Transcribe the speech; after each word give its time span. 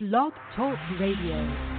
Blog 0.00 0.32
Talk 0.56 0.76
Radio. 0.98 1.73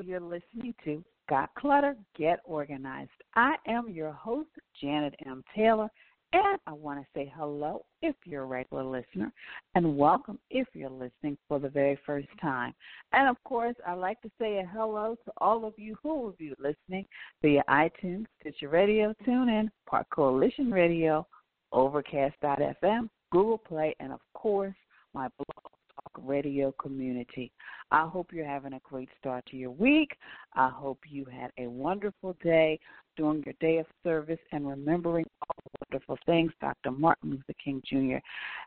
You're 0.00 0.20
listening 0.20 0.74
to 0.84 1.04
Got 1.28 1.54
Clutter, 1.54 1.94
Get 2.16 2.40
Organized. 2.44 3.10
I 3.34 3.56
am 3.66 3.90
your 3.90 4.10
host, 4.10 4.48
Janet 4.80 5.14
M. 5.26 5.44
Taylor, 5.54 5.90
and 6.32 6.58
I 6.66 6.72
want 6.72 6.98
to 6.98 7.06
say 7.14 7.30
hello 7.36 7.84
if 8.00 8.16
you're 8.24 8.44
a 8.44 8.46
regular 8.46 8.84
listener, 8.84 9.30
and 9.74 9.98
welcome 9.98 10.38
if 10.50 10.66
you're 10.72 10.88
listening 10.88 11.36
for 11.46 11.58
the 11.58 11.68
very 11.68 11.98
first 12.06 12.28
time. 12.40 12.72
And 13.12 13.28
of 13.28 13.36
course, 13.44 13.76
I'd 13.86 13.98
like 13.98 14.20
to 14.22 14.30
say 14.40 14.58
a 14.58 14.66
hello 14.66 15.14
to 15.26 15.32
all 15.36 15.66
of 15.66 15.74
you 15.76 15.94
who 16.02 16.20
will 16.20 16.34
be 16.38 16.54
listening 16.58 17.04
via 17.42 17.62
iTunes, 17.68 18.24
Stitcher 18.40 18.70
Radio, 18.70 19.14
TuneIn, 19.26 19.68
Park 19.86 20.06
Coalition 20.10 20.70
Radio, 20.70 21.26
Overcast.fm, 21.70 23.10
Google 23.30 23.58
Play, 23.58 23.94
and 24.00 24.10
of 24.10 24.20
course, 24.32 24.74
my 25.12 25.28
blog 25.36 25.72
Radio 26.18 26.72
community. 26.72 27.52
I 27.90 28.06
hope 28.06 28.32
you're 28.32 28.46
having 28.46 28.74
a 28.74 28.80
great 28.82 29.08
start 29.18 29.44
to 29.46 29.56
your 29.56 29.70
week. 29.70 30.16
I 30.54 30.68
hope 30.68 31.00
you 31.08 31.24
had 31.24 31.50
a 31.58 31.68
wonderful 31.68 32.36
day 32.42 32.78
during 33.16 33.42
your 33.44 33.54
day 33.60 33.78
of 33.78 33.86
service 34.02 34.38
and 34.52 34.66
remembering 34.66 35.26
all 35.42 35.56
the 35.64 35.86
wonderful 35.90 36.18
things 36.26 36.52
Dr. 36.60 36.90
Martin 36.90 37.30
Luther 37.30 37.54
King 37.62 37.82
Jr. 37.86 38.18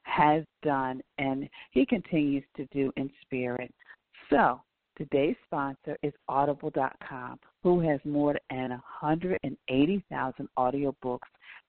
has 0.04 0.44
done 0.64 1.02
and 1.18 1.50
he 1.72 1.86
continues 1.86 2.44
to 2.58 2.66
do 2.72 2.92
in 2.98 3.10
spirit. 3.22 3.74
So, 4.30 4.62
today's 4.98 5.36
sponsor 5.46 5.98
is 6.04 6.14
Audible.com, 6.28 7.40
who 7.64 7.80
has 7.82 8.00
more 8.06 8.36
than 8.50 8.70
180,000 8.70 10.50
audiobooks 10.58 11.20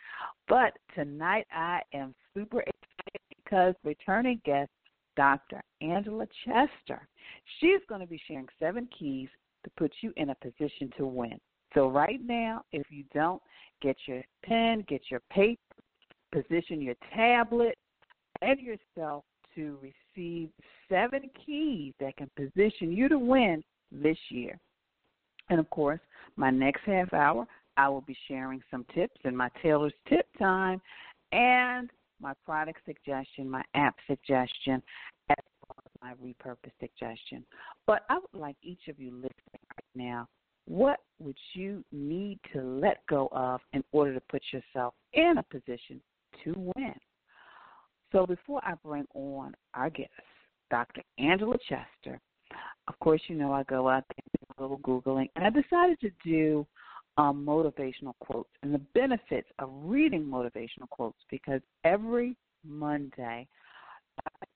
But 0.48 0.78
tonight, 0.94 1.48
I 1.52 1.82
am 1.94 2.14
super 2.34 2.62
excited 2.62 3.20
because 3.44 3.76
returning 3.84 4.40
guest, 4.46 4.70
Dr. 5.18 5.62
Angela 5.82 6.26
Chester, 6.46 7.06
she's 7.60 7.82
going 7.90 8.00
to 8.02 8.08
be 8.08 8.22
sharing 8.28 8.48
seven 8.60 8.88
keys 8.98 9.28
to 9.64 9.72
put 9.78 9.92
you 10.02 10.14
in 10.16 10.30
a 10.30 10.36
position 10.36 10.90
to 10.98 11.06
win. 11.06 11.38
So, 11.74 11.90
right 11.90 12.20
now, 12.24 12.64
if 12.72 12.84
you 12.90 13.04
don't, 13.14 13.42
get 13.82 13.98
your 14.06 14.22
pen, 14.44 14.86
get 14.88 15.02
your 15.10 15.22
paper, 15.32 15.60
position 16.32 16.82
your 16.82 16.96
tablet 17.14 17.78
and 18.42 18.60
yourself 18.60 19.24
to 19.56 19.78
receive 19.82 20.50
seven 20.90 21.30
keys 21.46 21.94
that 22.00 22.16
can 22.18 22.30
position 22.36 22.92
you 22.92 23.10
to 23.10 23.20
win 23.20 23.64
this 23.92 24.18
year. 24.30 24.58
And 25.50 25.60
of 25.60 25.70
course, 25.70 26.00
my 26.38 26.50
next 26.50 26.82
half 26.86 27.14
hour, 27.14 27.46
I 27.78 27.90
will 27.90 28.02
be 28.02 28.18
sharing 28.28 28.62
some 28.72 28.86
tips 28.94 29.20
in 29.26 29.36
my 29.36 29.50
Taylor's 29.62 29.94
Tip 30.08 30.28
Time 30.40 30.82
and 31.32 31.90
my 32.22 32.34
product 32.46 32.80
suggestion, 32.86 33.50
my 33.50 33.64
app 33.74 33.96
suggestion, 34.08 34.82
as 35.30 35.44
well 35.68 35.78
as 35.86 35.92
my 36.02 36.14
repurpose 36.26 36.72
suggestion. 36.80 37.46
But 37.88 38.04
I 38.10 38.16
would 38.16 38.40
like 38.40 38.56
each 38.62 38.88
of 38.88 39.00
you 39.00 39.12
listening 39.12 39.32
right 39.76 39.96
now 39.96 40.28
what 40.66 41.00
would 41.20 41.38
you 41.54 41.84
need 41.92 42.40
to 42.54 42.62
let 42.62 43.06
go 43.08 43.30
of 43.32 43.62
in 43.74 43.84
order 43.92 44.14
to 44.14 44.22
put 44.30 44.42
yourself 44.54 44.94
in 45.14 45.36
a 45.38 45.44
position 45.44 46.02
to 46.44 46.54
win. 46.76 46.94
So 48.12 48.26
before 48.26 48.62
I 48.64 48.74
bring 48.84 49.06
on 49.14 49.54
our 49.74 49.90
guest, 49.90 50.10
Dr. 50.70 51.02
Angela 51.18 51.56
Chester, 51.68 52.20
of 52.88 53.00
course, 53.00 53.22
you 53.28 53.36
know 53.36 53.54
I 53.54 53.64
go 53.64 53.88
out 53.88 54.04
there 54.10 54.24
and 54.24 54.58
do 54.58 54.58
a 54.58 54.62
little 54.62 54.80
Googling, 54.80 55.30
and 55.36 55.46
I 55.46 55.50
decided 55.50 56.00
to 56.02 56.12
do 56.24 56.68
um, 57.18 57.46
motivational 57.46 58.14
quotes 58.20 58.50
and 58.64 58.74
the 58.74 58.82
benefits 58.94 59.48
of 59.60 59.70
reading 59.84 60.24
motivational 60.24 60.90
quotes 60.90 61.20
because 61.30 61.62
every 61.84 62.36
Monday, 62.66 63.48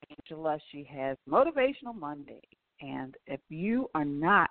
Angela, 0.10 0.58
she 0.72 0.88
has 0.92 1.18
Motivational 1.30 1.96
Monday. 1.98 2.42
And 2.82 3.16
if 3.28 3.40
you 3.50 3.90
are 3.96 4.06
not 4.06 4.50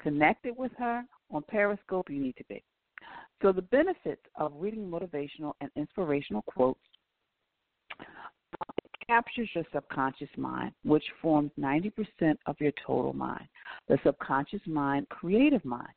connected 0.00 0.54
with 0.56 0.72
her 0.78 1.02
on 1.30 1.42
Periscope, 1.48 2.08
you 2.10 2.20
need 2.20 2.36
to 2.36 2.44
be. 2.48 2.62
So, 3.42 3.52
the 3.52 3.62
benefits 3.62 4.22
of 4.36 4.52
reading 4.56 4.88
motivational 4.88 5.52
and 5.60 5.70
inspirational 5.76 6.42
quotes 6.42 6.80
captures 9.06 9.50
your 9.54 9.64
subconscious 9.72 10.28
mind, 10.36 10.72
which 10.84 11.04
forms 11.20 11.50
90% 11.58 11.92
of 12.46 12.56
your 12.58 12.72
total 12.86 13.12
mind. 13.12 13.46
The 13.88 13.98
subconscious 14.02 14.62
mind, 14.66 15.08
creative 15.10 15.64
mind. 15.64 15.92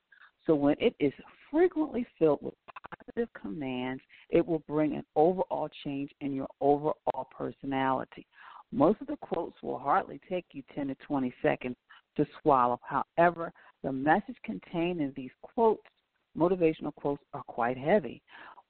So, 0.46 0.56
when 0.56 0.76
it 0.80 0.96
is 1.00 1.14
frequently 1.52 2.06
filled 2.20 2.40
with 2.42 2.54
positive 2.90 3.30
commands, 3.40 4.02
it 4.30 4.46
will 4.46 4.64
bring 4.68 4.96
an 4.96 5.06
overall 5.16 5.70
change 5.84 6.12
in 6.22 6.34
your 6.34 6.48
overall 6.60 7.30
personality. 7.38 8.26
Most 8.72 9.00
of 9.02 9.08
the 9.08 9.18
quotes 9.18 9.56
will 9.64 9.80
hardly 9.80 10.20
take 10.30 10.46
you 10.52 10.64
10 10.76 10.88
to 10.88 10.96
20 10.96 11.34
seconds 11.42 11.76
to 12.18 12.26
swallow. 12.42 12.80
However, 12.84 13.54
the 13.84 13.92
message 13.92 14.36
contained 14.44 15.00
in 15.00 15.14
these 15.16 15.32
quotes 15.42 15.84
motivational 16.38 16.94
quotes 16.96 17.24
are 17.34 17.44
quite 17.44 17.78
heavy, 17.78 18.22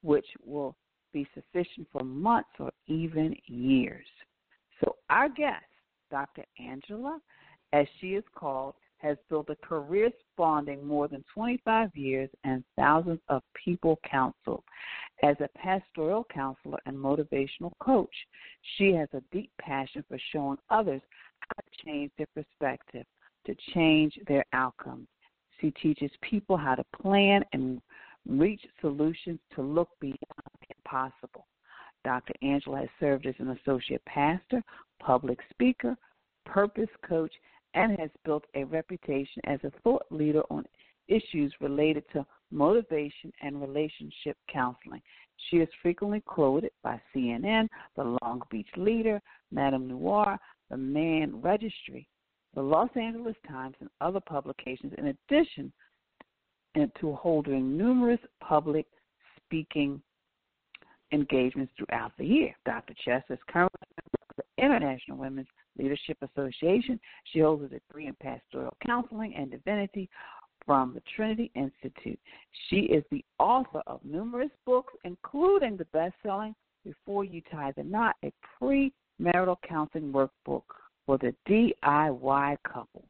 which 0.02 0.26
will 0.46 0.76
be 1.14 1.28
sufficient 1.34 1.88
for 1.92 2.04
months 2.04 2.50
or 2.60 2.72
even 2.88 3.36
years. 3.46 4.06
So, 4.82 4.96
our 5.10 5.30
guest, 5.30 5.66
Dr. 6.12 6.44
Angela, 6.60 7.20
as 7.74 7.88
she 8.00 8.10
is 8.10 8.24
called, 8.36 8.76
has 8.98 9.18
built 9.30 9.50
a 9.50 9.56
career 9.56 10.10
spanning 10.34 10.86
more 10.86 11.08
than 11.08 11.24
25 11.34 11.96
years 11.96 12.30
and 12.44 12.64
thousands 12.76 13.20
of 13.30 13.44
people 13.54 14.00
counseled. 14.10 14.64
As 15.24 15.36
a 15.40 15.50
pastoral 15.58 16.26
counselor 16.34 16.80
and 16.86 16.96
motivational 16.96 17.72
coach, 17.80 18.14
she 18.78 18.94
has 18.94 19.08
a 19.14 19.22
deep 19.32 19.52
passion 19.60 20.04
for 20.08 20.18
showing 20.32 20.58
others 20.70 21.02
how 21.40 21.62
to 21.62 21.86
change 21.86 22.12
their 22.18 22.28
perspective, 22.34 23.06
to 23.46 23.56
change 23.74 24.18
their 24.28 24.46
outcomes. 24.54 25.08
She 25.60 25.72
teaches 25.72 26.12
people 26.22 26.58
how 26.58 26.76
to 26.76 26.86
plan 27.02 27.44
and 27.54 27.82
reach 28.28 28.62
solutions 28.82 29.40
to 29.56 29.62
look 29.62 29.90
beyond 30.00 30.18
the 30.62 30.76
impossible. 30.78 31.48
Dr. 32.04 32.34
Angela 32.42 32.80
has 32.82 32.90
served 33.00 33.26
as 33.26 33.36
an 33.40 33.58
associate 33.62 34.04
pastor, 34.06 34.64
public 35.00 35.40
speaker, 35.50 35.96
purpose 36.46 36.90
coach, 37.08 37.32
and 37.74 38.00
has 38.00 38.10
built 38.24 38.46
a 38.56 38.64
reputation 38.64 39.42
as 39.46 39.60
a 39.64 39.72
thought 39.84 40.06
leader 40.10 40.44
on 40.50 40.66
issues 41.08 41.54
related 41.62 42.04
to 42.14 42.26
motivation 42.52 43.32
and 43.42 43.62
relationship 43.62 44.38
counseling. 44.52 45.02
She 45.50 45.58
is 45.58 45.70
frequently 45.82 46.22
quoted 46.22 46.72
by 46.84 47.00
CNN, 47.14 47.68
the 47.96 48.18
Long 48.22 48.42
Beach 48.50 48.70
Leader, 48.76 49.22
Madame 49.52 49.88
Noire, 49.88 50.40
the 50.70 50.78
Man 50.78 51.42
Registry, 51.42 52.08
the 52.58 52.64
Los 52.64 52.90
Angeles 52.96 53.36
Times, 53.48 53.76
and 53.82 53.90
other 54.02 54.20
publications, 54.20 54.92
in 54.98 55.16
addition 55.30 55.72
to 57.00 57.14
holding 57.14 57.78
numerous 57.78 58.20
public 58.42 58.88
speaking 59.36 60.02
engagements 61.12 61.72
throughout 61.78 62.14
the 62.18 62.26
year. 62.26 62.56
Dr. 62.66 62.96
Chester 63.06 63.36
is 63.36 63.40
currently 63.48 63.80
member 63.92 64.26
of 64.32 64.36
the 64.38 64.64
International 64.64 65.18
Women's 65.18 65.48
Leadership 65.78 66.18
Association. 66.24 67.00
She 67.26 67.40
holds 67.40 67.64
a 67.64 67.68
degree 67.68 68.08
in 68.08 68.16
pastoral 68.16 68.76
counseling 68.84 69.36
and 69.36 69.52
divinity 69.52 70.10
from 70.66 70.96
the 70.96 71.02
Trinity 71.16 71.52
Institute. 71.54 72.20
She 72.70 72.78
is 72.78 73.04
the 73.12 73.24
author 73.38 73.84
of 73.86 74.00
numerous 74.04 74.52
books, 74.66 74.94
including 75.04 75.78
the 75.78 75.86
best 75.94 76.16
selling 76.24 76.56
Before 76.84 77.24
You 77.24 77.42
Tie 77.52 77.74
the 77.78 77.84
Knot, 77.84 78.16
a 78.26 78.34
pre-marital 78.58 79.60
counseling 79.68 80.12
workbook 80.12 80.64
for 81.08 81.18
the 81.18 81.34
DIY 81.50 82.58
couple. 82.64 83.06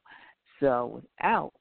So, 0.62 1.02
without 1.20 1.52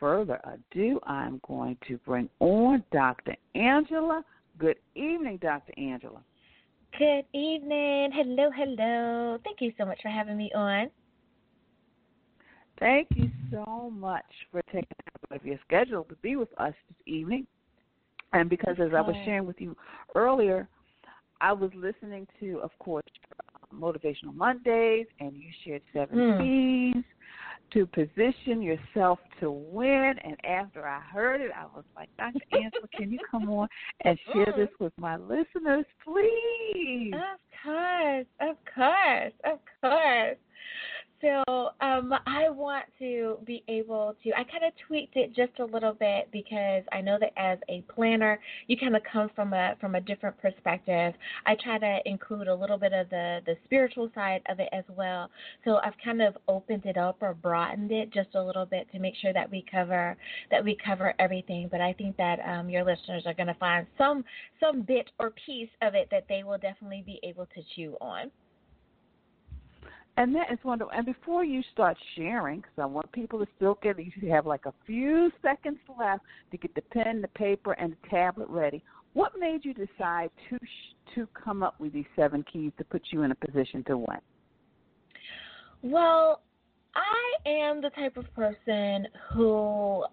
further 0.00 0.40
ado, 0.44 0.98
I'm 1.04 1.40
going 1.46 1.76
to 1.86 1.98
bring 1.98 2.28
on 2.40 2.82
Dr. 2.90 3.36
Angela. 3.54 4.24
Good 4.58 4.78
evening, 4.96 5.38
Dr. 5.40 5.72
Angela. 5.78 6.20
Good 6.98 7.24
evening. 7.32 8.10
Hello, 8.12 8.50
hello. 8.54 9.38
Thank 9.44 9.60
you 9.60 9.72
so 9.78 9.86
much 9.86 10.00
for 10.02 10.08
having 10.08 10.36
me 10.36 10.50
on. 10.54 10.90
Thank 12.78 13.08
you 13.14 13.30
so 13.50 13.90
much 13.94 14.24
for 14.50 14.60
taking 14.62 14.82
time 14.82 15.30
out 15.30 15.40
of 15.40 15.46
your 15.46 15.58
schedule 15.64 16.04
to 16.04 16.16
be 16.16 16.36
with 16.36 16.48
us 16.58 16.74
this 16.88 17.06
evening. 17.06 17.46
And 18.32 18.50
because, 18.50 18.76
as 18.80 18.90
I 18.96 19.00
was 19.02 19.14
sharing 19.24 19.46
with 19.46 19.60
you 19.60 19.76
earlier, 20.14 20.68
I 21.40 21.52
was 21.52 21.70
listening 21.74 22.26
to, 22.40 22.60
of 22.62 22.70
course, 22.78 23.04
Motivational 23.72 24.34
Mondays, 24.34 25.06
and 25.20 25.36
you 25.36 25.48
shared 25.64 25.82
seven 25.92 26.16
mm. 26.16 26.92
keys 26.94 27.04
to 27.72 27.86
position 27.86 28.60
yourself 28.60 29.18
to 29.40 29.50
win. 29.50 30.14
And 30.24 30.36
after 30.44 30.86
I 30.86 31.00
heard 31.00 31.40
it, 31.40 31.50
I 31.56 31.64
was 31.74 31.84
like, 31.96 32.08
Dr. 32.18 32.40
Angela, 32.52 32.88
can 32.96 33.10
you 33.10 33.18
come 33.30 33.48
on 33.48 33.68
and 34.04 34.18
share 34.32 34.52
this 34.56 34.68
with 34.78 34.92
my 34.98 35.16
listeners, 35.16 35.86
please? 36.04 37.14
Of 37.14 37.38
course, 37.64 38.26
of 38.40 38.56
course, 38.74 39.32
of 39.44 39.58
course. 39.80 40.36
So 41.22 41.70
um, 41.80 42.12
I 42.26 42.50
want 42.50 42.86
to 42.98 43.38
be 43.46 43.62
able 43.68 44.16
to. 44.24 44.30
I 44.32 44.42
kind 44.42 44.64
of 44.66 44.72
tweaked 44.88 45.16
it 45.16 45.34
just 45.36 45.52
a 45.60 45.64
little 45.64 45.92
bit 45.94 46.28
because 46.32 46.82
I 46.90 47.00
know 47.00 47.16
that 47.20 47.32
as 47.36 47.58
a 47.68 47.82
planner, 47.82 48.40
you 48.66 48.76
kind 48.76 48.96
of 48.96 49.02
come 49.10 49.30
from 49.36 49.52
a 49.52 49.76
from 49.80 49.94
a 49.94 50.00
different 50.00 50.36
perspective. 50.38 51.14
I 51.46 51.54
try 51.62 51.78
to 51.78 52.00
include 52.06 52.48
a 52.48 52.54
little 52.54 52.76
bit 52.76 52.92
of 52.92 53.08
the 53.10 53.38
the 53.46 53.54
spiritual 53.64 54.10
side 54.16 54.42
of 54.48 54.58
it 54.58 54.68
as 54.72 54.82
well. 54.96 55.30
So 55.64 55.76
I've 55.84 55.94
kind 56.04 56.22
of 56.22 56.36
opened 56.48 56.86
it 56.86 56.96
up 56.96 57.18
or 57.20 57.34
broadened 57.34 57.92
it 57.92 58.12
just 58.12 58.34
a 58.34 58.42
little 58.42 58.66
bit 58.66 58.90
to 58.90 58.98
make 58.98 59.14
sure 59.14 59.32
that 59.32 59.48
we 59.48 59.64
cover 59.70 60.16
that 60.50 60.64
we 60.64 60.76
cover 60.84 61.14
everything. 61.20 61.68
But 61.70 61.80
I 61.80 61.92
think 61.92 62.16
that 62.16 62.40
um, 62.44 62.68
your 62.68 62.82
listeners 62.82 63.22
are 63.26 63.34
going 63.34 63.46
to 63.46 63.54
find 63.54 63.86
some 63.96 64.24
some 64.58 64.82
bit 64.82 65.08
or 65.20 65.30
piece 65.46 65.70
of 65.82 65.94
it 65.94 66.08
that 66.10 66.24
they 66.28 66.42
will 66.42 66.58
definitely 66.58 67.04
be 67.06 67.20
able 67.22 67.46
to 67.46 67.62
chew 67.76 67.96
on. 68.00 68.32
And 70.18 70.34
that 70.36 70.52
is 70.52 70.58
wonderful. 70.62 70.92
And 70.94 71.06
before 71.06 71.42
you 71.44 71.62
start 71.72 71.96
sharing, 72.16 72.58
because 72.58 72.78
I 72.78 72.84
want 72.84 73.10
people 73.12 73.38
to 73.38 73.46
still 73.56 73.78
get, 73.82 73.96
you 73.98 74.30
have 74.30 74.46
like 74.46 74.66
a 74.66 74.74
few 74.86 75.30
seconds 75.40 75.78
left 75.98 76.22
to 76.50 76.58
get 76.58 76.74
the 76.74 76.82
pen, 76.82 77.22
the 77.22 77.28
paper, 77.28 77.72
and 77.72 77.92
the 77.92 78.08
tablet 78.08 78.48
ready. 78.50 78.82
What 79.14 79.32
made 79.38 79.64
you 79.64 79.74
decide 79.74 80.30
to 80.50 80.58
to 81.14 81.28
come 81.34 81.62
up 81.62 81.78
with 81.78 81.92
these 81.92 82.06
seven 82.16 82.44
keys 82.50 82.72
to 82.78 82.84
put 82.84 83.02
you 83.10 83.22
in 83.22 83.30
a 83.30 83.34
position 83.34 83.84
to 83.84 83.98
win? 83.98 84.18
Well, 85.82 86.40
I 86.94 87.48
am 87.48 87.82
the 87.82 87.90
type 87.90 88.16
of 88.16 88.32
person 88.34 89.06
who 89.34 90.04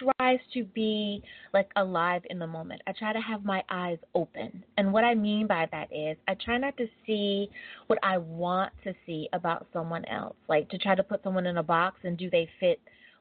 tries 0.00 0.38
to 0.54 0.64
be 0.64 1.22
like 1.52 1.70
alive 1.76 2.22
in 2.30 2.38
the 2.38 2.46
moment. 2.46 2.82
I 2.86 2.92
try 2.92 3.12
to 3.12 3.20
have 3.20 3.44
my 3.44 3.62
eyes 3.70 3.98
open. 4.14 4.64
And 4.76 4.92
what 4.92 5.04
I 5.04 5.14
mean 5.14 5.46
by 5.46 5.68
that 5.72 5.88
is 5.92 6.16
I 6.28 6.34
try 6.34 6.58
not 6.58 6.76
to 6.78 6.86
see 7.06 7.48
what 7.86 7.98
I 8.02 8.18
want 8.18 8.72
to 8.84 8.94
see 9.06 9.28
about 9.32 9.66
someone 9.72 10.04
else, 10.06 10.36
like 10.48 10.68
to 10.70 10.78
try 10.78 10.94
to 10.94 11.02
put 11.02 11.22
someone 11.22 11.46
in 11.46 11.58
a 11.58 11.62
box 11.62 12.00
and 12.04 12.16
do 12.16 12.30
they 12.30 12.48
fit 12.58 12.80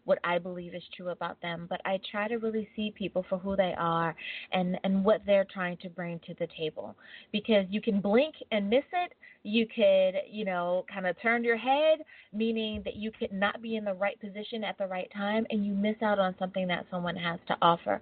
what 0.09 0.17
I 0.23 0.39
believe 0.39 0.73
is 0.73 0.81
true 0.97 1.09
about 1.09 1.39
them, 1.39 1.67
but 1.69 1.79
I 1.85 1.99
try 2.11 2.27
to 2.27 2.37
really 2.37 2.67
see 2.75 2.91
people 2.97 3.23
for 3.29 3.37
who 3.37 3.55
they 3.55 3.75
are 3.77 4.15
and 4.51 4.75
and 4.83 5.05
what 5.05 5.21
they're 5.23 5.45
trying 5.53 5.77
to 5.83 5.89
bring 5.89 6.19
to 6.25 6.33
the 6.39 6.47
table. 6.57 6.95
Because 7.31 7.65
you 7.69 7.79
can 7.79 8.01
blink 8.01 8.33
and 8.51 8.67
miss 8.67 8.83
it, 8.91 9.13
you 9.43 9.67
could, 9.67 10.19
you 10.27 10.45
know, 10.45 10.83
kind 10.91 11.05
of 11.05 11.15
turn 11.21 11.43
your 11.43 11.57
head, 11.57 11.99
meaning 12.33 12.81
that 12.85 12.95
you 12.95 13.11
could 13.11 13.31
not 13.31 13.61
be 13.61 13.75
in 13.75 13.85
the 13.85 13.93
right 13.93 14.19
position 14.19 14.63
at 14.63 14.79
the 14.79 14.87
right 14.87 15.11
time 15.15 15.45
and 15.51 15.63
you 15.63 15.75
miss 15.75 15.97
out 16.01 16.17
on 16.17 16.33
something 16.39 16.67
that 16.67 16.87
someone 16.89 17.15
has 17.15 17.39
to 17.47 17.55
offer. 17.61 18.01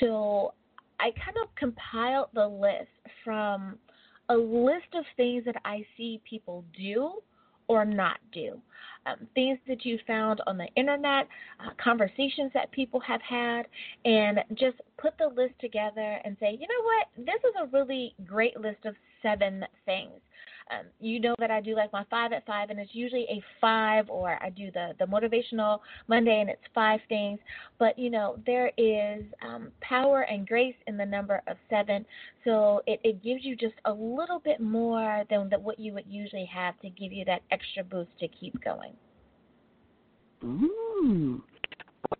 So 0.00 0.54
I 1.00 1.10
kind 1.22 1.36
of 1.42 1.54
compiled 1.54 2.28
the 2.32 2.48
list 2.48 2.88
from 3.22 3.78
a 4.30 4.34
list 4.34 4.94
of 4.94 5.04
things 5.18 5.44
that 5.44 5.56
I 5.66 5.84
see 5.98 6.18
people 6.28 6.64
do 6.74 7.20
or 7.68 7.84
not 7.84 8.16
do 8.32 8.58
um, 9.06 9.26
things 9.34 9.58
that 9.68 9.84
you 9.84 9.98
found 10.06 10.40
on 10.46 10.56
the 10.56 10.68
internet, 10.76 11.28
uh, 11.60 11.70
conversations 11.82 12.50
that 12.54 12.70
people 12.72 13.00
have 13.00 13.20
had, 13.22 13.66
and 14.04 14.40
just 14.54 14.76
put 14.98 15.16
the 15.18 15.28
list 15.28 15.54
together 15.60 16.18
and 16.24 16.36
say, 16.40 16.52
you 16.52 16.66
know 16.66 16.84
what, 16.84 17.26
this 17.26 17.40
is 17.44 17.54
a 17.60 17.66
really 17.76 18.14
great 18.26 18.58
list 18.60 18.84
of 18.84 18.94
seven 19.22 19.64
things. 19.84 20.20
Um, 20.70 20.86
you 21.00 21.20
know 21.20 21.34
that 21.38 21.50
I 21.50 21.60
do 21.60 21.74
like 21.74 21.92
my 21.92 22.04
five 22.10 22.32
at 22.32 22.46
five, 22.46 22.70
and 22.70 22.78
it's 22.78 22.94
usually 22.94 23.26
a 23.28 23.42
five, 23.60 24.08
or 24.08 24.38
I 24.42 24.50
do 24.50 24.70
the 24.70 24.92
the 24.98 25.04
motivational 25.04 25.80
Monday, 26.08 26.40
and 26.40 26.48
it's 26.48 26.62
five 26.74 27.00
things. 27.08 27.38
But 27.78 27.98
you 27.98 28.10
know 28.10 28.38
there 28.46 28.70
is 28.76 29.24
um, 29.46 29.68
power 29.80 30.22
and 30.22 30.46
grace 30.46 30.76
in 30.86 30.96
the 30.96 31.06
number 31.06 31.42
of 31.46 31.56
seven, 31.68 32.04
so 32.44 32.80
it, 32.86 33.00
it 33.04 33.22
gives 33.22 33.44
you 33.44 33.56
just 33.56 33.74
a 33.84 33.92
little 33.92 34.38
bit 34.38 34.60
more 34.60 35.24
than 35.30 35.48
the, 35.50 35.58
what 35.58 35.78
you 35.78 35.92
would 35.94 36.06
usually 36.08 36.48
have 36.52 36.78
to 36.80 36.90
give 36.90 37.12
you 37.12 37.24
that 37.24 37.42
extra 37.50 37.84
boost 37.84 38.10
to 38.20 38.28
keep 38.28 38.62
going. 38.62 38.92
Ooh. 40.44 41.42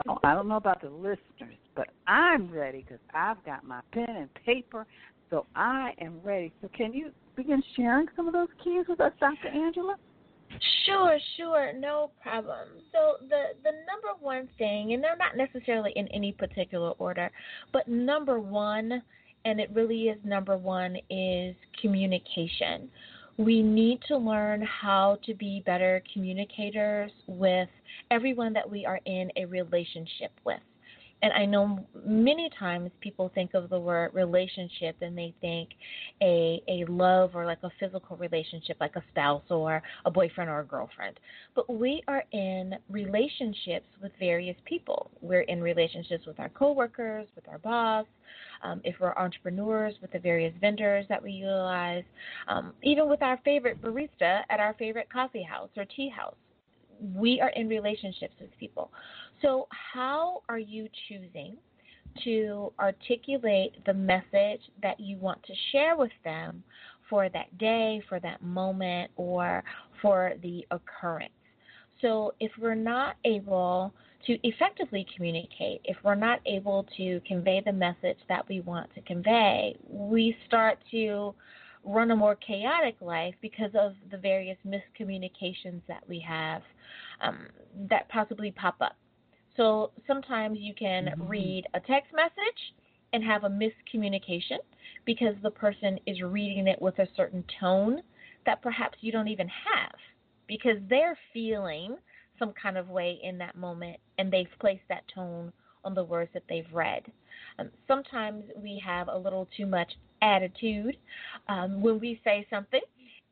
Well, 0.07 0.21
I 0.25 0.35
don't 0.35 0.49
know 0.49 0.57
about 0.57 0.81
the 0.81 0.89
listeners, 0.89 1.57
but 1.75 1.89
I'm 2.07 2.51
ready 2.51 2.83
because 2.83 3.01
I've 3.15 3.43
got 3.45 3.65
my 3.65 3.81
pen 3.93 4.09
and 4.09 4.29
paper, 4.47 4.87
so 5.31 5.47
I 5.55 5.93
am 6.01 6.21
ready. 6.23 6.53
So, 6.61 6.69
can 6.77 6.93
you 6.93 7.11
begin 7.37 7.63
sharing 7.77 8.07
some 8.17 8.27
of 8.27 8.33
those 8.33 8.49
keys 8.63 8.85
with 8.89 9.01
us, 9.01 9.13
Dr. 9.21 9.49
Angela? 9.49 9.97
Sure, 10.85 11.19
sure, 11.37 11.73
no 11.73 12.11
problem. 12.23 12.69
So 12.93 13.25
the 13.29 13.55
the 13.65 13.71
number 13.71 14.19
one 14.21 14.49
thing, 14.59 14.93
and 14.93 15.03
they're 15.03 15.17
not 15.17 15.37
necessarily 15.37 15.93
in 15.97 16.09
any 16.09 16.33
particular 16.33 16.91
order, 16.99 17.31
but 17.73 17.89
number 17.89 18.39
one, 18.39 19.03
and 19.45 19.61
it 19.61 19.71
really 19.73 20.09
is 20.09 20.19
number 20.25 20.57
one, 20.57 20.97
is 21.09 21.57
communication. 21.81 22.91
We 23.39 23.63
need 23.63 24.01
to 24.09 24.17
learn 24.19 24.63
how 24.63 25.19
to 25.25 25.35
be 25.35 25.63
better 25.65 26.03
communicators 26.13 27.11
with 27.27 27.69
everyone 28.11 28.53
that 28.53 28.69
we 28.69 28.85
are 28.85 29.01
in 29.07 29.31
a 29.37 29.47
relationship 29.47 30.33
with 30.45 30.61
and 31.23 31.33
I 31.33 31.47
know 31.47 31.79
many 32.05 32.51
times 32.59 32.91
people 33.01 33.31
think 33.35 33.55
of 33.55 33.71
the 33.71 33.79
word 33.79 34.11
relationship 34.13 34.97
and 35.01 35.17
they 35.17 35.35
think 35.41 35.71
a 36.21 36.61
a 36.69 36.85
love 36.87 37.31
or 37.35 37.47
like 37.47 37.63
a 37.63 37.71
physical 37.79 38.17
relationship 38.17 38.77
like 38.81 38.97
a 38.97 39.03
spouse 39.13 39.43
or 39.49 39.83
a 40.05 40.11
boyfriend 40.11 40.51
or 40.51 40.61
a 40.61 40.65
girlfriend. 40.65 41.19
But 41.55 41.73
we 41.73 42.03
are 42.09 42.25
in 42.33 42.75
relationships 42.91 43.87
with 44.03 44.13
various 44.19 44.57
people. 44.65 45.11
We're 45.21 45.43
in 45.43 45.61
relationships 45.63 46.27
with 46.27 46.41
our 46.41 46.49
coworkers, 46.51 47.29
with 47.37 47.49
our 47.49 47.59
boss, 47.59 48.07
um, 48.63 48.81
if 48.85 48.97
we're 49.01 49.15
entrepreneurs 49.17 49.95
with 50.03 50.13
the 50.13 50.19
various 50.19 50.55
vendors 50.61 51.07
that 51.09 51.23
we 51.23 51.33
utilize, 51.33 52.05
um, 52.49 52.73
even 52.83 53.09
with 53.09 53.23
our 53.23 53.39
favorite 53.45 53.81
barista 53.81 54.43
at 54.51 54.61
our 54.61 54.75
favorite 54.75 55.09
coffee 55.13 55.43
house 55.43 55.71
or 55.77 55.85
tea 55.85 56.09
house. 56.09 56.35
We 57.17 57.41
are 57.41 57.51
in 57.51 57.69
relationships 57.69 58.35
with 58.41 58.51
people. 58.59 58.93
So, 59.43 59.67
how 59.93 60.43
are 60.49 60.59
you 60.59 60.89
choosing 61.09 61.57
to 62.25 62.73
articulate 62.79 63.73
the 63.85 63.95
message 63.95 64.61
that 64.83 65.01
you 65.01 65.19
want 65.19 65.43
to 65.45 65.53
share 65.73 65.97
with 65.97 66.13
them 66.23 66.63
for 67.11 67.29
that 67.29 67.59
day, 67.59 68.03
for 68.09 68.21
that 68.21 68.43
moment, 68.43 69.11
or 69.17 69.65
for 70.01 70.35
the 70.43 70.65
occurrence? 70.71 71.33
So, 72.01 72.35
if 72.39 72.53
we're 72.61 72.77
not 72.77 73.17
able 73.25 73.93
to 74.27 74.39
effectively 74.47 75.05
communicate, 75.17 75.81
if 75.85 75.97
we're 76.05 76.15
not 76.15 76.39
able 76.47 76.87
to 76.97 77.21
convey 77.27 77.61
the 77.65 77.73
message 77.73 78.19
that 78.29 78.49
we 78.49 78.61
want 78.61 78.95
to 78.95 79.01
convey, 79.03 79.75
we 79.89 80.37
start 80.47 80.79
to 80.93 81.35
run 81.85 82.13
a 82.13 82.17
more 82.17 82.37
chaotic 82.37 82.95
life 83.01 83.35
because 83.41 83.73
of 83.75 83.95
the 84.13 84.17
various 84.17 84.57
miscommunications 84.65 85.81
that 85.89 86.09
we 86.09 86.21
have 86.21 86.63
um, 87.21 87.49
that 87.91 88.09
possibly 88.09 88.53
pop 88.53 88.77
up. 88.81 88.95
So 89.57 89.91
sometimes 90.07 90.59
you 90.61 90.75
can 90.75 91.07
mm-hmm. 91.07 91.27
read 91.27 91.65
a 91.75 91.81
text 91.81 92.13
message 92.15 92.75
and 93.13 93.23
have 93.23 93.45
a 93.45 93.49
miscommunication 93.49 94.59
because 95.05 95.35
the 95.43 95.51
person 95.51 95.99
is 96.07 96.23
reading 96.23 96.67
it 96.67 96.81
with 96.81 96.99
a 96.99 97.09
certain 97.17 97.45
tone 97.61 98.03
that 98.47 98.63
perhaps 98.63 98.99
you 99.01 99.13
don't 99.13 99.29
even 99.29 99.49
have 99.49 99.93
because 100.49 100.77
they're 100.89 101.19
feeling 101.33 101.97
some 102.39 102.53
kind 102.61 102.77
of 102.77 102.89
way 102.89 103.19
in 103.23 103.39
that 103.39 103.57
moment 103.57 103.99
and 104.19 104.33
they've 104.33 104.49
placed 104.61 104.83
that 104.89 105.05
tone 105.15 105.53
on 105.85 105.95
the 105.95 106.03
words 106.05 106.31
that 106.35 106.43
they've 106.49 106.73
read. 106.73 107.03
Um, 107.59 107.71
sometimes 107.87 108.45
we 108.57 108.83
have 108.85 109.09
a 109.09 109.17
little 109.17 109.49
too 109.57 109.67
much 109.67 109.93
attitude 110.23 110.97
um, 111.49 111.81
when 111.83 111.99
we 111.99 112.21
say 112.25 112.47
something, 112.49 112.81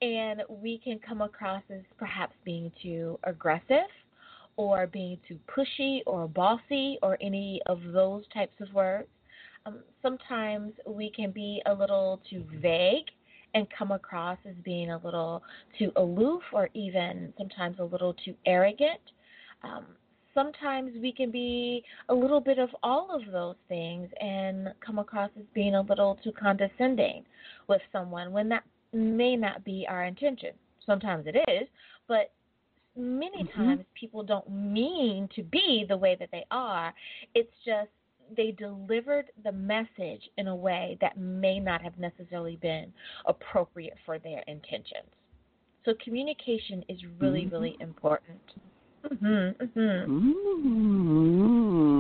and 0.03 0.43
we 0.49 0.79
can 0.83 0.99
come 0.99 1.21
across 1.21 1.63
as 1.71 1.81
perhaps 1.99 2.35
being 2.45 2.73
too 2.83 3.19
aggressive 3.25 3.87
or 4.61 4.87
being 4.87 5.19
too 5.27 5.39
pushy 5.49 6.01
or 6.07 6.29
bossy 6.29 6.99
or 7.03 7.17
any 7.23 7.63
of 7.67 7.81
those 7.93 8.25
types 8.33 8.55
of 8.61 8.73
words. 8.75 9.09
Um, 9.65 9.79
sometimes 10.03 10.73
we 10.87 11.11
can 11.11 11.31
be 11.31 11.63
a 11.67 11.73
little 11.73 12.21
too 12.29 12.45
vague 12.61 13.07
and 13.55 13.67
come 13.77 13.91
across 13.91 14.39
as 14.47 14.55
being 14.63 14.91
a 14.91 14.99
little 14.99 15.43
too 15.79 15.91
aloof 15.97 16.43
or 16.53 16.69
even 16.75 17.33
sometimes 17.39 17.77
a 17.79 17.85
little 17.85 18.15
too 18.25 18.35
arrogant. 18.45 19.01
Um, 19.63 19.87
sometimes 20.35 20.93
we 21.01 21.11
can 21.11 21.31
be 21.31 21.83
a 22.11 22.15
little 22.15 22.41
bit 22.41 22.59
of 22.59 22.69
all 22.83 23.09
of 23.11 23.33
those 23.33 23.57
things 23.69 24.09
and 24.21 24.69
come 24.85 24.99
across 24.99 25.31
as 25.39 25.45
being 25.55 25.75
a 25.75 25.81
little 25.81 26.19
too 26.23 26.33
condescending 26.33 27.25
with 27.67 27.81
someone 27.93 28.31
when 28.31 28.49
that 28.51 28.65
may 28.93 29.37
not 29.37 29.65
be 29.65 29.87
our 29.89 30.05
intention. 30.05 30.51
Sometimes 30.85 31.27
it 31.27 31.37
is, 31.51 31.69
but 32.09 32.33
many 32.97 33.45
mm-hmm. 33.45 33.63
times 33.63 33.85
people 33.99 34.23
don't 34.23 34.51
mean 34.51 35.29
to 35.37 35.43
be 35.43 35.85
the 35.89 35.97
way 35.97 36.17
that 36.19 36.31
they 36.33 36.45
are. 36.51 36.93
It's 37.35 37.53
just 37.65 37.91
they 38.37 38.53
delivered 38.53 39.27
the 39.45 39.53
message 39.53 40.23
in 40.39 40.49
a 40.49 40.55
way 40.55 40.97
that 41.01 41.19
may 41.19 41.59
not 41.59 41.83
have 41.83 41.99
necessarily 41.99 42.57
been 42.57 42.93
appropriate 43.27 43.97
for 44.07 44.19
their 44.19 44.43
intentions. 44.47 45.09
So 45.85 45.95
communication 46.05 46.85
is 46.89 46.99
really, 47.19 47.43
mm-hmm. 47.43 47.55
really 47.55 47.77
important. 47.81 48.41
Mm-hmm, 49.05 49.81
mm-hmm. 49.81 50.31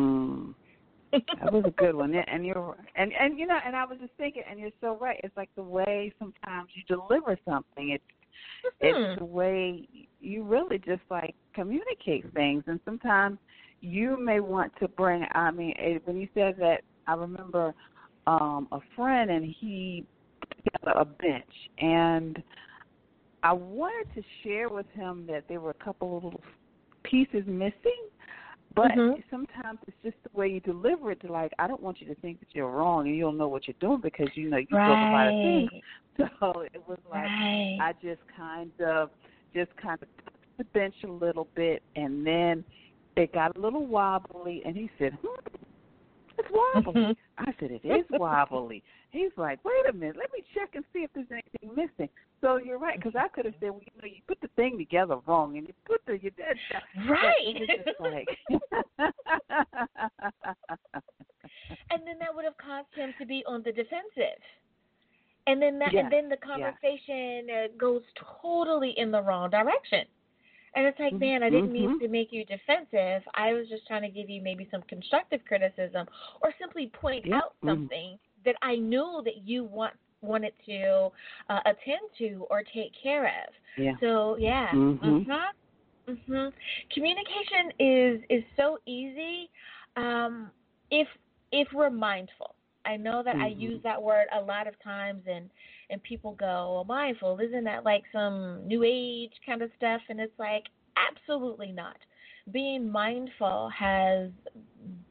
Mm-hmm. 0.02 1.20
that 1.42 1.52
was 1.52 1.64
a 1.66 1.70
good 1.70 1.94
one, 1.94 2.14
and 2.14 2.44
you're 2.44 2.76
and 2.94 3.12
and 3.18 3.38
you 3.38 3.46
know, 3.46 3.58
and 3.64 3.74
I 3.74 3.86
was 3.86 3.98
just 4.00 4.12
thinking, 4.18 4.42
and 4.48 4.60
you're 4.60 4.70
so 4.82 4.98
right. 5.00 5.18
It's 5.24 5.34
like 5.36 5.48
the 5.56 5.62
way 5.62 6.12
sometimes 6.18 6.68
you 6.74 6.82
deliver 6.94 7.38
something. 7.48 7.90
It's 7.90 8.04
it's 8.80 8.96
mm-hmm. 8.96 9.18
the 9.18 9.24
way 9.24 9.88
you 10.20 10.42
really 10.44 10.78
just 10.78 11.02
like 11.10 11.34
communicate 11.54 12.32
things, 12.34 12.64
and 12.66 12.80
sometimes 12.84 13.38
you 13.80 14.18
may 14.22 14.40
want 14.40 14.72
to 14.80 14.88
bring. 14.88 15.24
I 15.32 15.50
mean, 15.50 15.74
when 16.04 16.16
you 16.16 16.28
said 16.34 16.56
that, 16.58 16.82
I 17.06 17.14
remember 17.14 17.74
um 18.26 18.68
a 18.72 18.80
friend, 18.96 19.30
and 19.30 19.44
he 19.58 20.04
got 20.84 21.00
a 21.00 21.04
bench, 21.04 21.44
and 21.78 22.42
I 23.42 23.52
wanted 23.52 24.14
to 24.14 24.22
share 24.42 24.68
with 24.68 24.86
him 24.94 25.26
that 25.28 25.44
there 25.48 25.60
were 25.60 25.70
a 25.70 25.84
couple 25.84 26.16
of 26.18 26.24
little 26.24 26.42
pieces 27.02 27.44
missing. 27.46 28.06
But 28.74 28.92
mm-hmm. 28.92 29.20
sometimes 29.30 29.80
it's 29.86 29.96
just 30.02 30.16
the 30.22 30.38
way 30.38 30.48
you 30.48 30.60
deliver 30.60 31.10
it. 31.10 31.20
To 31.22 31.32
like, 31.32 31.52
I 31.58 31.66
don't 31.66 31.82
want 31.82 32.00
you 32.00 32.06
to 32.06 32.14
think 32.20 32.40
that 32.40 32.48
you're 32.52 32.70
wrong 32.70 33.06
and 33.06 33.16
you 33.16 33.22
don't 33.22 33.36
know 33.36 33.48
what 33.48 33.66
you're 33.66 33.74
doing 33.80 34.00
because 34.00 34.28
you 34.34 34.48
know 34.48 34.58
you 34.58 34.66
right. 34.72 35.08
about 35.08 35.28
a 35.28 35.30
thing. 35.30 35.80
So 36.38 36.60
it 36.60 36.82
was 36.86 36.98
like 37.10 37.24
right. 37.24 37.78
I 37.80 37.92
just 38.02 38.20
kind 38.36 38.70
of, 38.86 39.08
just 39.54 39.70
kind 39.82 39.98
of 40.02 40.08
the 40.58 40.64
bench 40.64 40.94
a 41.04 41.06
little 41.06 41.48
bit, 41.54 41.82
and 41.96 42.26
then 42.26 42.62
it 43.16 43.32
got 43.32 43.56
a 43.56 43.60
little 43.60 43.86
wobbly, 43.86 44.62
and 44.66 44.76
he 44.76 44.90
said, 44.98 45.16
hmm, 45.22 45.58
"It's 46.38 46.48
wobbly." 46.52 47.00
Mm-hmm. 47.00 47.12
I 47.38 47.54
said, 47.58 47.70
"It 47.70 47.86
is 47.86 48.04
wobbly." 48.10 48.82
He's 49.12 49.30
like, 49.38 49.64
"Wait 49.64 49.88
a 49.88 49.92
minute, 49.94 50.16
let 50.18 50.30
me 50.32 50.44
check 50.54 50.74
and 50.74 50.84
see 50.92 51.00
if 51.00 51.10
there's 51.14 51.26
anything 51.30 51.74
missing." 51.74 52.10
So 52.40 52.56
you're 52.56 52.78
right, 52.78 52.96
because 52.96 53.14
I 53.18 53.28
could 53.28 53.44
have 53.44 53.54
said, 53.60 53.70
well, 53.70 53.80
you 53.80 53.92
know, 54.00 54.06
you 54.08 54.22
put 54.26 54.40
the 54.40 54.48
thing 54.56 54.78
together 54.78 55.16
wrong, 55.26 55.58
and 55.58 55.66
you 55.66 55.74
put 55.84 56.00
the 56.06 56.14
you 56.14 56.30
did 56.30 56.56
right. 57.08 57.34
It 57.44 57.60
was 57.60 57.68
just 57.84 58.00
like, 58.00 58.28
and 61.90 62.00
then 62.06 62.18
that 62.18 62.34
would 62.34 62.44
have 62.44 62.56
caused 62.56 62.88
him 62.94 63.12
to 63.18 63.26
be 63.26 63.44
on 63.46 63.62
the 63.62 63.72
defensive. 63.72 64.40
And 65.46 65.60
then 65.60 65.78
that, 65.80 65.94
and 65.94 66.10
then 66.12 66.28
the 66.28 66.36
conversation 66.36 67.48
yeah. 67.48 67.66
uh, 67.66 67.68
goes 67.78 68.02
totally 68.40 68.94
in 68.96 69.10
the 69.10 69.20
wrong 69.22 69.50
direction. 69.50 70.04
And 70.76 70.86
it's 70.86 71.00
like, 71.00 71.14
man, 71.14 71.42
I 71.42 71.50
didn't 71.50 71.72
mm-hmm. 71.72 71.72
mean 71.72 72.00
to 72.00 72.08
make 72.08 72.28
you 72.30 72.44
defensive. 72.44 73.22
I 73.34 73.52
was 73.52 73.68
just 73.68 73.86
trying 73.86 74.02
to 74.02 74.08
give 74.08 74.30
you 74.30 74.40
maybe 74.40 74.68
some 74.70 74.82
constructive 74.82 75.40
criticism, 75.46 76.06
or 76.42 76.52
simply 76.60 76.92
point 76.94 77.26
yep. 77.26 77.42
out 77.42 77.54
something 77.64 77.88
mm-hmm. 77.88 78.42
that 78.44 78.54
I 78.62 78.76
knew 78.76 79.20
that 79.24 79.44
you 79.44 79.64
want 79.64 79.94
wanted 80.22 80.52
to 80.66 81.10
uh, 81.48 81.60
attend 81.66 82.00
to 82.18 82.46
or 82.50 82.62
take 82.62 82.92
care 83.02 83.26
of. 83.26 83.54
Yeah. 83.76 83.94
So 84.00 84.36
yeah. 84.38 84.68
Mhm. 84.72 85.26
Mhm. 85.26 85.52
Mhm. 86.08 86.52
Communication 86.92 87.72
is 87.78 88.20
is 88.28 88.44
so 88.56 88.78
easy 88.86 89.50
um, 89.96 90.50
if 90.90 91.08
if 91.52 91.68
we're 91.72 91.90
mindful. 91.90 92.54
I 92.86 92.96
know 92.96 93.22
that 93.22 93.34
mm-hmm. 93.34 93.44
I 93.44 93.48
use 93.48 93.82
that 93.82 94.02
word 94.02 94.26
a 94.34 94.40
lot 94.40 94.66
of 94.66 94.74
times, 94.82 95.22
and 95.26 95.50
and 95.90 96.02
people 96.02 96.32
go, 96.32 96.72
"Well, 96.74 96.84
mindful 96.84 97.38
isn't 97.38 97.64
that 97.64 97.84
like 97.84 98.04
some 98.12 98.66
new 98.66 98.82
age 98.84 99.32
kind 99.44 99.62
of 99.62 99.70
stuff?" 99.76 100.00
And 100.08 100.18
it's 100.20 100.38
like, 100.38 100.64
absolutely 100.96 101.72
not. 101.72 101.96
Being 102.52 102.90
mindful 102.90 103.70
has 103.76 104.30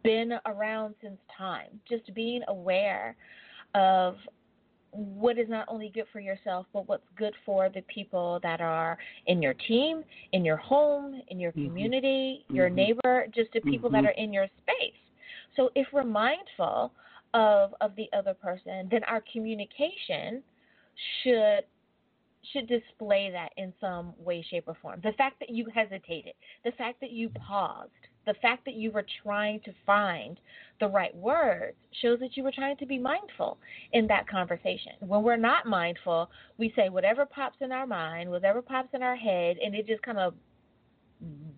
been 0.03 0.33
around 0.45 0.95
since 1.01 1.19
time. 1.37 1.79
Just 1.87 2.13
being 2.13 2.41
aware 2.47 3.15
of 3.75 4.15
what 4.91 5.38
is 5.38 5.48
not 5.50 5.65
only 5.67 5.91
good 5.93 6.05
for 6.12 6.19
yourself, 6.19 6.65
but 6.74 6.88
what's 6.88 7.03
good 7.17 7.34
for 7.46 7.69
the 7.69 7.81
people 7.93 8.39
that 8.43 8.62
are 8.62 8.98
in 9.27 9.41
your 9.41 9.53
team, 9.53 10.03
in 10.34 10.43
your 10.43 10.58
home, 10.58 11.22
in 11.27 11.39
your 11.39 11.51
mm-hmm. 11.51 11.67
community, 11.67 12.46
your 12.50 12.67
mm-hmm. 12.67 12.75
neighbor, 12.75 13.27
just 13.34 13.51
the 13.53 13.62
people 13.62 13.89
mm-hmm. 13.89 14.03
that 14.03 14.10
are 14.10 14.17
in 14.17 14.34
your 14.34 14.48
space. 14.63 14.93
So 15.55 15.69
if 15.75 15.88
we're 15.93 16.03
mindful 16.03 16.91
of 17.34 17.75
of 17.81 17.96
the 17.96 18.08
other 18.17 18.34
person, 18.34 18.88
then 18.89 19.03
our 19.03 19.24
communication 19.31 20.41
should 21.24 21.62
should 22.53 22.67
display 22.67 23.29
that 23.31 23.50
in 23.58 23.74
some 23.79 24.13
way, 24.24 24.46
shape, 24.50 24.63
or 24.67 24.77
form. 24.81 25.00
The 25.03 25.12
fact 25.13 25.39
that 25.39 25.50
you 25.50 25.67
hesitated, 25.74 26.34
the 26.63 26.72
fact 26.72 27.00
that 27.01 27.12
you 27.12 27.29
paused, 27.29 27.91
the 28.29 28.36
fact 28.43 28.63
that 28.63 28.75
you 28.75 28.91
were 28.91 29.05
trying 29.24 29.59
to 29.62 29.71
find 29.88 30.39
the 30.79 30.88
right 30.88 31.15
words 31.15 31.75
shows 32.00 32.19
that 32.19 32.38
you 32.38 32.43
were 32.43 32.51
trying 32.51 32.77
to 32.77 32.86
be 32.86 33.00
mindful 33.00 33.57
in 33.93 34.05
that 34.05 34.29
conversation. 34.29 34.91
When 35.00 35.24
we're 35.24 35.36
not 35.36 35.65
mindful, 35.65 36.29
we 36.59 36.71
say 36.75 36.89
whatever 36.89 37.25
pops 37.25 37.57
in 37.62 37.71
our 37.71 37.88
mind, 37.88 38.29
whatever 38.29 38.62
pops 38.62 38.89
in 38.93 39.01
our 39.01 39.15
head, 39.15 39.57
and 39.57 39.74
it 39.74 39.88
just 39.88 40.03
kind 40.03 40.19
of 40.19 40.36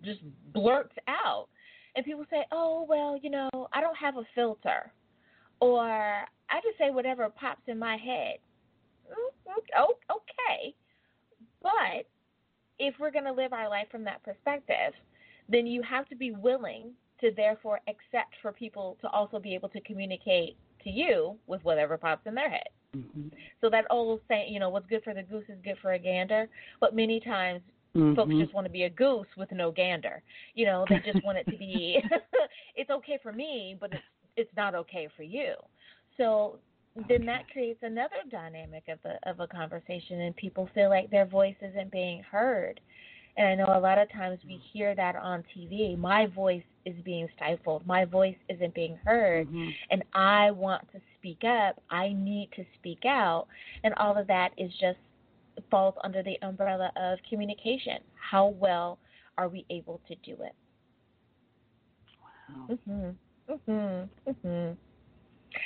just 0.02 0.20
blurts 0.54 0.94
out. 1.08 1.48
And 1.94 2.06
people 2.06 2.24
say, 2.30 2.46
oh, 2.52 2.86
well, 2.88 3.18
you 3.22 3.28
know, 3.28 3.50
I 3.74 3.82
don't 3.82 3.96
have 3.98 4.16
a 4.16 4.24
filter. 4.34 4.90
Or 5.60 5.84
I 5.84 6.60
just 6.64 6.78
say 6.78 6.88
whatever 6.88 7.28
pops 7.28 7.62
in 7.66 7.78
my 7.78 7.98
head. 7.98 8.38
Mm, 9.10 9.52
mm, 9.52 9.62
oh, 9.78 9.94
okay. 10.10 10.74
But 11.62 12.06
if 12.78 12.94
we're 12.98 13.10
going 13.10 13.26
to 13.26 13.32
live 13.32 13.52
our 13.52 13.68
life 13.68 13.88
from 13.90 14.04
that 14.04 14.22
perspective, 14.22 14.94
then 15.52 15.66
you 15.66 15.82
have 15.82 16.08
to 16.08 16.16
be 16.16 16.30
willing 16.32 16.90
to 17.20 17.30
therefore 17.36 17.80
accept 17.88 18.34
for 18.40 18.52
people 18.52 18.96
to 19.00 19.08
also 19.08 19.38
be 19.38 19.54
able 19.54 19.68
to 19.70 19.80
communicate 19.82 20.56
to 20.82 20.90
you 20.90 21.36
with 21.46 21.62
whatever 21.64 21.96
pops 21.96 22.26
in 22.26 22.34
their 22.34 22.50
head. 22.50 22.68
Mm-hmm. 22.96 23.28
So 23.60 23.70
that 23.70 23.84
old 23.90 24.20
saying, 24.28 24.52
you 24.52 24.60
know, 24.60 24.68
what's 24.68 24.86
good 24.88 25.02
for 25.04 25.14
the 25.14 25.22
goose 25.22 25.44
is 25.48 25.58
good 25.64 25.76
for 25.80 25.92
a 25.92 25.98
gander. 25.98 26.48
But 26.80 26.94
many 26.94 27.20
times 27.20 27.62
mm-hmm. 27.96 28.14
folks 28.14 28.34
just 28.34 28.52
want 28.52 28.66
to 28.66 28.72
be 28.72 28.82
a 28.84 28.90
goose 28.90 29.26
with 29.36 29.50
no 29.52 29.70
gander. 29.70 30.22
You 30.54 30.66
know, 30.66 30.84
they 30.88 31.00
just 31.12 31.24
want 31.24 31.38
it 31.38 31.44
to 31.50 31.56
be. 31.56 32.02
it's 32.76 32.90
okay 32.90 33.18
for 33.22 33.32
me, 33.32 33.76
but 33.80 33.92
it's 33.92 34.02
it's 34.36 34.50
not 34.56 34.74
okay 34.74 35.08
for 35.16 35.22
you. 35.22 35.54
So 36.16 36.58
then 37.08 37.24
that 37.26 37.48
creates 37.50 37.80
another 37.82 38.16
dynamic 38.30 38.84
of 38.88 38.98
the 39.02 39.16
of 39.28 39.40
a 39.40 39.46
conversation, 39.46 40.20
and 40.20 40.36
people 40.36 40.68
feel 40.74 40.90
like 40.90 41.10
their 41.10 41.26
voice 41.26 41.56
isn't 41.62 41.90
being 41.90 42.22
heard. 42.22 42.80
And 43.36 43.46
I 43.48 43.54
know 43.54 43.72
a 43.76 43.80
lot 43.80 43.98
of 43.98 44.10
times 44.12 44.38
we 44.46 44.60
hear 44.72 44.94
that 44.94 45.16
on 45.16 45.42
TV. 45.56 45.96
My 45.98 46.26
voice 46.26 46.62
is 46.84 46.94
being 47.04 47.28
stifled. 47.36 47.86
My 47.86 48.04
voice 48.04 48.36
isn't 48.48 48.74
being 48.74 48.98
heard. 49.04 49.46
Mm-hmm. 49.46 49.68
And 49.90 50.04
I 50.14 50.50
want 50.50 50.82
to 50.92 51.00
speak 51.18 51.42
up. 51.44 51.80
I 51.90 52.12
need 52.12 52.50
to 52.56 52.64
speak 52.78 53.04
out. 53.06 53.46
And 53.84 53.94
all 53.94 54.18
of 54.18 54.26
that 54.26 54.50
is 54.58 54.70
just 54.80 54.98
falls 55.70 55.94
under 56.04 56.22
the 56.22 56.36
umbrella 56.42 56.92
of 56.96 57.18
communication. 57.28 57.98
How 58.14 58.48
well 58.48 58.98
are 59.38 59.48
we 59.48 59.64
able 59.70 60.00
to 60.08 60.14
do 60.16 60.36
it? 60.42 60.54
Wow. 62.20 62.66
Mhm. 62.68 63.16
Mhm. 63.48 63.58
Mm 63.68 64.08
Mhm. 64.44 64.76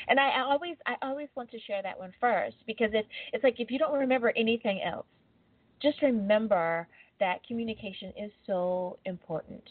And 0.09 0.21
I 0.21 0.41
always 0.41 0.77
I 0.87 0.97
always 1.03 1.29
want 1.35 1.51
to 1.51 1.61
share 1.61 1.83
that 1.83 1.99
one 1.99 2.13
first 2.21 2.57
because 2.67 2.91
it's 2.93 3.09
it's 3.33 3.45
like 3.45 3.61
if 3.61 3.71
you 3.71 3.79
don't 3.79 3.99
remember 3.99 4.33
anything 4.37 4.83
else, 4.83 5.07
just 5.81 6.01
remember 6.03 6.89
that 7.21 7.47
communication 7.47 8.13
is 8.17 8.31
so 8.47 8.99
important. 9.05 9.63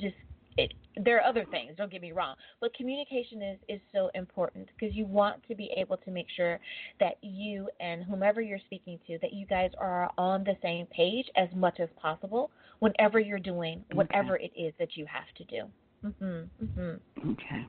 Just 0.00 0.14
it, 0.56 0.72
there 0.96 1.18
are 1.18 1.24
other 1.24 1.44
things, 1.50 1.72
don't 1.76 1.90
get 1.90 2.00
me 2.00 2.12
wrong, 2.12 2.36
but 2.60 2.72
communication 2.74 3.42
is 3.42 3.58
is 3.68 3.80
so 3.92 4.10
important 4.14 4.68
because 4.78 4.94
you 4.94 5.04
want 5.04 5.42
to 5.48 5.54
be 5.54 5.70
able 5.76 5.96
to 5.98 6.10
make 6.10 6.26
sure 6.36 6.60
that 7.00 7.14
you 7.22 7.68
and 7.80 8.04
whomever 8.04 8.40
you're 8.40 8.60
speaking 8.66 8.98
to 9.06 9.18
that 9.20 9.32
you 9.32 9.46
guys 9.46 9.70
are 9.78 10.10
on 10.16 10.44
the 10.44 10.56
same 10.62 10.86
page 10.86 11.26
as 11.36 11.48
much 11.54 11.80
as 11.80 11.88
possible 12.00 12.50
whenever 12.78 13.18
you're 13.18 13.38
doing 13.38 13.84
whatever 13.92 14.36
okay. 14.36 14.50
it 14.54 14.60
is 14.60 14.72
that 14.78 14.96
you 14.96 15.06
have 15.06 15.26
to 15.36 15.44
do. 15.44 15.70
Mhm. 16.04 16.48
Mhm. 16.62 17.00
Okay. 17.32 17.66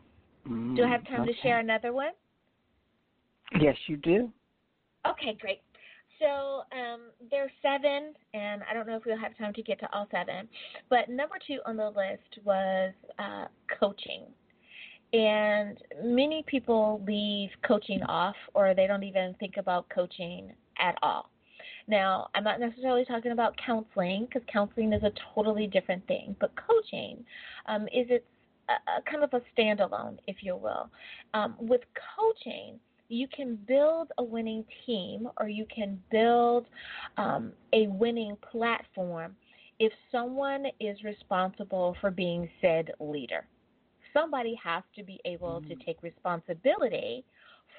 Mm, 0.47 0.75
do 0.75 0.83
I 0.83 0.87
have 0.87 1.07
time 1.07 1.21
okay. 1.21 1.33
to 1.33 1.39
share 1.41 1.59
another 1.59 1.91
one? 1.91 2.11
Yes, 3.59 3.77
you 3.87 3.97
do. 3.97 4.31
Okay, 5.07 5.33
great. 5.39 5.61
So 6.19 6.61
um, 6.77 7.01
there's 7.29 7.51
seven, 7.61 8.13
and 8.33 8.61
I 8.69 8.73
don't 8.73 8.87
know 8.87 8.95
if 8.95 9.03
we'll 9.05 9.17
have 9.19 9.37
time 9.37 9.53
to 9.53 9.61
get 9.61 9.79
to 9.79 9.93
all 9.93 10.07
seven. 10.11 10.47
But 10.89 11.09
number 11.09 11.35
two 11.45 11.59
on 11.65 11.77
the 11.77 11.87
list 11.87 12.43
was 12.43 12.93
uh, 13.19 13.45
coaching. 13.79 14.23
And 15.13 15.77
many 16.03 16.43
people 16.47 17.01
leave 17.05 17.49
coaching 17.65 18.01
off, 18.03 18.35
or 18.53 18.73
they 18.73 18.87
don't 18.87 19.03
even 19.03 19.35
think 19.39 19.55
about 19.57 19.87
coaching 19.89 20.51
at 20.79 20.95
all. 21.01 21.29
Now, 21.87 22.29
I'm 22.33 22.43
not 22.43 22.59
necessarily 22.59 23.05
talking 23.05 23.31
about 23.31 23.55
counseling 23.63 24.25
because 24.25 24.41
counseling 24.51 24.91
is 24.93 25.03
a 25.03 25.11
totally 25.33 25.67
different 25.67 26.05
thing, 26.07 26.35
but 26.39 26.51
coaching 26.55 27.23
um, 27.67 27.83
is 27.83 28.07
it's 28.09 28.25
a, 28.69 28.73
a, 28.73 29.01
kind 29.09 29.23
of 29.23 29.33
a 29.33 29.41
standalone, 29.55 30.17
if 30.27 30.37
you 30.41 30.55
will. 30.55 30.89
Um, 31.33 31.55
with 31.59 31.81
coaching, 32.17 32.79
you 33.09 33.27
can 33.27 33.57
build 33.67 34.11
a 34.17 34.23
winning 34.23 34.65
team 34.85 35.29
or 35.39 35.47
you 35.47 35.65
can 35.73 35.99
build 36.11 36.65
um, 37.17 37.51
a 37.73 37.87
winning 37.87 38.35
platform 38.51 39.35
if 39.79 39.91
someone 40.11 40.65
is 40.79 40.97
responsible 41.03 41.95
for 42.01 42.11
being 42.11 42.49
said 42.61 42.91
leader. 42.99 43.45
Somebody 44.13 44.57
has 44.63 44.83
to 44.95 45.03
be 45.03 45.19
able 45.25 45.59
mm-hmm. 45.59 45.69
to 45.69 45.75
mm. 45.75 45.85
take 45.85 46.01
responsibility 46.01 47.25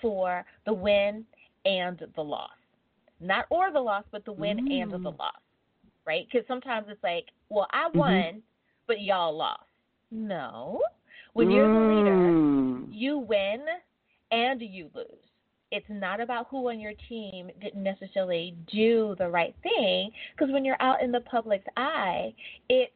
for 0.02 0.44
the 0.66 0.72
win 0.72 1.24
and 1.64 2.00
the 2.14 2.22
loss. 2.22 2.50
Not 3.20 3.46
or 3.50 3.72
the 3.72 3.80
loss, 3.80 4.04
but 4.12 4.24
the 4.26 4.32
win 4.32 4.58
mm-hmm. 4.58 4.82
and 4.82 4.92
the 4.92 5.10
mm. 5.10 5.18
loss. 5.18 5.32
Right? 6.06 6.26
Because 6.30 6.46
sometimes 6.46 6.86
it's 6.90 7.02
like, 7.02 7.26
well, 7.48 7.66
I 7.72 7.88
mm-hmm. 7.88 7.98
won, 7.98 8.12
mm-hmm. 8.12 8.38
but 8.86 9.00
y'all 9.00 9.36
lost. 9.36 9.62
No. 10.10 10.80
When 11.32 11.50
you're 11.50 11.66
the 11.66 11.94
leader, 11.94 12.16
mm. 12.16 12.86
you 12.90 13.18
win 13.18 13.60
and 14.36 14.60
you 14.60 14.90
lose. 14.94 15.06
It's 15.72 15.86
not 15.88 16.20
about 16.20 16.46
who 16.50 16.68
on 16.68 16.78
your 16.78 16.92
team 17.08 17.50
didn't 17.60 17.82
necessarily 17.82 18.54
do 18.70 19.16
the 19.18 19.28
right 19.28 19.54
thing, 19.62 20.10
because 20.32 20.52
when 20.52 20.64
you're 20.64 20.80
out 20.80 21.02
in 21.02 21.10
the 21.10 21.20
public's 21.20 21.66
eye, 21.76 22.34
it's 22.68 22.92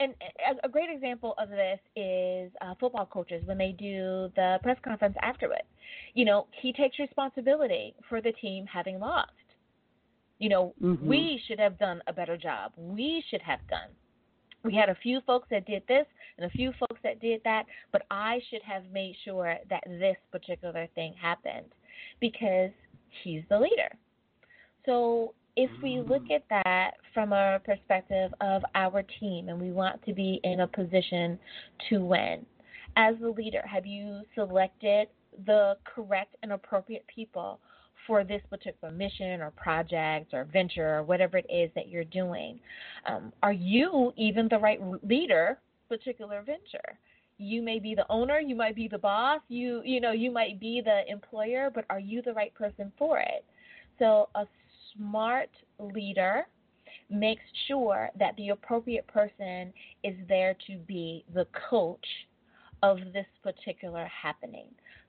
and 0.00 0.14
a 0.62 0.68
great 0.68 0.90
example 0.90 1.34
of 1.38 1.48
this 1.48 1.80
is 1.96 2.52
uh, 2.60 2.74
football 2.78 3.06
coaches 3.06 3.42
when 3.46 3.58
they 3.58 3.72
do 3.72 4.30
the 4.36 4.60
press 4.62 4.76
conference 4.84 5.16
afterward. 5.22 5.64
You 6.14 6.24
know, 6.24 6.46
he 6.62 6.72
takes 6.72 7.00
responsibility 7.00 7.94
for 8.08 8.20
the 8.20 8.30
team 8.32 8.64
having 8.72 9.00
lost. 9.00 9.32
You 10.38 10.50
know, 10.50 10.74
mm-hmm. 10.80 11.04
we 11.04 11.42
should 11.48 11.58
have 11.58 11.80
done 11.80 12.00
a 12.06 12.12
better 12.12 12.36
job. 12.36 12.70
We 12.76 13.24
should 13.28 13.42
have 13.42 13.58
done. 13.68 13.88
We 14.68 14.74
had 14.74 14.90
a 14.90 14.94
few 14.96 15.22
folks 15.26 15.48
that 15.50 15.64
did 15.64 15.82
this 15.88 16.04
and 16.36 16.44
a 16.44 16.50
few 16.50 16.74
folks 16.78 17.00
that 17.02 17.20
did 17.20 17.40
that, 17.44 17.64
but 17.90 18.02
I 18.10 18.38
should 18.50 18.60
have 18.60 18.82
made 18.92 19.16
sure 19.24 19.56
that 19.70 19.82
this 19.86 20.16
particular 20.30 20.86
thing 20.94 21.14
happened 21.18 21.64
because 22.20 22.68
he's 23.24 23.40
the 23.48 23.58
leader. 23.58 23.88
So 24.84 25.32
if 25.56 25.70
we 25.82 26.00
look 26.06 26.24
mm. 26.24 26.36
at 26.36 26.42
that 26.50 26.90
from 27.14 27.32
a 27.32 27.62
perspective 27.64 28.30
of 28.42 28.62
our 28.74 29.02
team 29.18 29.48
and 29.48 29.58
we 29.58 29.72
want 29.72 30.04
to 30.04 30.12
be 30.12 30.38
in 30.44 30.60
a 30.60 30.66
position 30.66 31.38
to 31.88 32.04
win, 32.04 32.44
as 32.96 33.14
the 33.22 33.30
leader, 33.30 33.62
have 33.64 33.86
you 33.86 34.20
selected 34.34 35.08
the 35.46 35.78
correct 35.84 36.36
and 36.42 36.52
appropriate 36.52 37.06
people 37.06 37.58
for 38.08 38.24
this 38.24 38.42
particular 38.50 38.92
mission 38.92 39.40
or 39.40 39.52
project 39.52 40.34
or 40.34 40.44
venture 40.44 40.96
or 40.96 41.02
whatever 41.04 41.38
it 41.38 41.46
is 41.48 41.70
that 41.76 41.88
you're 41.88 42.02
doing? 42.02 42.58
Um, 43.06 43.32
are 43.44 43.52
you 43.52 44.12
even 44.16 44.48
the 44.48 44.58
right 44.58 44.80
leader, 45.04 45.58
particular 45.88 46.42
venture? 46.42 46.98
you 47.38 47.62
may 47.62 47.78
be 47.78 47.94
the 47.94 48.04
owner, 48.10 48.40
you 48.40 48.56
might 48.56 48.74
be 48.74 48.88
the 48.88 48.98
boss, 48.98 49.40
you 49.48 49.80
you 49.84 50.00
know, 50.00 50.10
you 50.10 50.30
might 50.30 50.58
be 50.58 50.82
the 50.84 51.08
employer, 51.10 51.70
but 51.72 51.84
are 51.88 52.00
you 52.00 52.20
the 52.20 52.32
right 52.32 52.52
person 52.52 52.92
for 52.98 53.18
it? 53.20 53.44
So 53.98 54.28
a 54.34 54.44
smart 54.96 55.50
leader 55.78 56.46
makes 57.10 57.42
sure 57.68 58.10
that 58.18 58.36
the 58.36 58.50
appropriate 58.50 59.06
person 59.06 59.72
is 60.02 60.14
there 60.28 60.56
to 60.66 60.76
be 60.86 61.24
the 61.32 61.46
coach 61.70 62.06
of 62.82 62.98
this 63.12 63.26
particular 63.42 64.06
happening. 64.06 64.66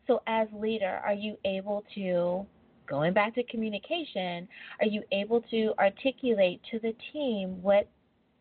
So 0.07 0.21
as 0.27 0.47
leader, 0.53 1.01
are 1.05 1.13
you 1.13 1.35
able 1.45 1.83
to 1.95 2.45
going 2.89 3.13
back 3.13 3.35
to 3.35 3.43
communication, 3.43 4.47
are 4.79 4.87
you 4.87 5.03
able 5.11 5.41
to 5.51 5.73
articulate 5.79 6.61
to 6.71 6.79
the 6.79 6.93
team 7.13 7.61
what 7.61 7.87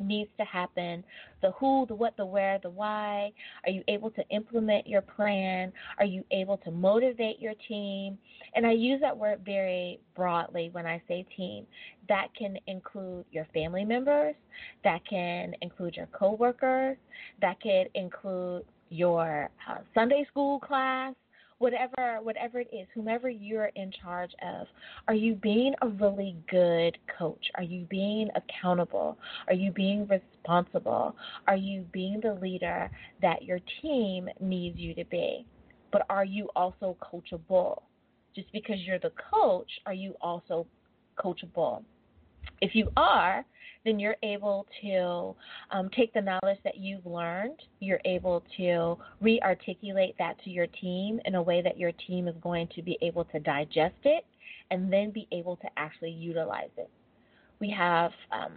needs 0.01 0.31
to 0.39 0.45
happen 0.45 1.05
the 1.41 1.53
who, 1.53 1.87
the 1.87 1.95
what, 1.95 2.17
the 2.17 2.27
where, 2.27 2.59
the 2.63 2.71
why. 2.71 3.31
Are 3.65 3.71
you 3.71 3.83
able 3.89 4.11
to 4.11 4.29
implement 4.31 4.87
your 4.87 5.03
plan? 5.03 5.73
Are 5.99 6.05
you 6.05 6.25
able 6.33 6.57
to 6.59 6.71
motivate 6.71 7.41
your 7.41 7.55
team? 7.69 8.19
And 8.55 8.67
I 8.67 8.73
use 8.73 9.01
that 9.01 9.17
word 9.17 9.43
very 9.45 10.01
broadly 10.17 10.71
when 10.73 10.87
I 10.87 11.01
say 11.07 11.25
team. 11.37 11.67
That 12.09 12.29
can 12.37 12.59
include 12.67 13.25
your 13.31 13.47
family 13.55 13.85
members, 13.85 14.35
that 14.83 15.01
can 15.09 15.55
include 15.63 15.97
your 15.97 16.07
coworkers, 16.07 16.97
that 17.41 17.61
could 17.61 17.89
include 17.95 18.65
your 18.91 19.51
uh, 19.71 19.79
Sunday 19.95 20.27
school 20.31 20.59
class, 20.59 21.15
whatever 21.59 22.19
whatever 22.23 22.61
it 22.61 22.69
is, 22.73 22.87
whomever 22.95 23.29
you're 23.29 23.71
in 23.77 23.93
charge 24.03 24.31
of, 24.43 24.67
are 25.07 25.15
you 25.15 25.35
being 25.35 25.75
a 25.83 25.89
really 25.89 26.37
good 26.51 26.97
coach? 27.19 27.45
Are 27.57 27.63
you 27.63 27.87
being 27.91 28.29
accountable? 28.37 29.19
Are 29.49 29.55
you 29.55 29.73
being 29.73 30.07
responsible? 30.09 31.15
Are 31.47 31.57
you 31.57 31.85
being 31.93 32.21
the 32.23 32.35
leader 32.35 32.91
that 33.23 33.43
your 33.43 33.59
team 33.83 34.29
needs 34.41 34.79
you 34.79 34.95
to 34.95 35.05
be? 35.07 35.47
But 35.93 36.03
are 36.11 36.25
you 36.25 36.49
also 36.55 36.97
coachable? 37.01 37.83
Just 38.35 38.53
because 38.53 38.77
you're 38.87 38.99
the 38.99 39.13
coach, 39.33 39.71
are 39.87 39.95
you 39.95 40.15
also 40.21 40.67
coachable? 41.19 41.83
If 42.61 42.75
you 42.75 42.91
are, 42.97 43.45
then 43.85 43.99
you're 43.99 44.17
able 44.23 44.67
to 44.83 45.35
um, 45.71 45.89
take 45.97 46.13
the 46.13 46.21
knowledge 46.21 46.59
that 46.65 46.77
you've 46.77 47.07
learned, 47.07 47.59
you're 47.81 48.01
able 48.05 48.45
to 48.57 48.97
re 49.21 49.41
articulate 49.43 50.15
that 50.19 50.43
to 50.45 50.51
your 50.51 50.67
team 50.67 51.21
in 51.25 51.37
a 51.37 51.43
way 51.43 51.63
that 51.63 51.79
your 51.79 51.93
team 52.07 52.29
is 52.29 52.35
going 52.43 52.69
to 52.75 52.83
be 52.83 52.99
able 53.03 53.25
to 53.27 53.39
digest 53.41 53.97
it 54.05 54.25
and 54.71 54.93
then 54.93 55.11
be 55.11 55.27
able 55.33 55.57
to 55.57 55.69
actually 55.77 56.11
utilize 56.11 56.71
it. 56.77 56.91
We 57.61 57.71
have 57.77 58.13
um, 58.31 58.53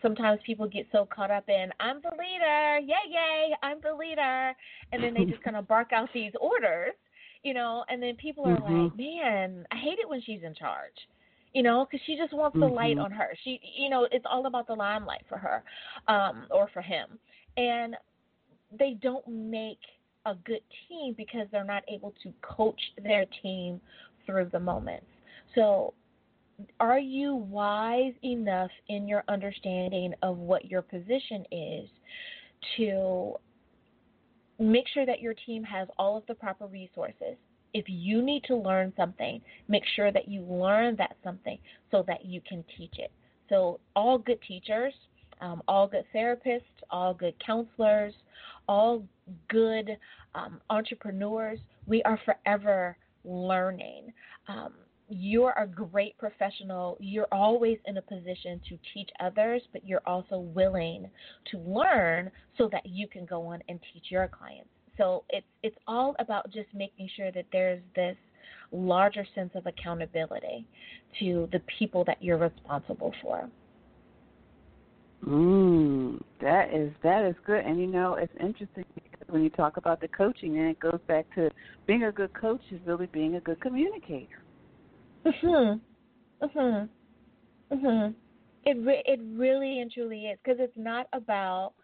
sometimes 0.00 0.40
people 0.46 0.66
get 0.66 0.86
so 0.90 1.06
caught 1.14 1.30
up 1.30 1.48
in 1.48 1.70
I'm 1.80 2.00
the 2.02 2.10
leader, 2.10 2.78
yay 2.78 3.10
yay, 3.10 3.54
I'm 3.62 3.78
the 3.82 3.94
leader, 3.94 4.52
and 4.92 5.02
then 5.02 5.14
they 5.14 5.24
just 5.24 5.42
kind 5.44 5.56
of 5.56 5.68
bark 5.68 5.92
out 5.92 6.08
these 6.14 6.32
orders, 6.40 6.94
you 7.42 7.52
know, 7.52 7.84
and 7.88 8.02
then 8.02 8.16
people 8.16 8.46
are 8.46 8.56
mm-hmm. 8.56 8.84
like, 8.84 8.96
man, 8.96 9.66
I 9.70 9.76
hate 9.76 9.98
it 9.98 10.08
when 10.08 10.22
she's 10.22 10.42
in 10.42 10.54
charge 10.54 10.96
you 11.52 11.62
know, 11.62 11.86
because 11.88 12.04
she 12.06 12.16
just 12.16 12.32
wants 12.32 12.58
the 12.58 12.64
mm-hmm. 12.64 12.74
light 12.74 12.98
on 12.98 13.10
her. 13.10 13.36
She, 13.44 13.60
you 13.76 13.90
know, 13.90 14.06
it's 14.10 14.24
all 14.28 14.46
about 14.46 14.66
the 14.66 14.74
limelight 14.74 15.22
for 15.28 15.38
her, 15.38 15.62
um, 16.08 16.46
or 16.50 16.68
for 16.72 16.82
him, 16.82 17.18
and 17.56 17.96
they 18.78 18.96
don't 19.02 19.26
make 19.28 19.80
a 20.24 20.34
good 20.44 20.62
team 20.88 21.14
because 21.16 21.46
they're 21.50 21.64
not 21.64 21.82
able 21.88 22.14
to 22.22 22.32
coach 22.42 22.80
their 23.02 23.26
team 23.42 23.80
through 24.24 24.48
the 24.52 24.60
moments. 24.60 25.06
So, 25.54 25.94
are 26.78 26.98
you 26.98 27.34
wise 27.34 28.12
enough 28.22 28.70
in 28.88 29.08
your 29.08 29.24
understanding 29.28 30.14
of 30.22 30.38
what 30.38 30.66
your 30.66 30.82
position 30.82 31.44
is 31.50 31.88
to 32.76 33.34
make 34.58 34.86
sure 34.94 35.04
that 35.04 35.20
your 35.20 35.34
team 35.34 35.64
has 35.64 35.88
all 35.98 36.16
of 36.16 36.24
the 36.26 36.34
proper 36.34 36.66
resources 36.66 37.36
if 37.74 37.86
you 37.88 38.22
need 38.22 38.44
to 38.44 38.56
learn 38.56 38.92
something, 38.96 39.40
make 39.68 39.84
sure 39.96 40.12
that 40.12 40.28
you 40.28 40.42
learn 40.42 40.96
that 40.96 41.16
something 41.24 41.58
so 41.90 42.04
that 42.06 42.24
you 42.24 42.40
can 42.46 42.64
teach 42.76 42.98
it. 42.98 43.10
So, 43.48 43.80
all 43.96 44.18
good 44.18 44.38
teachers, 44.46 44.94
um, 45.40 45.62
all 45.68 45.86
good 45.86 46.04
therapists, 46.14 46.62
all 46.90 47.14
good 47.14 47.34
counselors, 47.44 48.14
all 48.68 49.02
good 49.48 49.96
um, 50.34 50.60
entrepreneurs, 50.70 51.58
we 51.86 52.02
are 52.04 52.18
forever 52.24 52.96
learning. 53.24 54.12
Um, 54.48 54.72
you're 55.08 55.54
a 55.58 55.66
great 55.66 56.16
professional. 56.16 56.96
You're 57.00 57.28
always 57.32 57.78
in 57.86 57.98
a 57.98 58.02
position 58.02 58.60
to 58.68 58.78
teach 58.94 59.10
others, 59.20 59.62
but 59.72 59.86
you're 59.86 60.02
also 60.06 60.38
willing 60.38 61.10
to 61.50 61.58
learn 61.58 62.30
so 62.56 62.68
that 62.72 62.86
you 62.86 63.06
can 63.06 63.26
go 63.26 63.46
on 63.46 63.62
and 63.68 63.78
teach 63.92 64.04
your 64.10 64.28
clients. 64.28 64.70
So 64.98 65.24
it's 65.30 65.46
it's 65.62 65.76
all 65.86 66.14
about 66.18 66.50
just 66.52 66.68
making 66.74 67.08
sure 67.16 67.32
that 67.32 67.46
there's 67.52 67.80
this 67.94 68.16
larger 68.72 69.26
sense 69.34 69.50
of 69.54 69.66
accountability 69.66 70.66
to 71.18 71.48
the 71.52 71.60
people 71.78 72.04
that 72.04 72.22
you're 72.22 72.38
responsible 72.38 73.12
for. 73.22 73.48
Mm, 75.26 76.20
that 76.40 76.74
is 76.74 76.92
that 77.02 77.24
is 77.24 77.36
good, 77.46 77.64
and 77.64 77.78
you 77.78 77.86
know 77.86 78.14
it's 78.14 78.32
interesting 78.40 78.84
because 78.94 79.28
when 79.28 79.42
you 79.42 79.50
talk 79.50 79.76
about 79.76 80.00
the 80.00 80.08
coaching, 80.08 80.58
and 80.58 80.68
it 80.68 80.80
goes 80.80 80.98
back 81.06 81.32
to 81.36 81.48
being 81.86 82.04
a 82.04 82.12
good 82.12 82.32
coach 82.34 82.60
is 82.70 82.80
really 82.84 83.06
being 83.06 83.36
a 83.36 83.40
good 83.40 83.60
communicator. 83.60 84.42
Mhm. 85.24 85.80
Mhm. 86.42 86.88
Mhm. 87.70 88.14
It 88.64 88.76
re- 88.78 89.02
it 89.06 89.20
really 89.22 89.80
and 89.80 89.92
truly 89.92 90.26
is 90.26 90.38
because 90.42 90.58
it's 90.58 90.76
not 90.76 91.06
about 91.12 91.74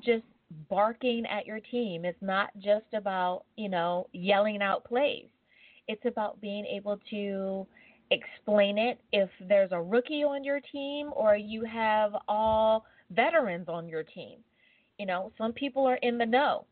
just 0.00 0.24
barking 0.68 1.24
at 1.26 1.46
your 1.46 1.60
team. 1.60 2.04
It's 2.04 2.20
not 2.20 2.50
just 2.58 2.86
about, 2.94 3.44
you 3.56 3.68
know, 3.68 4.08
yelling 4.12 4.62
out 4.62 4.84
plays. 4.84 5.26
It's 5.88 6.04
about 6.04 6.40
being 6.40 6.64
able 6.66 6.98
to 7.10 7.66
explain 8.10 8.78
it 8.78 9.00
if 9.12 9.28
there's 9.48 9.72
a 9.72 9.80
rookie 9.80 10.22
on 10.22 10.44
your 10.44 10.60
team 10.72 11.10
or 11.14 11.36
you 11.36 11.64
have 11.64 12.12
all 12.28 12.84
veterans 13.10 13.68
on 13.68 13.88
your 13.88 14.02
team. 14.02 14.38
You 14.98 15.06
know, 15.06 15.32
some 15.36 15.52
people 15.52 15.84
are 15.86 15.96
in 15.96 16.18
the 16.18 16.26
know. 16.26 16.66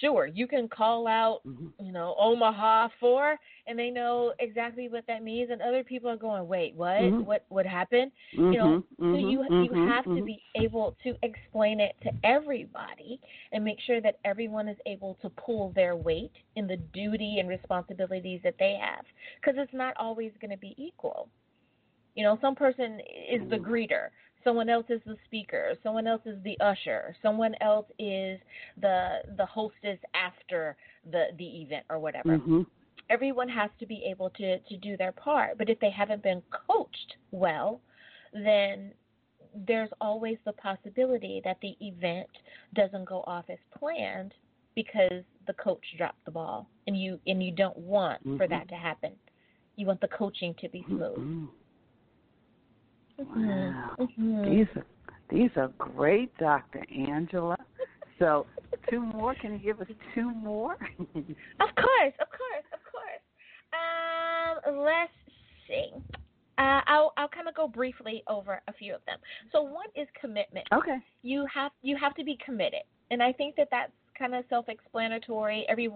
Sure, 0.00 0.26
you 0.26 0.46
can 0.46 0.68
call 0.68 1.06
out, 1.06 1.42
Mm-hmm. 1.46 1.66
you 1.78 1.92
know, 1.92 2.14
Omaha 2.18 2.88
for, 3.00 3.36
and 3.66 3.78
they 3.78 3.90
know 3.90 4.32
exactly 4.38 4.88
what 4.88 5.04
that 5.06 5.22
means, 5.22 5.50
and 5.50 5.60
other 5.62 5.82
people 5.84 6.10
are 6.10 6.16
going, 6.16 6.46
wait, 6.48 6.74
what, 6.74 7.02
Mhm. 7.02 7.24
what, 7.24 7.44
what 7.48 7.66
happened? 7.66 8.12
Mm-hmm. 8.36 8.52
You 8.52 8.58
know, 8.58 8.78
so 9.10 9.18
you 9.18 9.44
you 9.58 9.72
mhm, 9.72 9.74
have 9.74 10.04
to 10.14 10.22
be 10.22 10.42
able 10.54 10.96
to 11.02 11.14
explain 11.22 11.80
it 11.80 11.94
to 12.02 12.10
everybody 12.24 13.20
and 13.52 13.64
make 13.64 13.78
sure 13.80 14.00
that 14.00 14.18
everyone 14.24 14.68
is 14.68 14.76
able 14.86 15.16
to 15.22 15.30
pull 15.30 15.72
their 15.74 15.94
weight 15.96 16.32
in 16.56 16.66
the 16.66 16.76
duty 16.92 17.38
and 17.38 17.48
responsibilities 17.48 18.40
that 18.42 18.56
they 18.58 18.78
have, 18.80 19.04
because 19.40 19.54
it's 19.58 19.72
not 19.74 19.94
always 19.98 20.32
going 20.40 20.50
to 20.50 20.56
be 20.58 20.74
equal. 20.76 21.28
You 22.14 22.24
know, 22.24 22.38
some 22.40 22.54
person 22.54 23.00
is 23.30 23.42
the 23.50 23.56
greeter, 23.58 24.08
someone 24.46 24.68
else 24.68 24.86
is 24.88 25.00
the 25.04 25.16
speaker, 25.24 25.72
someone 25.82 26.06
else 26.06 26.22
is 26.24 26.38
the 26.44 26.56
usher, 26.60 27.16
someone 27.20 27.54
else 27.60 27.86
is 27.98 28.38
the 28.80 29.18
the 29.36 29.44
hostess 29.44 29.98
after 30.14 30.76
the 31.10 31.26
the 31.36 31.62
event 31.62 31.84
or 31.90 31.98
whatever. 31.98 32.38
Mhm. 32.38 32.64
Everyone 33.10 33.48
has 33.48 33.70
to 33.80 33.86
be 33.86 34.04
able 34.04 34.30
to 34.30 34.58
to 34.60 34.76
do 34.76 34.96
their 34.96 35.12
part, 35.12 35.58
but 35.58 35.68
if 35.68 35.78
they 35.80 35.90
haven't 35.90 36.22
been 36.22 36.42
coached 36.50 37.16
well, 37.32 37.80
then 38.32 38.92
there's 39.66 39.90
always 40.00 40.38
the 40.44 40.52
possibility 40.52 41.40
that 41.44 41.58
the 41.60 41.76
event 41.80 42.30
doesn't 42.74 43.04
go 43.04 43.24
off 43.26 43.46
as 43.50 43.58
planned 43.76 44.32
because 44.74 45.24
the 45.46 45.54
coach 45.54 45.84
dropped 45.96 46.24
the 46.24 46.30
ball 46.30 46.68
and 46.86 46.96
you 46.96 47.18
and 47.26 47.42
you 47.42 47.50
don't 47.50 47.78
want 47.78 48.22
for 48.22 48.46
Mhm. 48.46 48.50
that 48.50 48.68
to 48.68 48.76
happen. 48.76 49.18
You 49.74 49.86
want 49.86 50.00
the 50.00 50.08
coaching 50.08 50.54
to 50.54 50.68
be 50.68 50.84
smooth. 50.84 51.18
Mhm. 51.18 51.48
Wow. 53.18 53.96
These 53.98 54.66
are 54.76 54.86
these 55.30 55.50
are 55.56 55.68
great, 55.78 56.36
Dr. 56.38 56.84
Angela. 57.08 57.56
So 58.18 58.46
two 58.90 59.00
more. 59.00 59.34
Can 59.34 59.52
you 59.54 59.58
give 59.58 59.80
us 59.80 59.88
two 60.14 60.30
more? 60.30 60.74
Of 61.58 61.74
course, 61.74 62.14
of 62.20 62.28
course, 62.28 62.66
of 62.72 62.80
course. 62.92 63.22
Um, 63.72 64.78
let's 64.84 65.12
see. 65.66 65.90
Uh, 66.58 66.80
I'll 66.86 67.12
I'll 67.16 67.28
kind 67.28 67.48
of 67.48 67.54
go 67.54 67.68
briefly 67.68 68.22
over 68.28 68.62
a 68.68 68.72
few 68.72 68.94
of 68.94 69.00
them. 69.06 69.18
So 69.52 69.62
one 69.62 69.86
is 69.94 70.06
commitment. 70.20 70.66
okay. 70.72 70.98
You 71.22 71.46
have 71.52 71.72
you 71.82 71.96
have 71.96 72.14
to 72.14 72.24
be 72.24 72.38
committed, 72.44 72.82
and 73.10 73.22
I 73.22 73.32
think 73.32 73.56
that 73.56 73.68
that's 73.70 73.92
kind 74.18 74.34
of 74.34 74.44
self-explanatory. 74.48 75.66
Every 75.68 75.88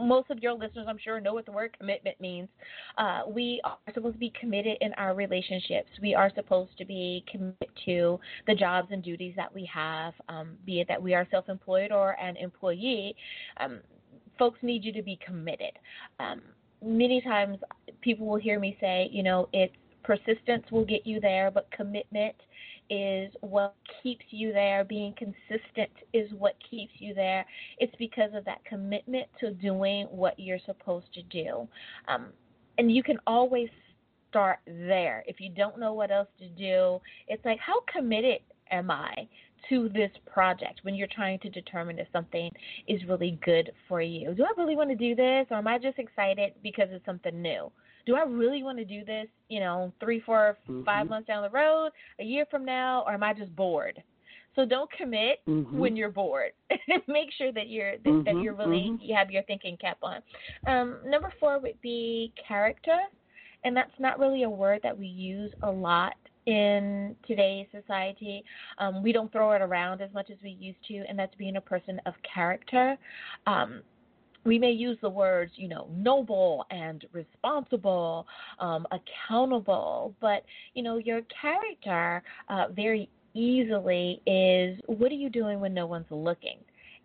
most 0.00 0.30
of 0.30 0.38
your 0.40 0.52
listeners, 0.52 0.86
I'm 0.88 0.98
sure, 0.98 1.20
know 1.20 1.34
what 1.34 1.46
the 1.46 1.52
word 1.52 1.76
commitment 1.78 2.20
means. 2.20 2.48
Uh, 2.96 3.22
we 3.28 3.60
are 3.64 3.76
supposed 3.94 4.14
to 4.14 4.18
be 4.18 4.32
committed 4.40 4.76
in 4.80 4.92
our 4.94 5.14
relationships. 5.14 5.90
We 6.00 6.14
are 6.14 6.30
supposed 6.34 6.76
to 6.78 6.84
be 6.84 7.24
committed 7.30 7.68
to 7.84 8.18
the 8.46 8.54
jobs 8.54 8.88
and 8.90 9.02
duties 9.02 9.34
that 9.36 9.52
we 9.54 9.68
have, 9.72 10.14
um, 10.28 10.56
be 10.64 10.80
it 10.80 10.88
that 10.88 11.02
we 11.02 11.14
are 11.14 11.26
self-employed 11.30 11.92
or 11.92 12.12
an 12.20 12.36
employee. 12.36 13.14
Um, 13.58 13.80
folks 14.38 14.58
need 14.62 14.84
you 14.84 14.92
to 14.92 15.02
be 15.02 15.18
committed. 15.24 15.72
Um, 16.20 16.40
many 16.84 17.20
times, 17.20 17.58
people 18.00 18.26
will 18.26 18.36
hear 18.36 18.60
me 18.60 18.76
say, 18.80 19.08
you 19.12 19.22
know, 19.22 19.48
it's 19.52 19.74
persistence 20.04 20.64
will 20.70 20.86
get 20.86 21.06
you 21.06 21.20
there, 21.20 21.50
but 21.50 21.70
commitment 21.70 22.34
is 22.90 23.32
what 23.40 23.74
keeps 24.02 24.24
you 24.30 24.52
there. 24.52 24.84
Being 24.84 25.14
consistent 25.16 25.90
is 26.12 26.30
what 26.32 26.54
keeps 26.70 26.92
you 26.98 27.14
there. 27.14 27.44
It's 27.78 27.94
because 27.98 28.30
of 28.34 28.44
that 28.44 28.64
commitment 28.64 29.26
to 29.40 29.52
doing 29.52 30.06
what 30.10 30.38
you're 30.38 30.60
supposed 30.64 31.12
to 31.14 31.22
do. 31.22 31.68
Um, 32.06 32.26
and 32.78 32.94
you 32.94 33.02
can 33.02 33.18
always 33.26 33.68
start 34.30 34.58
there. 34.66 35.24
If 35.26 35.40
you 35.40 35.50
don't 35.50 35.78
know 35.78 35.92
what 35.92 36.10
else 36.10 36.28
to 36.38 36.48
do, 36.48 37.00
it's 37.26 37.44
like, 37.44 37.58
how 37.58 37.80
committed 37.92 38.40
am 38.70 38.90
I 38.90 39.12
to 39.68 39.88
this 39.88 40.10
project 40.32 40.80
when 40.82 40.94
you're 40.94 41.08
trying 41.08 41.38
to 41.40 41.50
determine 41.50 41.98
if 41.98 42.06
something 42.12 42.50
is 42.86 43.00
really 43.08 43.38
good 43.44 43.72
for 43.88 44.00
you? 44.00 44.34
Do 44.34 44.44
I 44.44 44.60
really 44.60 44.76
want 44.76 44.90
to 44.90 44.96
do 44.96 45.14
this, 45.14 45.46
or 45.50 45.56
am 45.56 45.66
I 45.66 45.78
just 45.78 45.98
excited 45.98 46.52
because 46.62 46.88
it's 46.90 47.04
something 47.04 47.40
new? 47.40 47.70
Do 48.08 48.16
I 48.16 48.22
really 48.22 48.62
want 48.62 48.78
to 48.78 48.86
do 48.86 49.04
this, 49.04 49.26
you 49.50 49.60
know, 49.60 49.92
three, 50.00 50.18
four, 50.18 50.56
five 50.82 51.06
Mhm. 51.06 51.10
months 51.10 51.26
down 51.26 51.42
the 51.42 51.50
road, 51.50 51.90
a 52.18 52.24
year 52.24 52.46
from 52.50 52.64
now, 52.64 53.02
or 53.06 53.12
am 53.12 53.22
I 53.22 53.34
just 53.34 53.54
bored? 53.54 54.02
So 54.56 54.64
don't 54.64 54.90
commit 54.92 55.42
Mhm. 55.46 55.78
when 55.78 55.94
you're 55.94 56.08
bored. 56.08 56.52
Make 57.06 57.30
sure 57.32 57.52
that 57.52 57.68
you're 57.68 57.98
that, 57.98 58.24
that 58.24 58.36
Mhm, 58.36 58.42
you're 58.42 58.54
really 58.54 58.92
mhm. 58.92 58.98
you 59.02 59.14
have 59.14 59.30
your 59.30 59.42
thinking 59.42 59.76
cap 59.76 59.98
on. 60.02 60.22
Um, 60.64 61.02
number 61.04 61.30
four 61.38 61.58
would 61.58 61.78
be 61.82 62.32
character, 62.36 62.98
and 63.64 63.76
that's 63.76 63.98
not 63.98 64.18
really 64.18 64.44
a 64.44 64.48
word 64.50 64.80
that 64.84 64.96
we 64.98 65.06
use 65.06 65.52
a 65.60 65.70
lot 65.70 66.14
in 66.46 67.14
today's 67.26 67.66
society. 67.70 68.42
Um, 68.78 69.02
we 69.02 69.12
don't 69.12 69.30
throw 69.30 69.52
it 69.52 69.60
around 69.60 70.00
as 70.00 70.10
much 70.14 70.30
as 70.30 70.38
we 70.42 70.52
used 70.52 70.82
to, 70.88 71.04
and 71.06 71.18
that's 71.18 71.34
being 71.34 71.56
a 71.56 71.60
person 71.60 72.00
of 72.06 72.14
character. 72.22 72.96
Um, 73.46 73.82
we 74.44 74.58
may 74.58 74.70
use 74.70 74.98
the 75.02 75.10
words, 75.10 75.52
you 75.56 75.68
know, 75.68 75.88
noble 75.94 76.64
and 76.70 77.04
responsible, 77.12 78.26
um, 78.58 78.86
accountable, 78.92 80.14
but 80.20 80.44
you 80.74 80.82
know, 80.82 80.96
your 80.98 81.22
character 81.40 82.22
uh, 82.48 82.66
very 82.74 83.08
easily 83.34 84.20
is 84.26 84.78
what 84.86 85.12
are 85.12 85.16
you 85.16 85.28
doing 85.30 85.60
when 85.60 85.74
no 85.74 85.86
one's 85.86 86.10
looking, 86.10 86.58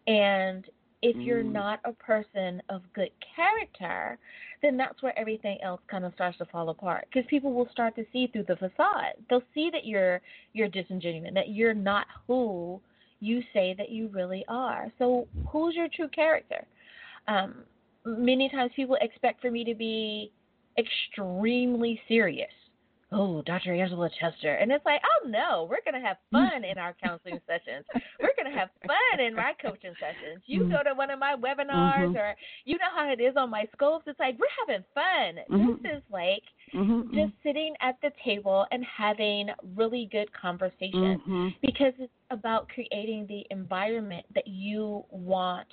and 0.08 0.70
if 1.04 1.18
you're 1.26 1.44
Mm. 1.44 1.52
not 1.52 1.80
a 1.84 1.92
person 1.92 2.62
of 2.70 2.82
good 2.94 3.12
character, 3.36 4.18
then 4.62 4.78
that's 4.78 5.04
where 5.04 5.18
everything 5.20 5.62
else 5.62 5.82
kind 5.92 6.06
of 6.06 6.14
starts 6.14 6.38
to 6.38 6.46
fall 6.46 6.70
apart 6.70 7.08
because 7.12 7.28
people 7.30 7.52
will 7.54 7.68
start 7.70 7.94
to 7.98 8.06
see 8.14 8.28
through 8.28 8.44
the 8.44 8.56
facade. 8.56 9.16
They'll 9.30 9.44
see 9.54 9.70
that 9.72 9.86
you're 9.86 10.22
you're 10.54 10.70
disingenuous, 10.70 11.34
that 11.34 11.50
you're 11.50 11.74
not 11.74 12.08
who 12.26 12.80
you 13.20 13.42
say 13.54 13.74
that 13.78 13.90
you 13.90 14.08
really 14.08 14.46
are. 14.48 14.92
So, 14.98 15.28
who's 15.48 15.76
your 15.76 15.90
true 15.94 16.08
character? 16.10 16.66
Um, 17.28 17.64
many 18.06 18.50
times 18.50 18.72
people 18.76 18.98
expect 19.02 19.42
for 19.42 19.52
me 19.52 19.64
to 19.64 19.76
be 19.76 20.32
extremely 20.78 22.00
serious. 22.08 22.52
Oh, 23.16 23.44
Dr. 23.44 23.76
Angela 23.76 24.10
Chester. 24.20 24.56
And 24.56 24.72
it's 24.72 24.84
like, 24.86 25.00
oh 25.06 25.28
no, 25.28 25.68
we're 25.70 25.84
going 25.86 26.02
to 26.02 26.06
have 26.08 26.18
fun 26.32 26.64
in 26.64 26.80
our 26.80 26.96
counseling 27.04 27.40
sessions. 27.46 27.86
We're 28.20 28.34
going 28.36 28.52
to 28.52 28.58
have 28.60 28.70
fun 28.88 29.20
in 29.24 29.36
my 29.36 29.54
coaching 29.62 29.94
sessions. 30.00 30.42
You 30.48 30.64
go 30.64 30.82
to 30.84 30.96
one 30.96 31.12
of 31.12 31.20
my 31.20 31.36
webinars 31.36 32.08
Mhm. 32.10 32.16
or 32.16 32.34
you 32.66 32.76
know 32.80 32.90
how 32.96 33.12
it 33.12 33.22
is 33.22 33.36
on 33.38 33.52
my 33.52 33.66
scopes. 33.72 34.06
It's 34.08 34.20
like, 34.20 34.36
we're 34.40 34.48
having 34.66 34.84
fun. 34.96 35.44
Mhm. 35.48 35.82
This 35.84 35.92
is 35.98 36.04
like 36.12 36.44
Mhm. 36.74 37.14
just 37.14 37.34
sitting 37.44 37.76
at 37.82 38.02
the 38.02 38.12
table 38.26 38.66
and 38.72 38.84
having 38.84 39.52
really 39.76 40.08
good 40.08 40.34
conversation 40.34 41.20
Mhm. 41.20 41.56
because 41.62 41.94
it's 42.00 42.12
about 42.32 42.68
creating 42.70 43.28
the 43.28 43.46
environment 43.52 44.26
that 44.34 44.48
you 44.48 45.06
want 45.12 45.68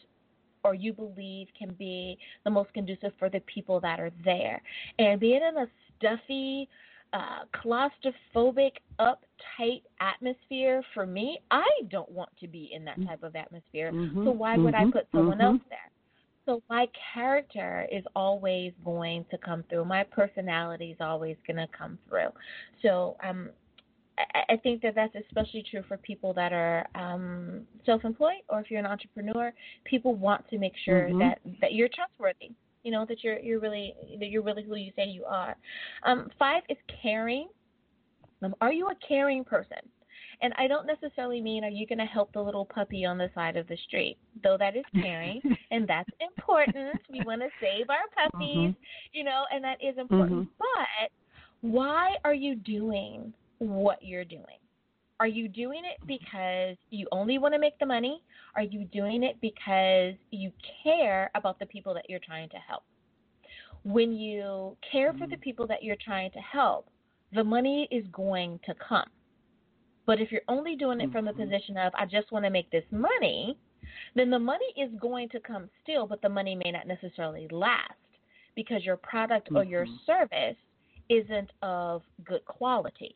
or 0.65 0.75
you 0.75 0.93
believe 0.93 1.49
can 1.59 1.75
be 1.79 2.19
the 2.45 2.51
most 2.51 2.73
conducive 2.73 3.13
for 3.19 3.29
the 3.29 3.41
people 3.41 3.81
that 3.81 4.01
are 4.01 4.11
there. 4.25 4.61
And 4.99 5.21
being 5.21 5.41
in 5.43 5.57
a 5.57 5.67
stuffy, 5.99 6.69
uh, 7.13 7.45
claustrophobic, 7.55 8.73
uptight 9.01 9.83
atmosphere, 10.01 10.83
for 10.95 11.07
me, 11.07 11.39
I 11.51 11.69
don't 11.91 12.11
want 12.11 12.31
to 12.41 12.47
be 12.47 12.71
in 12.73 12.85
that 12.85 13.05
type 13.07 13.23
of 13.23 13.35
atmosphere. 13.35 13.93
Mhm. 13.93 14.25
So 14.25 14.31
why 14.31 14.57
would 14.57 14.75
I 14.75 14.85
Mhm. 14.85 14.93
put 14.93 15.11
someone 15.11 15.39
Mhm. 15.39 15.45
else 15.45 15.63
there? 15.69 15.91
So 16.47 16.63
my 16.69 16.89
character 17.13 17.87
is 17.93 18.05
always 18.17 18.73
going 18.85 19.25
to 19.27 19.39
come 19.39 19.63
through. 19.65 19.85
My 19.85 20.05
personality 20.05 20.93
is 20.93 21.01
always 21.01 21.37
going 21.47 21.59
to 21.59 21.69
come 21.69 21.99
through. 22.09 22.33
So 22.83 23.17
um, 23.23 23.51
I, 24.49 24.57
think 24.57 24.83
that 24.83 24.95
that's 24.95 25.15
especially 25.15 25.65
true 25.71 25.83
for 25.87 25.97
people 25.97 26.33
that 26.35 26.53
are 26.53 26.87
um, 26.95 27.63
self-employed 27.85 28.43
or 28.49 28.61
if 28.61 28.71
you're 28.71 28.81
an 28.81 28.87
entrepreneur. 28.87 29.53
People 29.85 30.15
want 30.15 30.49
to 30.51 30.59
make 30.59 30.77
sure 30.85 31.09
Mhm. 31.09 31.19
that 31.19 31.41
that 31.61 31.75
you're 31.75 31.89
trustworthy. 31.89 32.53
You 32.83 32.93
know 32.93 33.05
that 33.07 33.23
you're 33.23 33.39
you're 33.39 33.61
really 33.61 33.95
that 34.19 34.29
you're 34.29 34.43
really 34.43 34.63
who 34.63 34.77
you 34.77 34.93
say 34.97 35.07
you 35.07 35.25
are. 35.25 35.57
Um, 36.05 36.31
five 36.39 36.63
is 36.69 36.79
caring. 37.03 37.49
Um, 38.43 38.55
are 38.61 38.73
you 38.73 38.89
a 38.89 38.95
caring 39.07 39.45
person? 39.45 39.79
And 40.43 40.55
I 40.57 40.67
don't 40.67 40.87
necessarily 40.87 41.41
mean 41.43 41.65
are 41.65 41.71
you 41.71 41.87
going 41.87 41.99
to 41.99 42.07
help 42.07 42.33
the 42.33 42.43
little 42.43 42.65
puppy 42.65 43.05
on 43.05 43.19
the 43.19 43.31
side 43.35 43.57
of 43.57 43.67
the 43.69 43.77
street, 43.77 44.17
though 44.43 44.57
that 44.57 44.75
is 44.75 44.85
caring 44.95 45.43
and 45.71 45.87
that's 45.87 46.09
important. 46.21 46.99
We 47.11 47.23
want 47.25 47.43
to 47.43 47.49
save 47.61 47.91
our 47.91 48.09
puppies, 48.15 48.75
you 49.13 49.25
know, 49.25 49.45
and 49.53 49.63
that 49.63 49.77
is 49.83 49.99
important. 49.99 50.49
But 50.59 51.11
why 51.61 52.17
are 52.25 52.33
you 52.33 52.55
doing 52.57 53.35
what 53.61 54.03
you're 54.03 54.25
doing? 54.25 54.59
Are 55.21 55.27
you 55.27 55.49
doing 55.49 55.83
it 55.85 56.05
because 56.07 56.77
you 56.89 57.07
only 57.13 57.39
want 57.39 57.53
to 57.53 57.61
make 57.61 57.79
the 57.79 57.87
money? 57.87 58.23
Are 58.57 58.63
you 58.63 58.87
doing 58.87 59.23
it 59.23 59.37
because 59.41 60.15
you 60.31 60.51
care 60.83 61.31
about 61.35 61.59
the 61.59 61.67
people 61.67 61.93
that 61.95 62.09
you're 62.09 62.21
trying 62.21 62.49
to 62.49 62.57
help? 62.57 62.83
When 63.85 64.13
you 64.13 64.77
care 64.91 65.13
for 65.13 65.27
the 65.27 65.37
people 65.37 65.67
that 65.67 65.83
you're 65.83 65.97
trying 66.03 66.31
to 66.33 66.39
help, 66.39 66.89
the 67.33 67.45
money 67.45 67.87
is 67.91 68.05
going 68.13 68.61
to 68.65 68.75
come. 68.75 69.09
But 70.07 70.21
if 70.21 70.33
you're 70.33 70.41
only 70.49 70.75
doing 70.75 71.01
it 71.01 71.13
from 71.13 71.27
the 71.27 71.33
Mhm. 71.33 71.37
position 71.37 71.77
of, 71.77 71.95
I 71.95 72.07
just 72.07 72.33
want 72.33 72.45
to 72.47 72.51
make 72.51 72.71
this 72.71 72.91
money, 72.91 73.59
then 74.15 74.31
the 74.31 74.39
money 74.39 74.73
is 74.77 74.91
going 74.95 75.29
to 75.31 75.41
come 75.41 75.71
still, 75.83 76.07
but 76.07 76.23
the 76.23 76.29
money 76.29 76.55
may 76.55 76.71
not 76.71 76.87
necessarily 76.87 77.47
last 77.49 77.95
because 78.55 78.85
your 78.85 78.97
product 78.97 79.51
or 79.55 79.65
your 79.65 79.85
Mhm. 79.87 79.99
service 80.07 80.57
isn't 81.11 81.53
of 81.63 82.05
good 82.25 82.45
quality. 82.47 83.15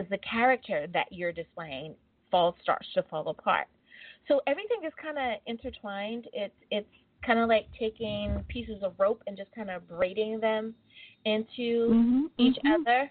Because 0.00 0.10
the 0.10 0.18
character 0.18 0.86
that 0.94 1.06
you're 1.10 1.32
displaying 1.32 1.94
falls 2.30 2.54
starts 2.62 2.86
to 2.94 3.02
fall 3.04 3.28
apart. 3.28 3.66
So 4.28 4.40
everything 4.46 4.78
is 4.86 4.92
kind 5.00 5.18
of 5.18 5.40
intertwined. 5.46 6.26
It's 6.32 6.54
it's 6.70 6.88
kind 7.24 7.38
of 7.38 7.48
like 7.48 7.66
taking 7.78 8.42
pieces 8.48 8.82
of 8.82 8.94
rope 8.98 9.22
and 9.26 9.36
just 9.36 9.54
kind 9.54 9.68
of 9.68 9.86
braiding 9.86 10.40
them 10.40 10.74
into 11.26 11.90
mm-hmm, 11.90 12.22
each 12.38 12.56
mm-hmm. 12.56 12.80
other 12.80 13.10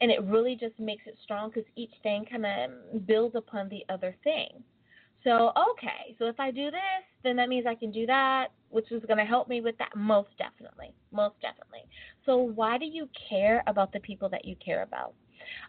and 0.00 0.10
it 0.10 0.22
really 0.24 0.56
just 0.56 0.78
makes 0.80 1.04
it 1.06 1.16
strong 1.22 1.50
because 1.50 1.68
each 1.76 1.92
thing 2.02 2.24
kind 2.28 2.46
of 2.46 3.06
builds 3.06 3.36
upon 3.36 3.68
the 3.68 3.84
other 3.92 4.16
thing. 4.24 4.48
So, 5.22 5.52
okay, 5.70 6.16
so 6.18 6.26
if 6.26 6.40
I 6.40 6.50
do 6.50 6.70
this, 6.72 7.04
then 7.22 7.36
that 7.36 7.48
means 7.48 7.66
I 7.66 7.76
can 7.76 7.92
do 7.92 8.06
that, 8.06 8.48
which 8.70 8.90
is 8.90 9.02
going 9.06 9.18
to 9.18 9.24
help 9.24 9.48
me 9.48 9.60
with 9.60 9.78
that 9.78 9.90
most 9.94 10.30
definitely. 10.38 10.92
Most 11.12 11.36
definitely. 11.40 11.84
So, 12.26 12.36
why 12.36 12.78
do 12.78 12.86
you 12.86 13.08
care 13.28 13.62
about 13.68 13.92
the 13.92 14.00
people 14.00 14.28
that 14.30 14.44
you 14.44 14.56
care 14.56 14.82
about? 14.82 15.14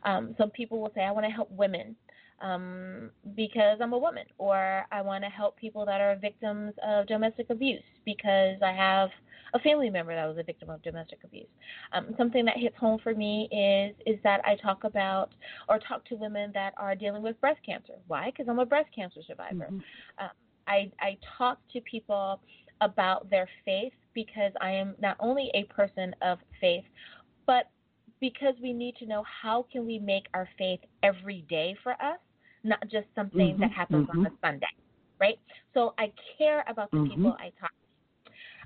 Um, 0.03 0.35
some 0.37 0.49
people 0.49 0.81
will 0.81 0.91
say, 0.95 1.01
I 1.01 1.11
want 1.11 1.25
to 1.25 1.31
help 1.31 1.51
women 1.51 1.95
um, 2.41 3.09
because 3.35 3.79
I'm 3.81 3.93
a 3.93 3.97
woman, 3.97 4.25
or 4.37 4.85
I 4.91 5.01
want 5.01 5.23
to 5.23 5.29
help 5.29 5.57
people 5.57 5.85
that 5.85 6.01
are 6.01 6.15
victims 6.15 6.73
of 6.85 7.07
domestic 7.07 7.49
abuse 7.49 7.83
because 8.05 8.57
I 8.61 8.73
have 8.73 9.09
a 9.53 9.59
family 9.59 9.89
member 9.89 10.13
that 10.15 10.25
was 10.25 10.37
a 10.37 10.43
victim 10.43 10.69
of 10.69 10.81
domestic 10.81 11.19
abuse. 11.23 11.47
Um, 11.93 12.13
something 12.17 12.43
that 12.45 12.57
hits 12.57 12.75
home 12.77 12.99
for 13.01 13.13
me 13.13 13.47
is 13.51 13.95
is 14.05 14.21
that 14.23 14.41
I 14.45 14.55
talk 14.55 14.83
about 14.83 15.33
or 15.69 15.79
talk 15.79 16.05
to 16.05 16.15
women 16.15 16.51
that 16.53 16.73
are 16.77 16.95
dealing 16.95 17.21
with 17.21 17.39
breast 17.39 17.59
cancer. 17.65 17.93
Why? 18.07 18.31
Because 18.31 18.49
I'm 18.49 18.59
a 18.59 18.65
breast 18.65 18.89
cancer 18.95 19.21
survivor. 19.25 19.67
Mm-hmm. 19.71 20.23
Um, 20.23 20.31
I 20.67 20.91
I 20.99 21.17
talk 21.37 21.59
to 21.73 21.81
people 21.81 22.41
about 22.81 23.29
their 23.29 23.47
faith 23.63 23.93
because 24.13 24.51
I 24.59 24.71
am 24.71 24.95
not 24.99 25.17
only 25.19 25.49
a 25.53 25.63
person 25.65 26.15
of 26.21 26.39
faith, 26.59 26.83
but 27.45 27.69
because 28.19 28.55
we 28.61 28.73
need 28.73 28.95
to 28.97 29.05
know 29.05 29.23
how 29.41 29.65
can 29.71 29.85
we 29.85 29.99
make 29.99 30.25
our 30.33 30.47
faith 30.57 30.79
every 31.03 31.45
day 31.49 31.75
for 31.83 31.93
us, 31.93 32.19
not 32.63 32.81
just 32.89 33.07
something 33.15 33.53
mm-hmm. 33.53 33.61
that 33.61 33.71
happens 33.71 34.07
mm-hmm. 34.07 34.19
on 34.19 34.25
a 34.27 34.31
Sunday, 34.41 34.67
right? 35.19 35.39
So 35.73 35.93
I 35.97 36.11
care 36.37 36.63
about 36.67 36.91
the 36.91 36.97
mm-hmm. 36.97 37.15
people 37.15 37.35
I 37.39 37.51
talk 37.59 37.71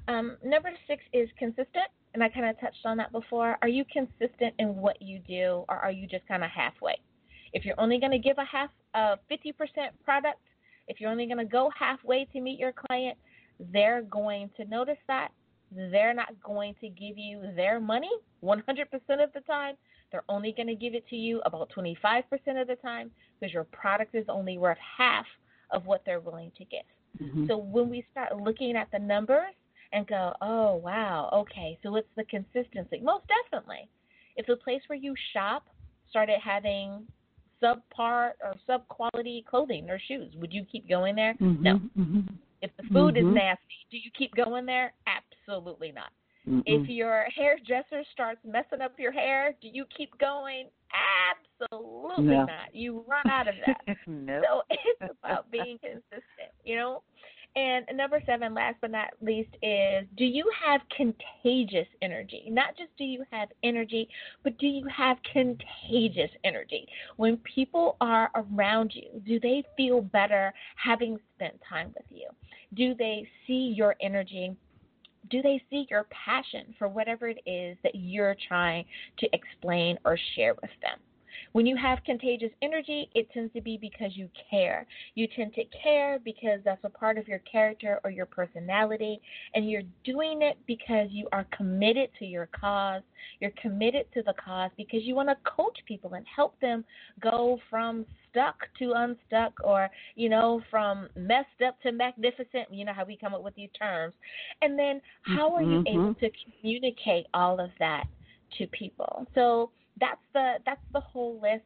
um, 0.08 0.38
number 0.44 0.72
six 0.88 1.04
is 1.14 1.30
consistent, 1.38 1.90
and 2.14 2.24
I 2.24 2.30
kind 2.30 2.46
of 2.46 2.60
touched 2.60 2.86
on 2.86 2.98
that 2.98 3.12
before. 3.12 3.58
Are 3.62 3.68
you 3.68 3.84
consistent 3.92 4.54
in 4.58 4.76
what 4.78 5.02
you 5.02 5.20
do, 5.20 5.66
or 5.68 5.76
are 5.76 5.92
you 5.92 6.08
just 6.08 6.26
kind 6.28 6.44
of 6.44 6.50
halfway? 6.50 6.96
If 7.54 7.66
you're 7.66 7.80
only 7.80 8.00
going 8.00 8.12
to 8.12 8.20
give 8.20 8.38
a 8.38 8.46
half, 8.46 8.70
a 8.94 9.18
50% 9.32 9.54
product, 10.04 10.40
if 10.88 11.02
you're 11.02 11.12
only 11.12 11.26
going 11.26 11.38
to 11.38 11.46
go 11.46 11.70
halfway 11.78 12.26
to 12.26 12.42
meet 12.42 12.60
your 12.60 12.74
client, 12.88 13.18
they're 13.74 14.04
going 14.04 14.50
to 14.58 14.66
notice 14.66 14.98
that. 15.08 15.30
They're 15.76 16.14
not 16.14 16.30
going 16.44 16.76
to 16.82 16.90
give 16.90 17.18
you 17.18 17.42
their 17.56 17.80
money 17.80 18.12
100% 18.44 18.64
of 18.64 19.34
the 19.34 19.42
time. 19.46 19.76
They're 20.12 20.24
only 20.30 20.54
going 20.54 20.68
to 20.68 20.76
give 20.76 20.94
it 20.94 21.08
to 21.10 21.16
you 21.16 21.42
about 21.46 21.70
25% 21.76 22.24
of 22.62 22.68
the 22.68 22.78
time 22.82 23.12
because 23.40 23.54
your 23.54 23.66
product 23.66 24.16
is 24.16 24.26
only 24.30 24.58
worth 24.58 24.78
half 24.98 25.26
of 25.72 25.86
what 25.86 26.04
they're 26.06 26.22
willing 26.22 26.52
to 26.58 26.66
give. 26.66 26.80
Mm-hmm. 27.22 27.48
So 27.48 27.58
when 27.58 27.90
we 27.90 28.06
start 28.12 28.38
looking 28.38 28.78
at 28.78 28.88
the 28.92 29.00
numbers, 29.00 29.54
and 29.94 30.08
go, 30.08 30.34
oh, 30.42 30.76
wow, 30.76 31.30
okay, 31.34 31.78
so 31.84 31.96
it's 31.96 32.08
the 32.16 32.24
consistency. 32.26 33.00
Most 33.02 33.24
definitely. 33.28 33.88
If 34.36 34.46
the 34.46 34.56
place 34.56 34.82
where 34.88 35.00
you 35.00 35.16
shop 35.34 35.68
started 36.10 36.38
having 36.44 37.06
subpar 37.64 38.32
or 38.44 38.56
sub 38.66 38.88
quality 38.88 39.46
clothing 39.50 39.90
or 39.90 40.00
shoes, 40.08 40.34
would 40.36 40.54
you 40.54 40.66
keep 40.72 40.88
going 40.88 41.16
there? 41.16 41.34
Mm-hmm, 41.36 41.64
no. 41.64 41.76
Mm-hmm. 41.98 42.20
If 42.62 42.72
the 42.78 42.84
food 42.92 43.16
mm-hmm. 43.16 43.30
is 43.30 43.36
nasty, 43.36 43.62
do 43.92 43.98
you 43.98 44.12
keep 44.18 44.36
going 44.36 44.66
there? 44.66 44.94
Absolutely 45.06 45.27
not. 45.48 46.12
Mm-mm. 46.48 46.64
If 46.66 46.88
your 46.88 47.26
hairdresser 47.36 48.04
starts 48.14 48.40
messing 48.46 48.82
up 48.82 48.94
your 48.98 49.12
hair, 49.12 49.54
do 49.62 49.68
you 49.68 49.86
keep 49.96 50.18
going? 50.18 50.68
Absolutely 51.62 52.36
no. 52.36 52.46
not. 52.46 52.74
You 52.74 53.04
run 53.08 53.30
out 53.30 53.48
of 53.50 53.56
that. 53.66 53.98
nope. 54.08 54.44
So 54.48 54.62
it's 54.70 55.14
about 55.22 55.52
being 55.52 55.78
consistent, 55.82 56.54
you 56.64 56.78
know? 56.78 57.04
And 57.56 57.86
number 57.96 58.22
seven, 58.28 58.54
last 58.54 58.76
but 58.82 58.92
not 58.92 59.10
least, 59.20 59.50
is 59.64 60.06
do 60.16 60.26
you 60.26 60.46
have 60.64 60.82
contagious 60.96 61.88
energy? 62.04 62.44
Not 62.50 62.78
just 62.78 62.92
do 62.98 63.04
you 63.04 63.24
have 63.32 63.50
energy, 63.64 64.08
but 64.44 64.58
do 64.60 64.68
you 64.68 64.86
have 64.96 65.18
contagious 65.34 66.30
energy? 66.44 66.88
When 67.16 67.38
people 67.38 67.98
are 68.00 68.30
around 68.36 68.92
you, 68.94 69.22
do 69.26 69.40
they 69.40 69.64
feel 69.76 70.02
better 70.02 70.54
having 70.76 71.18
spent 71.36 71.60
time 71.68 71.94
with 71.96 72.06
you? 72.12 72.28
Do 72.76 72.94
they 72.94 73.28
see 73.48 73.74
your 73.76 73.96
energy? 74.02 74.56
Do 75.30 75.42
they 75.42 75.62
see 75.70 75.88
your 75.90 76.06
passion 76.06 76.74
for 76.78 76.88
whatever 76.88 77.28
it 77.28 77.40
is 77.46 77.78
that 77.84 77.96
you're 77.96 78.36
trying 78.48 78.86
to 79.20 79.28
explain 79.34 79.98
or 80.06 80.18
share 80.36 80.54
with 80.54 80.72
them? 80.82 81.00
When 81.54 81.66
you 81.66 81.76
have 81.78 82.04
contagious 82.06 82.52
energy, 82.62 83.10
it 83.16 83.30
tends 83.32 83.54
to 83.54 83.62
be 83.62 83.78
because 83.78 84.12
you 84.16 84.30
care. 84.50 84.86
You 85.16 85.28
tend 85.36 85.54
to 85.56 85.64
care 85.84 86.20
because 86.24 86.60
that's 86.64 86.84
a 86.84 86.90
part 86.90 87.18
of 87.18 87.28
your 87.28 87.40
character 87.40 88.00
or 88.04 88.12
your 88.12 88.26
personality, 88.26 89.20
and 89.54 89.70
you're 89.70 89.84
doing 90.04 90.42
it 90.42 90.58
because 90.68 91.08
you 91.12 91.28
are 91.32 91.46
committed 91.56 92.10
to 92.20 92.26
your 92.26 92.50
cause. 92.60 93.02
You're 93.40 93.52
committed 93.62 94.06
to 94.14 94.24
the 94.24 94.34
cause 94.34 94.72
because 94.78 95.04
you 95.04 95.16
want 95.16 95.30
to 95.30 95.36
coach 95.50 95.78
people 95.88 96.14
and 96.14 96.26
help 96.34 96.60
them 96.60 96.84
go 97.20 97.60
from 97.70 98.06
stuck 98.30 98.56
to 98.80 98.94
unstuck 98.96 99.54
or, 99.64 99.90
you 100.16 100.30
know, 100.30 100.62
from 100.70 101.08
messed 101.16 101.62
up 101.66 101.82
to 101.82 101.92
magnificent. 101.92 102.72
You 102.72 102.86
know 102.86 102.94
how 102.94 103.06
we 103.06 103.18
come 103.18 103.34
up 103.34 103.44
with 103.44 103.56
these 103.56 103.70
terms. 103.78 104.14
And 104.62 104.78
then 104.78 105.02
how 105.22 105.54
are 105.56 105.62
you 105.62 105.84
mm-hmm. 105.84 105.88
able 105.88 106.14
to 106.16 106.30
communicate 106.62 107.26
all 107.34 107.60
of 107.60 107.70
that 107.80 108.06
to 108.58 108.68
people? 108.68 109.26
So, 109.36 109.72
that's 110.00 110.22
the 110.34 110.56
that's 110.66 110.82
the 110.94 111.00
whole 111.00 111.40
list. 111.42 111.64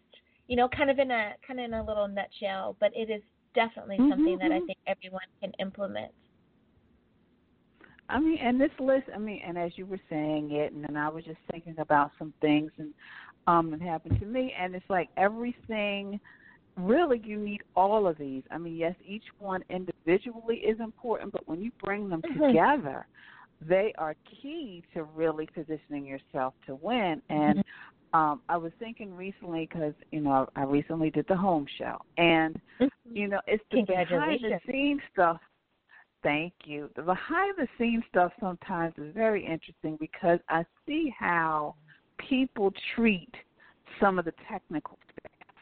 You 0.48 0.58
know, 0.58 0.68
kind 0.68 0.90
of 0.90 1.00
in 1.00 1.12
a 1.12 1.34
kind 1.46 1.60
of 1.60 1.66
in 1.66 1.74
a 1.74 1.84
little 1.84 2.08
nutshell, 2.08 2.76
but 2.80 2.92
it 2.96 3.10
is 3.10 3.22
definitely 3.56 3.98
mm-hmm. 3.98 4.10
something 4.10 4.38
that 4.40 4.52
I 4.52 4.60
think 4.60 4.78
everyone 4.88 5.22
can 5.42 5.52
implement. 5.60 6.12
I 8.10 8.20
mean, 8.20 8.38
and 8.40 8.60
this 8.60 8.72
list, 8.80 9.06
I 9.16 9.18
mean, 9.18 9.42
and 9.46 9.58
as 9.58 9.72
you 9.76 9.86
were 9.86 10.00
saying 10.10 10.52
it, 10.52 10.74
and 10.74 10.84
then 10.84 10.98
I 10.98 11.08
was 11.08 11.24
just 11.24 11.38
thinking 11.50 11.76
about 11.78 12.12
some 12.20 12.34
things 12.42 12.72
and 12.78 12.94
um 13.48 13.72
that 13.72 13.82
happened 13.82 14.20
to 14.20 14.26
me, 14.26 14.54
and 14.60 14.76
it's 14.76 14.90
like 14.90 15.10
everything. 15.18 16.20
Really, 16.78 17.22
you 17.24 17.38
need 17.38 17.62
all 17.76 18.08
of 18.08 18.18
these. 18.18 18.44
I 18.50 18.58
mean, 18.58 18.78
yes, 18.78 18.96
each 19.06 19.26
one 19.40 19.62
individually 19.70 20.58
is 20.58 20.80
important, 20.80 21.34
but 21.34 21.46
when 21.46 21.62
you 21.62 21.70
bring 21.84 22.08
them 22.08 22.22
mm-hmm. 22.22 22.48
together, 22.48 23.06
they 23.62 23.94
are 23.98 24.16
key 24.42 24.82
to 24.94 25.04
really 25.04 25.50
positioning 25.54 26.06
yourself 26.06 26.54
to 26.68 26.76
win. 26.76 27.22
And 27.30 27.60
mm-hmm 27.60 27.98
um 28.14 28.42
I 28.50 28.58
was 28.58 28.72
thinking 28.80 29.16
recently 29.16 29.68
because 29.72 29.94
you 30.12 30.22
know 30.22 30.48
I 30.56 30.64
recently 30.64 31.10
did 31.10 31.26
the 31.28 31.36
home 31.36 31.66
show, 31.78 31.98
and 32.18 32.60
mm-hmm. 32.80 33.16
you 33.16 33.28
know 33.28 33.40
it's 33.48 33.64
the 33.72 33.84
behind 33.84 34.40
the 34.42 34.60
scenes 34.70 35.02
stuff. 35.14 35.40
Thank 36.24 36.54
you. 36.66 36.90
The 36.96 37.02
behind 37.02 37.56
the 37.58 37.68
scenes 37.78 38.04
stuff 38.10 38.32
sometimes 38.40 38.94
is 38.98 39.14
very 39.14 39.44
interesting 39.46 39.98
because 40.00 40.40
I 40.50 40.64
see 40.86 41.12
how 41.18 41.76
people 42.18 42.72
treat 42.96 43.34
some 44.00 44.20
of 44.20 44.26
the 44.26 44.34
technical 44.50 45.00
staff 45.20 45.56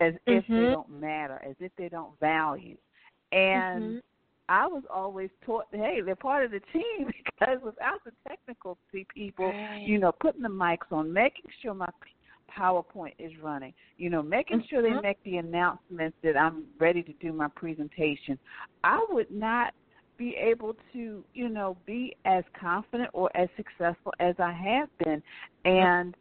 as 0.00 0.14
mm-hmm. 0.14 0.32
if 0.32 0.44
they 0.48 0.70
don't 0.72 1.00
matter, 1.00 1.42
as 1.48 1.56
if 1.60 1.72
they 1.76 1.88
don't 1.88 2.18
value, 2.20 2.76
and. 3.32 3.82
Mm-hmm. 3.84 3.98
I 4.48 4.66
was 4.66 4.82
always 4.92 5.30
taught, 5.44 5.66
hey, 5.72 6.00
they're 6.04 6.16
part 6.16 6.44
of 6.44 6.50
the 6.50 6.60
team 6.72 7.10
because 7.24 7.58
without 7.62 8.04
the 8.04 8.12
technical 8.28 8.78
people, 8.92 9.52
you 9.80 9.98
know, 9.98 10.12
putting 10.12 10.42
the 10.42 10.48
mics 10.48 10.90
on, 10.90 11.12
making 11.12 11.50
sure 11.62 11.74
my 11.74 11.88
PowerPoint 12.56 13.14
is 13.18 13.32
running, 13.42 13.72
you 13.96 14.10
know, 14.10 14.22
making 14.22 14.64
sure 14.68 14.82
they 14.82 14.90
mm-hmm. 14.90 15.02
make 15.02 15.22
the 15.24 15.38
announcements 15.38 16.16
that 16.22 16.36
I'm 16.36 16.64
ready 16.78 17.02
to 17.02 17.12
do 17.14 17.32
my 17.32 17.48
presentation, 17.48 18.38
I 18.84 19.04
would 19.10 19.30
not 19.30 19.74
be 20.16 20.36
able 20.36 20.76
to, 20.92 21.24
you 21.34 21.48
know, 21.48 21.76
be 21.86 22.16
as 22.24 22.44
confident 22.58 23.10
or 23.12 23.34
as 23.36 23.48
successful 23.56 24.12
as 24.20 24.34
I 24.38 24.52
have 24.52 24.88
been. 24.98 25.22
And 25.64 26.14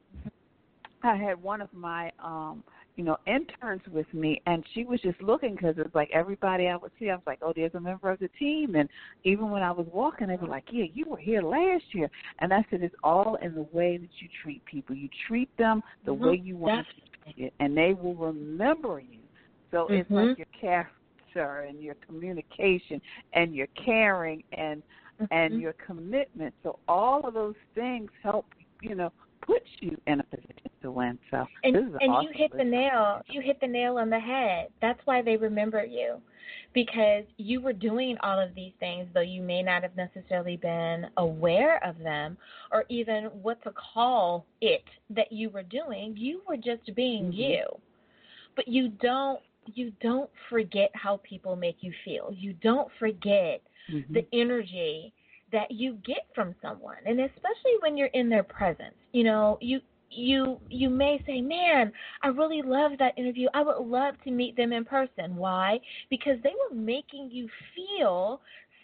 I 1.03 1.15
had 1.15 1.41
one 1.41 1.61
of 1.61 1.71
my 1.73 2.11
um 2.23 2.63
you 2.95 3.03
know, 3.03 3.17
interns 3.25 3.81
with 3.91 4.11
me, 4.13 4.41
and 4.45 4.63
she 4.73 4.85
was 4.85 5.01
just 5.01 5.21
looking 5.21 5.55
because 5.55 5.75
it's 5.77 5.95
like 5.95 6.09
everybody 6.13 6.67
I 6.67 6.75
would 6.75 6.91
see, 6.99 7.09
I 7.09 7.15
was 7.15 7.23
like, 7.25 7.39
oh, 7.41 7.51
there's 7.55 7.73
a 7.73 7.79
member 7.79 8.11
of 8.11 8.19
the 8.19 8.29
team. 8.39 8.75
And 8.75 8.87
even 9.23 9.49
when 9.49 9.63
I 9.63 9.71
was 9.71 9.87
walking, 9.91 10.27
they 10.27 10.35
were 10.35 10.47
like, 10.47 10.65
yeah, 10.71 10.85
you 10.93 11.05
were 11.07 11.17
here 11.17 11.41
last 11.41 11.85
year. 11.91 12.09
And 12.39 12.53
I 12.53 12.63
said, 12.69 12.83
it's 12.83 12.95
all 13.03 13.37
in 13.41 13.55
the 13.55 13.67
way 13.71 13.97
that 13.97 14.09
you 14.19 14.27
treat 14.43 14.63
people. 14.65 14.95
You 14.95 15.09
treat 15.27 15.55
them 15.57 15.81
the 16.05 16.11
mm-hmm. 16.11 16.25
way 16.25 16.41
you 16.43 16.55
want 16.55 16.85
to 16.87 16.95
be 16.95 17.33
treated, 17.33 17.53
and 17.59 17.75
they 17.75 17.93
will 17.93 18.15
remember 18.15 18.99
you. 18.99 19.19
So 19.71 19.85
mm-hmm. 19.85 19.93
it's 19.93 20.11
like 20.11 20.37
your 20.37 20.47
character 20.59 21.61
and 21.67 21.81
your 21.81 21.95
communication 22.05 23.01
and 23.33 23.55
your 23.55 23.67
caring 23.83 24.43
and 24.55 24.83
mm-hmm. 25.19 25.25
and 25.31 25.59
your 25.59 25.73
commitment. 25.73 26.53
So 26.61 26.79
all 26.87 27.27
of 27.27 27.33
those 27.33 27.55
things 27.73 28.09
help, 28.21 28.45
you 28.81 28.95
know, 28.95 29.11
put 29.45 29.61
you 29.79 29.97
in 30.07 30.19
a 30.19 30.23
position 30.23 30.69
to 30.81 30.91
win. 30.91 31.17
So 31.31 31.45
and, 31.63 31.75
and 31.75 32.11
awesome 32.11 32.27
you 32.27 32.29
hit 32.33 32.51
the 32.55 32.63
nail. 32.63 33.21
You 33.27 33.41
hit 33.41 33.59
the 33.61 33.67
nail 33.67 33.97
on 33.97 34.09
the 34.09 34.19
head. 34.19 34.67
That's 34.81 34.99
why 35.05 35.21
they 35.21 35.37
remember 35.37 35.83
you, 35.83 36.17
because 36.73 37.23
you 37.37 37.61
were 37.61 37.73
doing 37.73 38.17
all 38.21 38.39
of 38.39 38.53
these 38.55 38.73
things, 38.79 39.07
though 39.13 39.21
you 39.21 39.41
may 39.41 39.61
not 39.63 39.83
have 39.83 39.95
necessarily 39.95 40.57
been 40.57 41.07
aware 41.17 41.83
of 41.85 41.97
them, 41.99 42.37
or 42.71 42.85
even 42.89 43.25
what 43.25 43.61
to 43.63 43.71
call 43.93 44.45
it 44.61 44.83
that 45.09 45.31
you 45.31 45.49
were 45.49 45.63
doing. 45.63 46.15
You 46.17 46.41
were 46.47 46.57
just 46.57 46.93
being 46.95 47.25
mm-hmm. 47.25 47.33
you, 47.33 47.65
but 48.55 48.67
you 48.67 48.89
don't 48.89 49.39
you 49.73 49.91
don't 50.01 50.29
forget 50.49 50.91
how 50.93 51.21
people 51.23 51.55
make 51.55 51.77
you 51.81 51.93
feel. 52.03 52.33
You 52.35 52.53
don't 52.61 52.89
forget 52.99 53.61
Mm-hmm. 53.91 54.13
the 54.13 54.25
energy 54.31 55.11
that 55.53 55.71
you 55.71 55.97
get 56.05 56.27
from 56.35 56.55
someone 56.61 56.97
and 57.05 57.21
especially 57.21 57.77
when 57.81 57.97
you're 57.97 58.07
in 58.09 58.29
their 58.29 58.43
presence. 58.43 58.95
You 59.13 59.23
know 59.23 59.57
you 59.61 59.79
you 60.11 60.59
you 60.69 60.89
may 60.91 61.23
say 61.25 61.41
man 61.41 61.91
i 62.21 62.27
really 62.27 62.61
love 62.61 62.91
that 62.99 63.17
interview. 63.17 63.47
I 63.53 63.63
would 63.63 63.79
love 63.79 64.15
to 64.25 64.31
meet 64.31 64.57
them 64.57 64.73
in 64.73 64.85
person. 64.85 65.35
Why? 65.35 65.79
Because 66.09 66.37
they 66.43 66.53
were 66.69 66.75
making 66.75 67.31
you 67.31 67.47
feel 67.75 68.41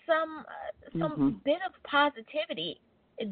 some 0.07 0.45
uh, 0.47 0.89
some 0.99 1.19
Mhm. 1.19 1.43
bit 1.45 1.59
of 1.67 1.73
positivity 1.83 2.81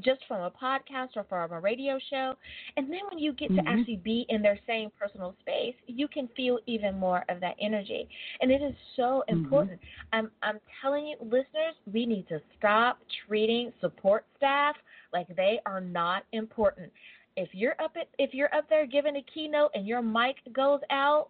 just 0.04 0.22
from 0.28 0.42
a 0.42 0.52
podcast 0.52 1.10
or 1.16 1.24
from 1.26 1.52
a 1.52 1.60
radio 1.60 1.98
show 2.10 2.34
and 2.78 2.92
then 2.92 3.00
when 3.10 3.18
you 3.20 3.34
get 3.34 3.54
to 3.56 3.62
Mhm. 3.62 3.68
actually 3.68 3.98
be 3.98 4.26
in 4.30 4.42
their 4.42 4.60
same 4.68 4.90
personal 5.00 5.36
space 5.42 5.76
you 5.88 6.08
can 6.08 6.28
feel 6.36 6.60
even 6.66 6.98
more 6.98 7.24
of 7.30 7.40
that 7.40 7.56
energy 7.62 8.08
and 8.42 8.52
it 8.52 8.62
is 8.62 8.74
so 8.96 9.24
Mhm. 9.30 9.30
important 9.30 9.80
i'm 10.14 10.32
i'm 10.42 10.60
telling 10.82 11.08
you 11.08 11.16
listeners 11.22 11.76
we 11.92 12.06
need 12.06 12.28
to 12.28 12.40
stop 12.58 13.00
treating 13.28 13.72
support 13.82 14.26
staff 14.38 14.76
like 15.14 15.28
they 15.36 15.60
are 15.66 15.82
not 15.82 16.24
important 16.32 16.92
if 17.36 17.50
you're 17.54 17.76
up 17.80 17.92
at, 18.00 18.08
if 18.18 18.34
you're 18.34 18.54
up 18.54 18.68
there 18.70 18.86
giving 18.86 19.16
a 19.18 19.22
keynote 19.34 19.72
and 19.74 19.88
your 19.88 20.02
mic 20.02 20.38
goes 20.54 20.82
out 20.90 21.30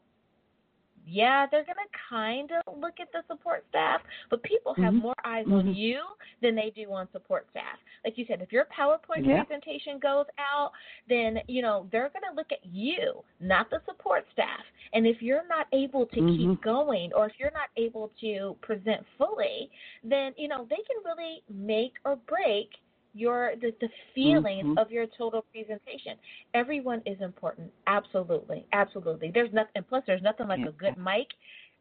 yeah, 1.07 1.45
they're 1.49 1.63
going 1.63 1.75
to 1.75 1.99
kind 2.09 2.51
of 2.51 2.77
look 2.79 2.95
at 2.99 3.11
the 3.11 3.21
support 3.27 3.65
staff, 3.69 4.01
but 4.29 4.43
people 4.43 4.73
have 4.75 4.93
Mhm. 4.93 5.01
more 5.01 5.15
eyes 5.23 5.45
on 5.47 5.67
Mhm. 5.67 5.75
you 5.75 6.03
than 6.41 6.55
they 6.55 6.69
do 6.69 6.91
on 6.91 7.09
support 7.11 7.49
staff. 7.49 7.79
Like 8.03 8.17
you 8.17 8.25
said, 8.25 8.41
if 8.41 8.51
your 8.51 8.65
PowerPoint 8.65 9.25
Yeah. 9.25 9.43
presentation 9.43 9.99
goes 9.99 10.25
out, 10.37 10.71
then, 11.07 11.41
you 11.47 11.61
know, 11.61 11.87
they're 11.91 12.09
going 12.09 12.29
to 12.29 12.35
look 12.35 12.51
at 12.51 12.65
you, 12.65 13.23
not 13.39 13.69
the 13.69 13.81
support 13.85 14.27
staff. 14.31 14.63
And 14.93 15.07
if 15.07 15.21
you're 15.21 15.47
not 15.47 15.67
able 15.71 16.05
to 16.07 16.21
Mhm. 16.21 16.37
keep 16.37 16.61
going 16.61 17.13
or 17.13 17.25
if 17.25 17.39
you're 17.39 17.51
not 17.51 17.69
able 17.77 18.09
to 18.19 18.55
present 18.61 19.05
fully, 19.17 19.71
then, 20.03 20.33
you 20.37 20.47
know, 20.47 20.65
they 20.65 20.75
can 20.83 20.97
really 21.03 21.43
make 21.49 21.93
or 22.05 22.15
break 22.15 22.77
your 23.17 23.53
the, 23.61 23.73
the 23.81 23.89
feelings 24.13 24.65
Mhm. 24.65 24.77
of 24.77 24.91
your 24.91 25.07
total 25.17 25.41
presentation. 25.51 26.17
Everyone 26.53 27.01
is 27.05 27.19
important. 27.21 27.71
Absolutely. 27.87 28.65
Absolutely. 28.73 29.31
There's 29.31 29.51
nothing 29.53 29.83
plus 29.83 30.03
there's 30.05 30.21
nothing 30.21 30.47
like 30.47 30.59
Yeah. 30.59 30.69
a 30.69 30.71
good 30.73 30.97
mic 30.97 31.27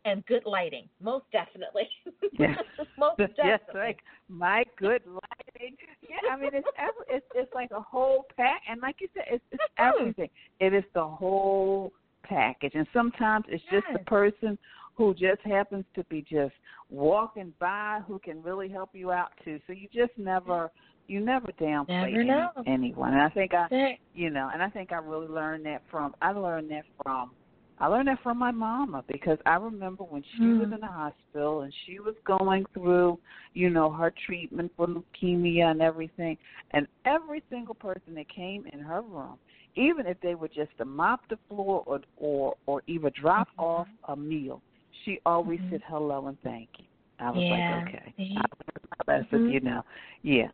and 0.05 0.25
good 0.27 0.45
lighting. 0.47 0.89
Most 1.01 1.27
definitely. 1.33 1.89
Yeah. 2.33 2.57
Most 2.99 3.19
Just 3.19 3.37
definitely. 3.37 3.81
like 3.81 3.99
my 4.29 4.65
good 4.77 5.03
lighting. 5.07 5.77
Yeah, 6.03 6.17
I 6.31 6.37
mean 6.37 6.51
it's 6.55 6.67
every, 6.77 7.05
it's 7.09 7.27
it's 7.35 7.55
like 7.55 7.71
a 7.71 7.81
whole 7.81 8.27
pack, 8.37 8.63
and 8.69 8.81
like 8.81 8.97
you 9.01 9.09
said, 9.15 9.25
it's, 9.31 9.45
it's 9.53 9.63
Mhm. 9.79 9.95
everything. 10.01 10.31
It 10.61 10.75
is 10.75 10.85
the 10.95 11.07
whole 11.07 11.93
package, 12.25 12.75
and 12.75 12.87
sometimes 12.93 13.47
it's 13.49 13.65
just 13.71 13.87
the 13.93 14.01
person 14.01 14.59
who 14.97 15.15
just 15.15 15.41
happens 15.43 15.85
to 15.95 16.03
be 16.05 16.23
just 16.23 16.55
walking 16.91 17.53
by 17.59 18.01
who 18.07 18.19
can 18.19 18.43
really 18.43 18.69
help 18.69 18.91
you 18.95 19.13
out 19.13 19.31
too. 19.45 19.61
So 19.67 19.73
you 19.73 19.89
just 19.93 20.17
never 20.19 20.71
you 21.09 21.21
never 21.21 21.49
downplay 21.61 22.25
Never 22.25 22.51
any, 22.67 22.75
anyone. 22.75 23.13
And 23.13 23.23
I 23.23 23.29
think 23.31 23.55
I 23.55 23.99
you 24.15 24.31
know, 24.31 24.51
and 24.53 24.63
I 24.63 24.71
think 24.71 24.93
I 24.93 24.97
really 24.97 25.29
learned 25.29 25.67
that 25.67 25.83
from 25.91 26.15
I 26.23 26.33
learned 26.33 26.71
that 26.71 26.85
from 27.03 27.33
I 27.79 27.89
learned 27.89 28.09
that 28.09 28.23
from 28.23 28.39
my 28.39 28.51
mama 28.51 29.05
because 29.07 29.39
I 29.45 29.57
remember 29.57 30.03
when 30.05 30.23
she 30.37 30.47
was 30.47 30.69
Mm. 30.69 30.75
in 30.75 30.81
the 30.81 30.87
hospital 30.87 31.61
and 31.61 31.75
she 31.85 31.99
was 32.01 32.15
going 32.25 32.65
through, 32.73 33.19
you 33.53 33.69
know, 33.69 33.91
her 33.91 34.11
treatment 34.25 34.73
for 34.77 34.87
leukemia 34.87 35.71
and 35.71 35.83
everything, 35.83 36.39
and 36.71 36.87
every 37.05 37.43
single 37.51 37.75
person 37.75 38.15
that 38.15 38.29
came 38.31 38.67
in 38.73 38.81
her 38.81 39.03
room, 39.03 39.39
even 39.75 40.07
if 40.07 40.19
they 40.21 40.35
were 40.35 40.49
just 40.49 40.71
to 40.79 40.87
mop 40.87 41.21
the 41.29 41.39
floor 41.49 41.83
or 41.87 42.01
or 42.17 42.55
or 42.67 42.83
even 42.87 43.13
drop 43.15 43.49
Mhm. 43.59 43.63
off 43.63 43.89
a 44.09 44.17
meal, 44.17 44.63
she 45.05 45.21
always 45.27 45.61
Mhm. 45.61 45.71
said 45.71 45.83
hello 45.87 46.29
and 46.29 46.41
thank 46.41 46.71
you. 46.79 46.87
I 47.19 47.31
was 47.31 47.45
Yeah. 47.45 47.51
like, 47.51 47.89
okay? 47.89 48.15
I 48.19 48.35
learned 48.35 48.89
my 49.09 49.15
lesson, 49.15 49.39
Mhm. 49.41 49.51
you 49.53 49.61
know, 49.61 49.85
yeah. 50.23 50.51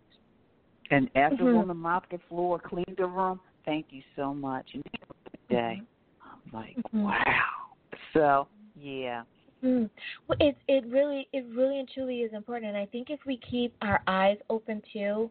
And 0.92 1.10
after 1.16 1.44
Mhm. 1.44 1.54
woman 1.54 1.76
mopped 1.78 2.10
the 2.10 2.18
floor, 2.28 2.58
cleaned 2.58 2.96
the 2.98 3.06
room, 3.06 3.40
thank 3.64 3.86
you 3.90 4.02
so 4.14 4.34
much. 4.34 4.74
And 4.74 4.82
good 4.92 5.48
day. 5.48 5.82
I'm 6.22 6.52
like, 6.52 6.76
Mhm. 6.76 7.04
wow. 7.04 7.74
So, 8.12 8.48
yeah. 8.74 9.24
Mm. 9.62 9.88
Well, 10.26 10.36
it 10.40 10.56
it 10.66 10.84
really 10.86 11.28
it 11.32 11.46
really 11.54 11.78
and 11.78 11.88
truly 11.88 12.22
is 12.22 12.32
important, 12.32 12.70
and 12.70 12.76
I 12.76 12.86
think 12.86 13.10
if 13.10 13.24
we 13.24 13.36
keep 13.38 13.74
our 13.80 14.02
eyes 14.08 14.36
open 14.50 14.82
too, 14.92 15.30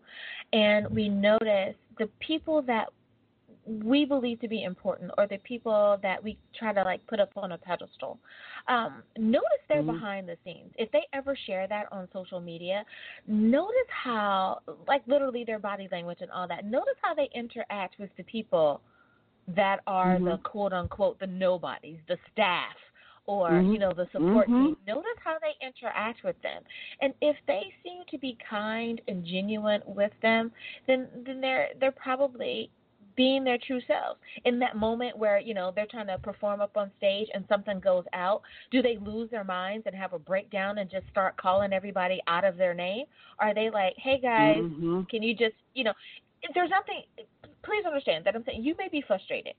and 0.54 0.90
we 0.90 1.10
notice 1.10 1.76
the 1.98 2.08
people 2.20 2.62
that 2.64 2.88
we 3.66 4.06
believe 4.06 4.40
to 4.42 4.48
be 4.48 4.64
important, 4.64 5.12
or 5.18 5.28
the 5.28 5.38
people 5.40 6.00
that 6.02 6.24
we 6.24 6.38
try 6.58 6.74
to 6.74 6.82
like 6.84 7.06
put 7.08 7.20
up 7.20 7.32
on 7.36 7.52
a 7.52 7.58
pedestal, 7.58 8.20
um, 8.68 9.04
notice 9.18 9.50
they're 9.70 9.84
Mhm. 9.84 9.88
behind 9.88 10.28
the 10.28 10.38
scenes. 10.44 10.74
If 10.78 10.92
they 10.92 11.08
ever 11.14 11.36
share 11.36 11.68
that 11.68 11.92
on 11.92 12.10
social 12.12 12.40
media, 12.40 12.86
notice 13.28 13.90
how 13.90 14.62
like 14.88 15.06
literally 15.08 15.44
their 15.44 15.60
body 15.60 15.88
language 15.92 16.22
and 16.22 16.32
all 16.32 16.48
that. 16.48 16.66
Notice 16.66 16.98
how 17.02 17.14
they 17.14 17.30
interact 17.36 18.00
with 18.00 18.10
the 18.18 18.24
people 18.24 18.82
that 19.48 19.82
are 19.88 20.20
the 20.20 20.38
Mhm. 20.38 20.44
quote 20.44 20.74
unquote 20.74 21.20
the 21.20 21.28
nobodies, 21.28 22.00
the 22.08 22.18
staff 22.32 22.76
or 23.28 23.62
Mhm. 23.62 23.74
you 23.74 23.80
know 23.80 23.92
the 23.94 24.08
support 24.12 24.50
Mhm. 24.50 24.66
team. 24.66 24.78
Notice 24.88 25.18
how 25.24 25.38
they 25.40 25.54
interact 25.66 26.24
with 26.24 26.40
them, 26.42 26.64
and 27.02 27.14
if 27.22 27.38
they 27.46 27.72
seem 27.84 28.04
to 28.10 28.18
be 28.18 28.36
kind 28.50 29.00
and 29.08 29.24
genuine 29.24 29.84
with 29.86 30.12
them, 30.22 30.52
then 30.88 31.08
then 31.26 31.40
they're 31.40 31.70
they're 31.80 31.92
probably 31.92 32.72
being 33.16 33.44
their 33.44 33.58
true 33.58 33.82
selves. 33.88 34.20
In 34.46 34.60
that 34.60 34.76
moment 34.76 35.18
where 35.18 35.40
you 35.40 35.54
know 35.54 35.72
they're 35.76 35.88
trying 35.90 36.08
to 36.08 36.18
perform 36.18 36.62
up 36.62 36.78
on 36.78 36.92
stage 36.98 37.28
and 37.34 37.46
something 37.48 37.80
goes 37.80 38.06
out, 38.14 38.42
do 38.72 38.82
they 38.82 38.98
lose 38.98 39.30
their 39.30 39.44
minds 39.44 39.86
and 39.86 39.96
have 39.96 40.14
a 40.14 40.20
breakdown 40.20 40.78
and 40.80 40.90
just 40.90 41.08
start 41.10 41.38
calling 41.38 41.74
everybody 41.74 42.22
out 42.28 42.44
of 42.44 42.58
their 42.58 42.74
name? 42.74 43.06
Are 43.40 43.54
they 43.54 43.70
like, 43.70 43.96
hey 43.98 44.20
guys, 44.20 44.64
Mhm. 44.64 45.10
can 45.10 45.24
you 45.24 45.34
just 45.36 45.56
you 45.74 45.84
know? 45.84 45.94
If 46.44 46.54
there's 46.54 46.72
nothing. 46.72 47.04
Please 47.64 47.86
understand 47.86 48.26
that 48.26 48.36
I'm 48.36 48.44
saying 48.44 48.64
you 48.64 48.76
may 48.78 48.88
be 48.88 49.02
frustrated 49.02 49.54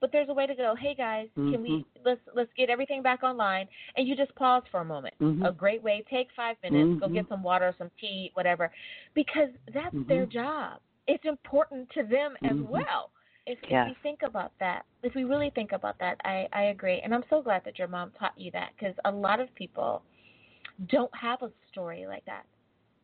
but 0.00 0.12
there's 0.12 0.28
a 0.28 0.34
way 0.34 0.46
to 0.46 0.54
go 0.54 0.74
hey 0.78 0.94
guys 0.94 1.28
can 1.34 1.62
we 1.62 1.70
Mhm. 1.70 1.84
let's 2.04 2.20
let's 2.34 2.52
get 2.56 2.68
everything 2.68 3.00
back 3.00 3.22
online 3.22 3.66
and 3.96 4.06
you 4.06 4.14
just 4.14 4.34
pause 4.34 4.62
for 4.70 4.80
a 4.80 4.84
moment 4.84 5.14
Mhm. 5.18 5.48
a 5.48 5.52
great 5.52 5.82
way 5.82 6.04
take 6.10 6.30
five 6.32 6.56
minutes 6.62 7.00
go 7.00 7.08
get 7.08 7.26
some 7.28 7.42
water 7.42 7.74
some 7.78 7.90
tea 7.98 8.30
whatever 8.34 8.70
because 9.14 9.48
that's 9.72 9.96
their 10.06 10.26
Mhm. 10.26 10.30
job 10.32 10.80
it's 11.06 11.24
important 11.24 11.88
to 11.90 12.02
them 12.02 12.36
as 12.44 12.56
Mhm. 12.56 12.68
well 12.68 13.10
if, 13.46 13.58
Yes. 13.68 13.90
if 13.90 13.96
we 13.96 14.02
think 14.02 14.22
about 14.22 14.52
that 14.58 14.86
if 15.02 15.14
we 15.14 15.24
really 15.24 15.50
think 15.50 15.72
about 15.72 15.98
that 15.98 16.20
i 16.24 16.48
i 16.52 16.64
agree 16.64 17.00
and 17.00 17.14
i'm 17.14 17.24
so 17.28 17.42
glad 17.42 17.62
that 17.64 17.78
your 17.78 17.88
mom 17.88 18.10
taught 18.12 18.38
you 18.38 18.50
that 18.50 18.70
because 18.76 18.94
a 19.04 19.10
lot 19.10 19.40
of 19.40 19.54
people 19.54 20.02
don't 20.88 21.14
have 21.14 21.42
a 21.42 21.50
story 21.70 22.06
like 22.06 22.24
that 22.24 22.46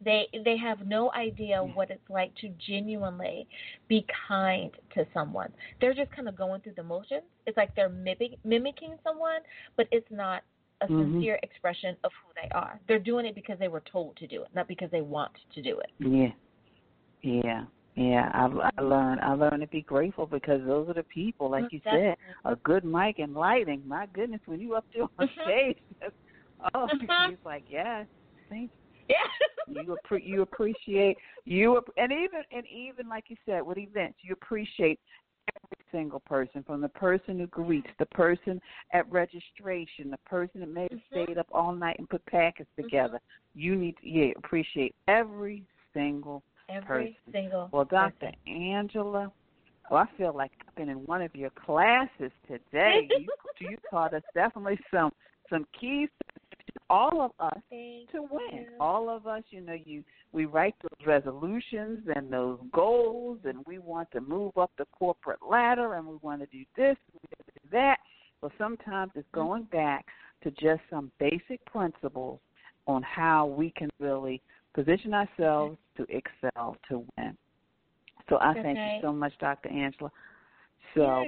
they 0.03 0.27
they 0.45 0.57
have 0.57 0.87
no 0.87 1.13
idea 1.13 1.63
what 1.63 1.91
it's 1.91 2.09
like 2.09 2.35
to 2.37 2.49
genuinely 2.67 3.47
be 3.89 4.07
kind 4.29 4.71
to 4.95 5.07
someone. 5.13 5.53
They're 5.81 5.95
just 5.95 6.11
kind 6.13 6.29
of 6.29 6.37
going 6.37 6.63
through 6.63 6.75
the 6.77 6.83
motions. 6.83 7.23
It's 7.47 7.57
like 7.57 7.75
they're 7.75 7.91
mimic, 7.91 8.39
mimicking 8.45 8.97
someone, 9.05 9.41
but 9.77 9.89
it's 9.93 10.11
not 10.11 10.43
a 10.81 10.87
Mhm. 10.89 11.13
sincere 11.13 11.39
expression 11.43 11.97
of 12.05 12.13
who 12.25 12.33
they 12.35 12.49
are. 12.53 12.81
They're 12.89 12.99
doing 12.99 13.27
it 13.27 13.35
because 13.35 13.59
they 13.59 13.69
were 13.69 13.81
told 13.81 14.17
to 14.17 14.27
do 14.27 14.43
it, 14.43 14.49
not 14.55 14.69
because 14.69 14.91
they 14.91 15.03
want 15.03 15.33
to 15.55 15.61
do 15.61 15.79
it. 15.81 15.91
Yeah. 15.99 16.33
Yeah. 17.23 17.67
Yeah, 18.01 18.31
I, 18.33 18.71
I 18.79 18.81
learned. 18.81 19.21
I 19.21 19.35
learned 19.35 19.61
to 19.61 19.67
be 19.67 19.83
grateful 19.83 20.25
because 20.25 20.63
those 20.67 20.89
are 20.89 20.95
the 20.95 21.03
people, 21.03 21.51
like 21.51 21.67
you 21.71 21.83
said, 21.85 22.17
a 22.47 22.57
good 22.57 22.83
mic 22.83 23.19
and 23.19 23.35
lighting. 23.35 23.83
My 23.87 24.07
goodness, 24.15 24.41
when 24.47 24.59
you 24.59 24.75
up 24.75 24.87
there 24.95 25.03
on 25.19 25.29
Mhm. 25.29 25.43
stage, 25.43 25.79
oh, 26.75 26.89
Mhm. 26.95 27.33
it's 27.33 27.45
like 27.45 27.65
yes, 27.69 28.07
thank 28.49 28.71
Yeah. 29.09 29.17
you 29.67 29.99
appre- 29.99 30.25
you 30.25 30.41
appreciate 30.41 31.19
you 31.45 31.83
and 31.99 32.11
even 32.11 32.43
and 32.51 32.67
even 32.69 33.07
like 33.07 33.29
you 33.29 33.37
said 33.45 33.61
with 33.63 33.77
events 33.77 34.19
you 34.23 34.33
appreciate 34.33 34.99
every 35.63 35.85
single 35.93 36.21
person 36.21 36.63
from 36.63 36.81
the 36.81 36.89
person 36.89 37.39
who 37.39 37.47
greets 37.49 37.91
the 37.99 38.07
person 38.07 38.61
at 38.93 39.11
registration 39.11 40.11
the 40.11 40.19
person 40.19 40.61
that 40.61 40.71
may 40.71 40.89
have 40.91 40.99
Mhm. 40.99 41.25
stayed 41.25 41.39
up 41.39 41.47
all 41.53 41.73
night 41.73 41.99
and 41.99 42.09
put 42.09 42.25
packets 42.27 42.71
together 42.77 43.21
you 43.55 43.77
need 43.77 43.97
to 43.99 44.09
yeah 44.09 44.33
appreciate 44.37 44.95
every 45.07 45.63
single 45.93 46.43
Every 46.71 47.17
person. 47.17 47.33
single 47.33 47.69
well 47.73 47.85
dr 47.85 48.15
person. 48.19 48.35
angela 48.47 49.33
oh 49.91 49.97
i 49.97 50.07
feel 50.17 50.35
like 50.35 50.53
i've 50.67 50.75
been 50.75 50.89
in 50.89 50.99
one 51.07 51.23
of 51.23 51.35
your 51.35 51.51
classes 51.51 52.33
today 52.47 53.09
you 53.17 53.29
you 53.59 53.77
taught 53.91 54.15
us 54.15 54.23
definitely 54.35 54.79
some 54.91 55.11
some 55.51 55.67
keys 55.79 56.09
to 56.67 56.81
all 56.89 57.21
of 57.23 57.33
us 57.41 57.61
Thank 57.71 58.11
to 58.13 58.23
win. 58.23 58.61
you. 58.61 58.67
All 58.79 59.09
of 59.09 59.27
us, 59.27 59.43
you 59.51 59.61
know, 59.61 59.77
you 59.85 60.03
we 60.33 60.45
write 60.47 60.75
those 60.83 61.07
resolutions 61.07 62.01
and 62.15 62.33
those 62.33 62.59
goals, 62.73 63.39
and 63.45 63.59
we 63.67 63.79
want 63.79 64.11
to 64.13 64.21
move 64.21 64.57
up 64.57 64.71
the 64.79 64.87
corporate 64.97 65.41
ladder, 65.49 65.95
and 65.95 66.07
we 66.07 66.17
want 66.23 66.41
to 66.41 66.47
do 66.47 66.65
this, 66.77 66.97
and 67.13 67.15
we 67.15 67.29
want 67.37 67.47
to 67.47 67.53
do 67.63 67.69
that. 67.73 67.97
Well, 68.41 68.53
sometimes 68.59 69.13
it's 69.15 69.27
Mm-hmm. 69.35 69.41
going 69.41 69.63
back 69.65 70.07
to 70.45 70.51
just 70.53 70.81
some 70.89 71.11
basic 71.19 71.65
principles 71.67 72.41
on 72.87 73.03
how 73.03 73.47
we 73.47 73.71
can 73.77 73.91
really 73.99 74.41
position 74.75 75.15
ourselves 75.15 75.79
to 75.97 76.07
excel 76.09 76.77
to 76.89 77.05
win. 77.17 77.37
So 78.29 78.39
I 78.41 78.55
thank 78.55 78.79
Okay. 78.79 78.95
you 78.97 79.01
so 79.03 79.13
much, 79.13 79.33
Dr. 79.41 79.69
Angela. 79.69 80.11
So 80.95 81.25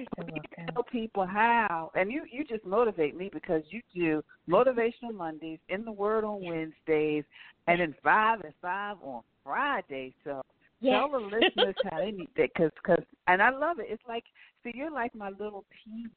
tell 0.75 0.83
people 0.85 1.27
how, 1.27 1.91
and 1.95 2.11
you 2.11 2.25
you 2.31 2.45
just 2.45 2.65
motivate 2.65 3.17
me 3.17 3.31
because 3.33 3.63
you 3.71 3.81
do 3.95 4.23
motivational 4.49 5.15
Mondays 5.15 5.59
in 5.69 5.85
the 5.85 5.93
Word 5.93 6.25
on 6.25 6.43
Wednesdays, 6.45 7.25
and 7.69 7.81
then 7.81 7.95
five 8.03 8.41
and 8.41 8.55
five 8.61 8.97
on 9.03 9.23
Friday. 9.45 10.15
So 10.25 10.43
yes. 10.81 10.95
tell 10.95 11.11
the 11.11 11.27
listeners 11.27 11.77
how 11.91 11.99
they 11.99 12.11
need 12.11 12.31
that, 12.37 12.55
cause, 12.57 12.71
cause, 12.85 13.05
and 13.29 13.41
I 13.43 13.51
love 13.51 13.79
it. 13.79 13.87
It's 13.89 14.03
like 14.09 14.25
see, 14.63 14.73
you're 14.75 14.91
like 14.91 15.15
my 15.15 15.31
little 15.31 15.65
TV, 15.87 16.11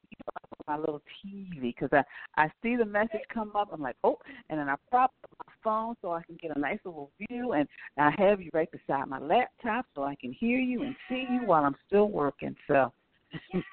my 0.66 0.76
little 0.76 1.02
TV, 1.24 1.60
because 1.60 1.90
I 1.92 2.02
I 2.36 2.50
see 2.62 2.76
the 2.76 2.84
message 2.84 3.22
come 3.32 3.52
up. 3.54 3.68
I'm 3.72 3.80
like, 3.80 3.96
oh, 4.04 4.18
and 4.50 4.58
then 4.58 4.68
I 4.68 4.74
prop 4.90 5.12
up 5.24 5.30
my 5.46 5.52
phone 5.64 5.94
so 6.02 6.12
I 6.12 6.22
can 6.22 6.36
get 6.40 6.56
a 6.56 6.58
nice 6.58 6.78
little 6.84 7.10
view, 7.18 7.52
and 7.52 7.68
I 7.98 8.10
have 8.18 8.40
you 8.40 8.50
right 8.52 8.70
beside 8.70 9.08
my 9.08 9.18
laptop 9.18 9.86
so 9.94 10.02
I 10.04 10.14
can 10.16 10.32
hear 10.32 10.58
you 10.58 10.82
and 10.82 10.94
see 11.08 11.26
you 11.30 11.42
while 11.46 11.64
I'm 11.64 11.76
still 11.86 12.08
working. 12.08 12.54
So 12.68 12.92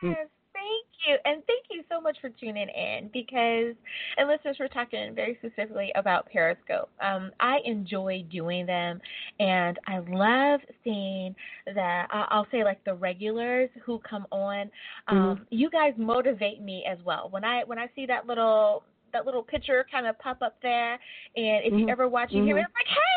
yes, 0.01 0.27
you. 1.07 1.17
And 1.25 1.43
thank 1.47 1.65
you 1.69 1.83
so 1.89 1.99
much 1.99 2.17
for 2.21 2.29
tuning 2.29 2.67
in 2.69 3.09
because, 3.13 3.75
and 4.17 4.27
listeners, 4.27 4.57
we're 4.59 4.67
talking 4.67 5.13
very 5.15 5.37
specifically 5.39 5.91
about 5.95 6.27
Periscope. 6.31 6.89
Um, 7.01 7.31
I 7.39 7.59
enjoy 7.65 8.25
doing 8.31 8.65
them, 8.65 8.99
and 9.39 9.79
I 9.87 9.99
love 9.99 10.61
seeing 10.83 11.35
that, 11.73 12.07
I'll 12.11 12.47
say 12.51 12.63
like 12.63 12.83
the 12.83 12.95
regulars 12.95 13.69
who 13.85 13.99
come 14.07 14.25
on. 14.31 14.69
Um, 15.07 15.17
mm-hmm. 15.17 15.43
You 15.49 15.69
guys 15.69 15.93
motivate 15.97 16.61
me 16.61 16.83
as 16.89 16.97
well. 17.05 17.27
When 17.29 17.43
I 17.43 17.63
when 17.63 17.79
I 17.79 17.87
see 17.95 18.05
that 18.07 18.27
little 18.27 18.83
that 19.13 19.25
little 19.25 19.43
picture 19.43 19.85
kind 19.89 20.07
of 20.07 20.19
pop 20.19 20.41
up 20.41 20.55
there. 20.61 20.93
And 20.93 20.99
if 21.35 21.71
mm-hmm. 21.71 21.79
you 21.79 21.89
ever 21.89 22.07
watch, 22.09 22.31
you 22.31 22.39
mm-hmm. 22.39 22.47
hear 22.47 22.57
it, 22.57 22.61
it's 22.61 22.73
like, 22.73 22.87
hey, 22.87 22.95
hey, 22.95 22.97
it's 22.97 22.97
like, 22.97 23.12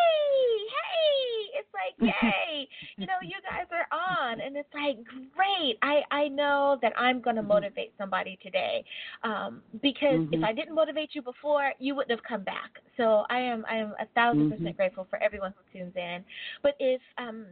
yay, 2.00 2.68
you 2.96 3.06
know, 3.06 3.14
you 3.22 3.36
guys 3.48 3.66
are 3.70 3.86
on, 3.96 4.40
and 4.40 4.56
it's 4.56 4.68
like, 4.74 4.98
great. 5.34 5.78
I 5.82 6.02
I 6.10 6.28
know 6.28 6.78
that 6.82 6.92
I'm 6.98 7.20
going 7.20 7.36
to 7.36 7.42
mm-hmm. 7.42 7.48
motivate 7.48 7.92
somebody 7.98 8.38
today, 8.42 8.84
um, 9.22 9.62
because 9.82 10.26
if 10.30 10.30
mm-hmm. 10.30 10.44
I 10.44 10.52
didn't 10.52 10.74
motivate 10.74 11.10
you 11.14 11.22
before, 11.22 11.72
you 11.78 11.94
wouldn't 11.94 12.10
have 12.10 12.24
come 12.28 12.42
back. 12.42 12.70
So 12.96 13.24
I 13.30 13.38
am 13.38 13.64
I 13.70 13.76
am 13.76 13.94
a 14.00 14.06
1000 14.14 14.50
percent 14.50 14.68
mm-hmm. 14.68 14.76
grateful 14.76 15.06
for 15.08 15.22
everyone 15.22 15.54
who 15.56 15.78
tunes 15.78 15.94
in. 15.96 16.24
But 16.62 16.74
if 16.78 17.00
um 17.18 17.46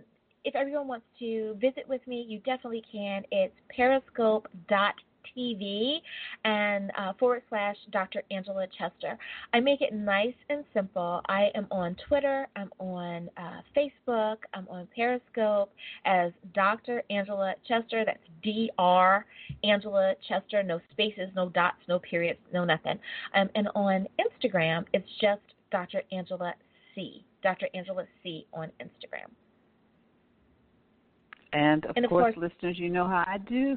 if 0.45 0.55
everyone 0.55 0.89
wants 0.89 1.07
to 1.21 1.57
visit 1.61 1.89
with 1.89 2.07
me, 2.07 2.25
you 2.29 2.39
definitely 2.41 2.83
can. 2.93 3.23
It's 3.31 3.55
periscope.com 3.75 4.93
TV 5.37 5.99
and 6.45 6.91
uh, 6.99 7.13
forward 7.19 7.43
slash 7.49 7.77
Dr. 7.93 8.23
Angela 8.31 8.67
Chester. 8.79 9.19
I 9.53 9.61
make 9.61 9.81
it 9.81 9.93
nice 9.93 10.35
and 10.49 10.65
simple. 10.73 11.21
I 11.29 11.49
am 11.55 11.67
on 11.71 11.97
Twitter, 12.09 12.47
I'm 12.57 12.71
on 12.79 13.29
uh, 13.37 13.61
Facebook, 13.77 14.37
I'm 14.53 14.67
on 14.69 14.89
Periscope 14.95 15.73
as 16.05 16.33
Dr. 16.55 17.03
Angela 17.11 17.55
Chester. 17.67 18.05
That's 18.05 18.19
D 18.43 18.71
R 18.79 19.25
Angela 19.63 20.15
Chester, 20.29 20.63
no 20.63 20.81
spaces, 20.93 21.29
no 21.35 21.49
dots, 21.49 21.79
no 21.89 21.99
periods, 21.99 22.41
no 22.53 22.65
nothing. 22.65 22.99
Um, 23.35 23.49
and 23.55 23.69
on 23.75 24.07
Instagram, 24.21 24.85
it's 24.93 25.09
just 25.21 25.43
Dr. 25.71 26.03
Angela 26.13 26.55
C. 26.95 27.25
Dr. 27.43 27.67
Angela 27.75 28.05
C 28.23 28.47
on 28.53 28.71
Instagram. 28.81 29.31
And 31.53 31.85
of, 31.85 31.93
and 31.97 32.05
of 32.05 32.09
course, 32.09 32.35
course, 32.35 32.51
listeners, 32.53 32.79
you 32.79 32.91
know 32.91 33.07
how 33.07 33.25
I 33.27 33.39
do. 33.39 33.77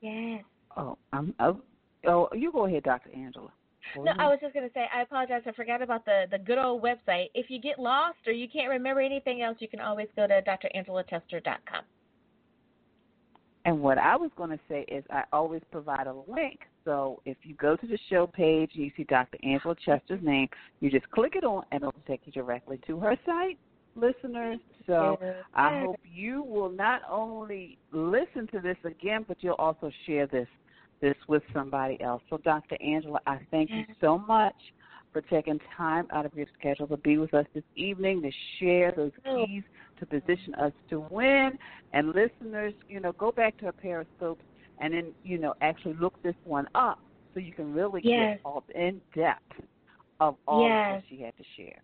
Yes. 0.00 0.44
Oh, 0.76 0.96
I'm. 1.12 1.34
Oh, 1.40 1.60
oh, 2.06 2.28
you 2.34 2.52
go 2.52 2.66
ahead, 2.66 2.84
Dr. 2.84 3.10
Angela. 3.14 3.52
no, 3.96 4.12
I 4.18 4.28
was 4.28 4.38
just 4.40 4.54
going 4.54 4.66
to 4.66 4.72
say, 4.72 4.86
I 4.94 5.02
apologize. 5.02 5.42
I 5.46 5.52
forgot 5.52 5.82
about 5.82 6.04
the, 6.04 6.26
the 6.30 6.38
good 6.38 6.58
old 6.58 6.82
website. 6.82 7.30
If 7.34 7.50
you 7.50 7.60
get 7.60 7.78
lost 7.78 8.18
or 8.26 8.32
you 8.32 8.48
can't 8.48 8.68
remember 8.68 9.00
anything 9.00 9.42
else, 9.42 9.56
you 9.60 9.68
can 9.68 9.80
always 9.80 10.08
go 10.16 10.26
to 10.26 10.42
drangela.chester.com. 10.42 11.82
And 13.66 13.80
what 13.80 13.98
I 13.98 14.16
was 14.16 14.30
going 14.36 14.50
to 14.50 14.60
say 14.68 14.86
is, 14.88 15.04
I 15.10 15.24
always 15.32 15.60
provide 15.70 16.06
a 16.06 16.14
link. 16.32 16.60
So 16.84 17.20
if 17.26 17.36
you 17.42 17.54
go 17.56 17.76
to 17.76 17.86
the 17.86 17.98
show 18.08 18.26
page 18.26 18.70
and 18.74 18.84
you 18.84 18.90
see 18.96 19.04
Dr. 19.04 19.38
Angela 19.42 19.74
Chester's 19.84 20.22
name, 20.22 20.48
you 20.80 20.90
just 20.90 21.10
click 21.10 21.34
it 21.36 21.44
on, 21.44 21.64
and 21.70 21.82
it'll 21.82 21.94
take 22.06 22.22
you 22.24 22.32
directly 22.32 22.80
to 22.86 22.98
her 23.00 23.16
site 23.26 23.58
listeners. 23.94 24.58
So 24.86 25.18
I 25.54 25.80
hope 25.80 26.00
you 26.04 26.42
will 26.42 26.70
not 26.70 27.02
only 27.08 27.78
listen 27.92 28.48
to 28.52 28.60
this 28.60 28.76
again, 28.84 29.24
but 29.28 29.38
you'll 29.40 29.54
also 29.54 29.90
share 30.06 30.26
this 30.26 30.48
this 31.00 31.16
with 31.28 31.42
somebody 31.54 32.00
else. 32.02 32.22
So 32.28 32.36
Dr. 32.38 32.76
Angela, 32.82 33.20
I 33.26 33.38
thank 33.50 33.70
you 33.70 33.84
so 34.00 34.18
much 34.18 34.54
for 35.12 35.22
taking 35.22 35.58
time 35.76 36.06
out 36.12 36.26
of 36.26 36.34
your 36.34 36.46
schedule 36.58 36.86
to 36.88 36.96
be 36.98 37.18
with 37.18 37.34
us 37.34 37.46
this 37.54 37.64
evening 37.74 38.22
to 38.22 38.30
share 38.58 38.92
those 38.94 39.12
oh. 39.26 39.44
keys 39.46 39.62
to 39.98 40.06
position 40.06 40.54
us 40.60 40.72
to 40.90 41.00
win. 41.10 41.58
And 41.92 42.08
listeners, 42.14 42.74
you 42.88 43.00
know, 43.00 43.12
go 43.12 43.32
back 43.32 43.56
to 43.58 43.68
a 43.68 43.72
Periscope 43.72 44.40
and 44.78 44.94
then, 44.94 45.12
you 45.24 45.38
know, 45.38 45.54
actually 45.60 45.94
look 45.94 46.20
this 46.22 46.34
one 46.44 46.68
up 46.74 47.00
so 47.34 47.40
you 47.40 47.52
can 47.52 47.72
really 47.72 48.00
yes. 48.04 48.36
get 48.36 48.40
all 48.44 48.64
in 48.74 49.00
depth 49.14 49.40
of 50.20 50.36
all 50.46 50.68
yes. 50.68 51.00
that 51.00 51.02
she 51.08 51.22
had 51.22 51.36
to 51.36 51.44
share. 51.56 51.82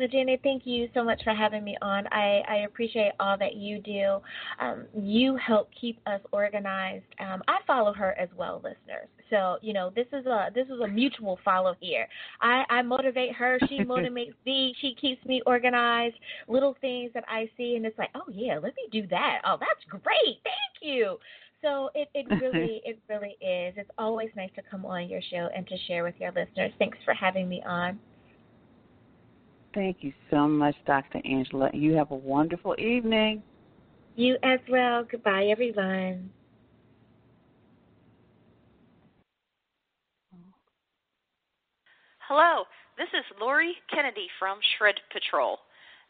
Lajana, 0.00 0.42
thank 0.42 0.62
you 0.66 0.88
so 0.94 1.04
much 1.04 1.22
for 1.24 1.34
having 1.34 1.64
me 1.64 1.76
on. 1.82 2.06
I, 2.08 2.42
I 2.48 2.56
appreciate 2.66 3.12
all 3.20 3.36
that 3.38 3.54
you 3.56 3.80
do. 3.80 4.18
Um, 4.60 4.86
you 4.94 5.36
help 5.36 5.70
keep 5.78 5.98
us 6.06 6.20
organized. 6.32 7.04
Um, 7.20 7.42
I 7.48 7.58
follow 7.66 7.92
her 7.92 8.12
as 8.18 8.28
well, 8.36 8.56
listeners. 8.56 9.08
So 9.30 9.56
you 9.62 9.72
know 9.72 9.90
this 9.94 10.06
is 10.12 10.26
a 10.26 10.50
this 10.54 10.66
is 10.66 10.80
a 10.80 10.88
mutual 10.88 11.38
follow 11.44 11.74
here. 11.80 12.06
I, 12.40 12.64
I 12.68 12.82
motivate 12.82 13.34
her. 13.34 13.58
She 13.68 13.78
motivates 13.80 14.34
me. 14.44 14.74
She 14.80 14.94
keeps 15.00 15.24
me 15.24 15.42
organized. 15.46 16.16
Little 16.48 16.76
things 16.80 17.10
that 17.14 17.24
I 17.28 17.48
see, 17.56 17.76
and 17.76 17.86
it's 17.86 17.98
like, 17.98 18.10
oh 18.14 18.30
yeah, 18.30 18.54
let 18.54 18.74
me 18.76 18.88
do 18.92 19.06
that. 19.08 19.40
Oh, 19.44 19.56
that's 19.58 20.02
great. 20.02 20.38
Thank 20.44 20.82
you. 20.82 21.18
So 21.62 21.90
it, 21.94 22.08
it 22.14 22.26
really 22.40 22.82
it 22.84 22.98
really 23.08 23.36
is. 23.40 23.74
It's 23.76 23.90
always 23.98 24.28
nice 24.36 24.50
to 24.56 24.62
come 24.70 24.84
on 24.84 25.08
your 25.08 25.22
show 25.30 25.48
and 25.54 25.66
to 25.66 25.74
share 25.88 26.04
with 26.04 26.14
your 26.18 26.30
listeners. 26.30 26.72
Thanks 26.78 26.98
for 27.04 27.14
having 27.14 27.48
me 27.48 27.62
on. 27.66 27.98
Thank 29.74 29.98
you 30.00 30.12
so 30.30 30.46
much, 30.46 30.76
Dr. 30.86 31.20
Angela. 31.24 31.68
You 31.74 31.94
have 31.94 32.12
a 32.12 32.16
wonderful 32.16 32.76
evening. 32.78 33.42
You 34.14 34.36
as 34.44 34.60
well. 34.70 35.04
Goodbye, 35.10 35.46
everyone. 35.46 36.30
Hello, 42.28 42.64
this 42.96 43.08
is 43.12 43.24
Lori 43.40 43.74
Kennedy 43.92 44.28
from 44.38 44.58
Shred 44.78 44.94
Patrol, 45.12 45.58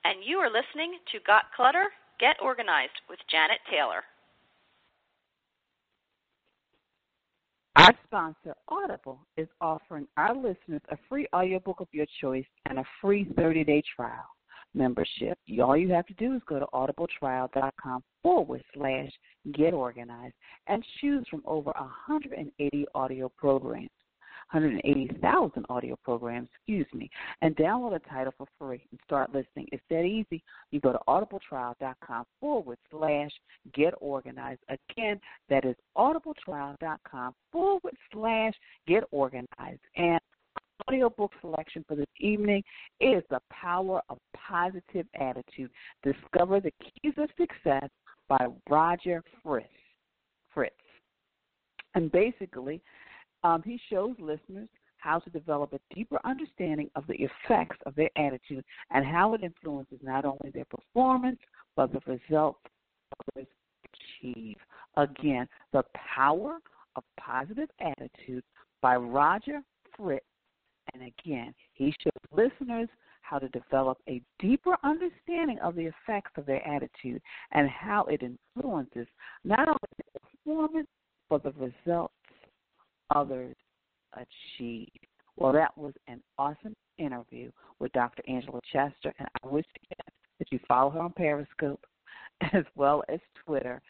and 0.05 0.23
you 0.25 0.37
are 0.39 0.49
listening 0.49 0.99
to 1.11 1.19
Got 1.27 1.45
Clutter? 1.57 1.87
Get 2.21 2.37
Organized 2.41 3.01
with 3.09 3.19
Janet 3.29 3.59
Taylor. 3.69 4.05
Our 7.77 7.93
sponsor, 8.07 8.55
Audible, 8.69 9.19
is 9.37 9.49
offering 9.61 10.07
our 10.17 10.35
listeners 10.35 10.81
a 10.91 10.97
free 11.09 11.27
audiobook 11.35 11.81
of 11.81 11.89
your 11.93 12.07
choice 12.21 12.45
and 12.67 12.79
a 12.79 12.85
free 13.01 13.27
30 13.37 13.65
day 13.65 13.83
trial 13.97 14.25
membership. 14.75 15.39
All 15.63 15.77
you 15.77 15.91
have 15.91 16.07
to 16.07 16.15
do 16.15 16.35
is 16.35 16.43
go 16.49 16.59
to 16.61 16.67
audibletrial.com 16.73 18.03
forward 18.23 18.63
slash 18.75 19.11
get 19.53 19.75
organized 19.75 20.35
and 20.67 20.85
choose 21.01 21.27
from 21.31 21.43
over 21.47 21.73
180 21.77 22.87
audio 22.95 23.29
programs. 23.37 23.91
180,000 24.53 25.67
audio 25.69 25.97
programs, 26.05 26.49
excuse 26.55 26.87
me, 26.93 27.11
and 27.43 27.57
download 27.57 27.97
a 27.97 27.99
title 28.11 28.33
for 28.37 28.47
free 28.59 28.87
and 28.91 29.01
start 29.05 29.35
listening. 29.35 29.67
It's 29.73 29.83
that 29.91 30.05
easy. 30.05 30.43
You 30.71 30.81
go 30.81 30.93
to 30.93 31.01
audibletrial.com 31.09 32.25
forward 32.41 32.79
slash 32.91 33.31
get 33.73 33.95
organized. 34.01 34.61
Again, 34.69 35.21
that 35.49 35.65
is 35.65 35.77
audibletrial.com 35.97 37.35
forward 37.51 37.95
slash 38.13 38.53
get 38.87 39.05
organized. 39.11 39.81
And 39.97 40.21
audiobook 40.89 41.33
selection 41.41 41.85
for 41.87 41.97
this 41.97 42.07
evening 42.19 42.63
is 43.01 43.23
The 43.31 43.41
Power 43.51 44.03
of 44.09 44.19
Positive 44.37 45.07
Attitude. 45.19 45.71
Discover 46.03 46.61
the 46.61 46.73
Keys 46.81 47.15
of 47.17 47.29
Success 47.39 47.89
by 48.29 48.47
Roger 48.69 49.23
Fritz. 49.43 49.69
Fritz. 50.53 50.75
And 51.95 52.11
basically, 52.11 52.81
um, 53.45 53.63
he 53.65 53.79
shows 53.91 54.15
listeners 54.19 54.69
how 54.97 55.19
to 55.19 55.31
develop 55.31 55.73
a 55.75 55.95
deeper 55.95 56.19
understanding 56.25 56.91
of 56.97 57.07
the 57.07 57.15
effects 57.15 57.77
of 57.85 57.95
their 57.95 58.11
attitude 58.17 58.65
and 58.91 59.05
how 59.05 59.35
it 59.35 59.43
influences 59.43 59.99
not 60.03 60.25
only 60.25 60.51
their 60.53 60.65
performance, 60.65 61.39
but 61.77 61.93
the 61.93 62.01
results 62.07 62.59
others 63.37 63.47
achieve. 63.85 64.57
Again, 64.97 65.47
The 65.73 65.83
Power 65.95 66.59
of 66.97 67.05
Positive 67.21 67.69
Attitude 67.81 68.43
by 68.81 68.97
Roger 68.97 69.61
Fritz. 69.97 70.25
And 70.95 71.03
again, 71.03 71.55
he 71.75 71.95
shows 72.03 72.13
listeners 72.33 72.89
how 73.21 73.39
to 73.39 73.49
develop 73.49 73.99
a 74.09 74.23
deeper 74.39 74.77
understanding 74.85 75.59
of 75.61 75.75
the 75.75 75.91
effects 75.91 76.33
of 76.37 76.47
their 76.47 76.67
attitude 76.67 77.21
and 77.53 77.69
how 77.69 78.05
it 78.05 78.23
influences 78.23 79.07
not 79.45 79.67
only 79.67 79.79
their 79.99 80.21
performance, 80.31 80.89
but 81.29 81.43
the 81.43 81.53
results 81.53 82.15
others 83.15 83.57
achieve. 84.15 84.89
Well, 85.37 85.53
that 85.53 85.77
was 85.77 85.95
an 86.07 86.23
awesome 86.39 86.75
interview 86.99 87.51
with 87.81 87.93
Dr. 87.93 88.23
Angela 88.29 88.61
Chester, 88.73 89.13
and 89.19 89.29
I 89.43 89.49
wish 89.49 89.65
that 90.39 90.53
you 90.53 90.59
follow 90.69 90.91
her 90.91 91.01
on 91.01 91.13
Periscope 91.13 91.85
as 92.53 92.65
well 92.77 93.03
as 93.09 93.21
Twitter. 93.45 93.81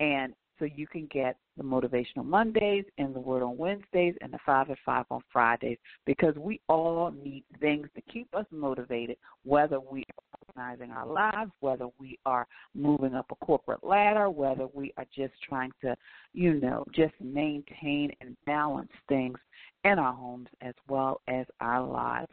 And 0.00 0.34
so 0.58 0.64
you 0.64 0.86
can 0.86 1.08
get 1.12 1.36
the 1.56 1.62
Motivational 1.62 2.24
Mondays 2.24 2.84
and 2.98 3.14
the 3.14 3.20
Word 3.20 3.42
on 3.42 3.56
Wednesdays 3.56 4.14
and 4.20 4.32
the 4.32 4.38
5 4.44 4.70
at 4.70 4.78
5 4.84 5.04
on 5.10 5.20
Fridays 5.32 5.78
because 6.04 6.34
we 6.36 6.60
all 6.68 7.12
need 7.22 7.44
things 7.60 7.88
to 7.94 8.02
keep 8.12 8.28
us 8.34 8.46
motivated, 8.50 9.16
whether 9.44 9.78
we 9.78 10.02
are 10.02 10.38
organizing 10.48 10.90
our 10.90 11.06
lives, 11.06 11.50
whether 11.60 11.86
we 11.98 12.18
are 12.26 12.46
moving 12.74 13.14
up 13.14 13.26
a 13.30 13.44
corporate 13.44 13.84
ladder, 13.84 14.30
whether 14.30 14.66
we 14.72 14.92
are 14.96 15.06
just 15.14 15.34
trying 15.48 15.72
to, 15.80 15.96
you 16.32 16.54
know, 16.54 16.84
just 16.94 17.14
maintain 17.20 18.10
and 18.20 18.36
balance 18.46 18.92
things 19.08 19.38
in 19.84 19.98
our 19.98 20.14
homes 20.14 20.48
as 20.60 20.74
well 20.88 21.20
as 21.28 21.46
our 21.60 21.82
lives. 21.86 22.32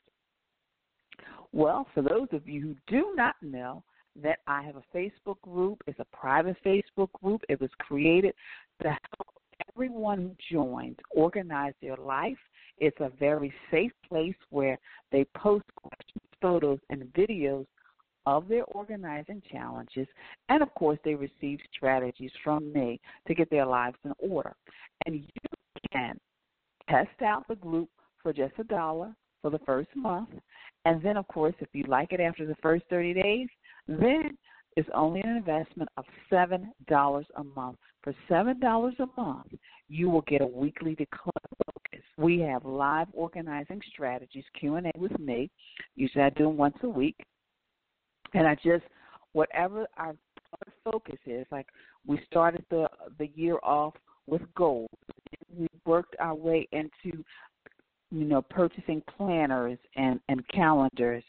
Well, 1.52 1.86
for 1.94 2.02
those 2.02 2.28
of 2.32 2.48
you 2.48 2.62
who 2.62 2.76
do 2.88 3.14
not 3.16 3.36
know, 3.42 3.84
that 4.22 4.40
I 4.48 4.62
have 4.64 4.76
a 4.76 4.98
Facebook 4.98 5.40
group. 5.42 5.82
It's 5.88 6.00
a 6.00 6.16
private 6.16 6.58
Facebook 6.66 7.12
group. 7.24 7.42
It 7.50 7.60
was 7.62 7.70
created 7.80 8.34
to 8.82 8.90
help 8.90 9.28
everyone 9.70 10.18
who 10.18 10.36
joins 10.52 10.98
organize 11.16 11.74
their 11.82 11.98
life. 11.98 12.38
It's 12.78 13.00
a 13.00 13.12
very 13.20 13.54
safe 13.70 13.92
place 14.08 14.36
where 14.50 14.78
they 15.12 15.26
post 15.38 15.66
questions, 15.76 16.24
photos, 16.42 16.80
and 16.90 17.04
videos 17.14 17.66
of 18.26 18.48
their 18.48 18.64
organizing 18.66 19.42
challenges. 19.52 20.08
And 20.50 20.62
of 20.62 20.74
course, 20.76 21.00
they 21.04 21.16
receive 21.16 21.60
strategies 21.76 22.32
from 22.44 22.72
me 22.74 23.00
to 23.28 23.34
get 23.34 23.50
their 23.50 23.66
lives 23.66 23.98
in 24.04 24.14
order. 24.20 24.56
And 25.06 25.16
you 25.16 25.24
can 25.92 26.20
test 26.90 27.22
out 27.24 27.48
the 27.48 27.56
group 27.56 27.90
for 28.22 28.34
just 28.34 28.54
a 28.60 28.64
dollar 28.64 29.16
for 29.42 29.50
the 29.50 29.60
first 29.60 29.90
month. 29.96 30.30
And 30.86 31.02
then, 31.02 31.18
of 31.18 31.28
course, 31.28 31.56
if 31.60 31.70
you 31.74 31.84
like 31.88 32.12
it 32.12 32.20
after 32.20 32.46
the 32.46 32.56
first 32.62 32.84
30 32.90 33.14
days, 33.14 33.48
then 33.88 34.38
it's 34.78 34.90
only 34.94 35.22
an 35.22 35.38
investment 35.38 35.90
of 35.98 36.06
$7 36.32 36.66
a 37.36 37.44
month. 37.44 37.78
For 38.04 38.14
$7 38.30 39.00
a 39.00 39.22
month, 39.22 39.48
you 39.90 40.10
will 40.10 40.22
get 40.22 40.42
a 40.42 40.48
weekly 40.48 40.96
declare 40.96 41.32
focus. 41.66 42.06
We 42.18 42.40
have 42.40 42.66
live 42.66 43.08
organizing 43.14 43.82
strategies, 43.92 44.46
Q&A 44.60 44.92
with 44.98 45.18
me. 45.20 45.50
Usually 45.96 46.24
I 46.24 46.30
do 46.30 46.46
them 46.46 46.58
once 46.58 46.78
a 46.84 46.90
week. 46.90 47.18
And 48.34 48.48
I 48.48 48.56
just, 48.56 48.86
whatever 49.34 49.86
our 49.98 50.16
focus 50.86 51.20
is, 51.26 51.46
like 51.52 51.68
we 52.08 52.20
started 52.28 52.64
the, 52.70 52.88
the 53.20 53.30
year 53.36 53.58
off 53.62 53.94
with 54.26 54.42
goals. 54.56 54.90
We 55.56 55.68
worked 55.86 56.16
our 56.20 56.34
way 56.34 56.68
into 56.72 57.24
you 58.12 58.26
know, 58.26 58.42
purchasing 58.42 59.02
planners 59.18 59.80
and, 59.96 60.20
and 60.28 60.48
calendars. 60.50 61.24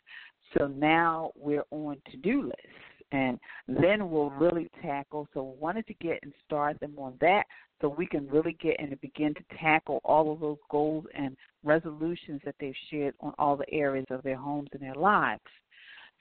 So 0.59 0.67
now 0.67 1.33
we're 1.37 1.65
on 1.71 1.97
to 2.11 2.17
do 2.17 2.43
lists. 2.43 2.67
And 3.13 3.39
then 3.69 4.11
we'll 4.11 4.31
really 4.31 4.71
tackle. 4.81 5.29
So 5.35 5.43
we 5.43 5.61
wanted 5.61 5.87
to 5.89 5.95
get 5.95 6.19
and 6.23 6.33
start 6.47 6.81
them 6.81 6.95
on 6.97 7.15
that 7.21 7.45
so 7.81 7.89
we 7.89 8.07
can 8.07 8.27
really 8.29 8.57
get 8.61 8.77
and 8.79 8.99
begin 9.03 9.35
to 9.35 9.43
tackle 9.61 10.01
all 10.03 10.33
of 10.33 10.41
those 10.41 10.57
goals 10.71 11.05
and 11.15 11.37
resolutions 11.63 12.41
that 12.47 12.55
they've 12.59 12.75
shared 12.91 13.15
on 13.21 13.35
all 13.39 13.57
the 13.57 13.71
areas 13.71 14.07
of 14.09 14.23
their 14.23 14.37
homes 14.37 14.69
and 14.73 14.81
their 14.81 14.95
lives. 14.95 15.43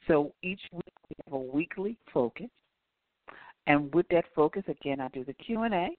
So 0.08 0.34
each 0.44 0.62
week 0.74 0.94
we 1.10 1.16
have 1.26 1.34
a 1.34 1.40
weekly 1.40 1.98
focus. 2.14 2.50
And 3.68 3.94
with 3.94 4.08
that 4.10 4.26
focus, 4.36 4.64
again, 4.68 5.00
I 5.00 5.08
do 5.10 5.24
the 5.24 5.34
Q&A. 5.34 5.98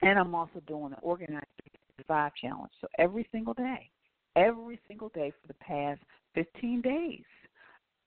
And 0.00 0.18
I'm 0.18 0.34
also 0.34 0.60
doing 0.66 0.90
the 0.90 0.98
organized 1.02 1.46
five 2.06 2.32
challenge. 2.40 2.72
So 2.80 2.88
every 2.98 3.28
single 3.30 3.54
day, 3.54 3.90
every 4.38 4.78
single 4.86 5.08
day 5.10 5.32
for 5.40 5.48
the 5.48 5.54
past 5.54 6.00
15 6.34 6.80
days, 6.80 7.24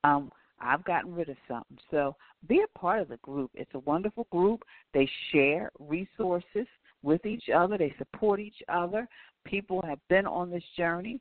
um, 0.03 0.31
I've 0.59 0.83
gotten 0.83 1.13
rid 1.13 1.29
of 1.29 1.37
something. 1.47 1.77
So 1.89 2.15
be 2.47 2.63
a 2.63 2.79
part 2.79 3.01
of 3.01 3.09
the 3.09 3.17
group. 3.17 3.51
It's 3.53 3.73
a 3.73 3.79
wonderful 3.79 4.27
group. 4.31 4.63
They 4.93 5.09
share 5.31 5.71
resources 5.79 6.67
with 7.03 7.25
each 7.25 7.49
other, 7.53 7.77
they 7.79 7.95
support 7.97 8.39
each 8.39 8.61
other. 8.69 9.07
People 9.43 9.81
have 9.81 9.97
been 10.07 10.27
on 10.27 10.51
this 10.51 10.63
journey. 10.77 11.19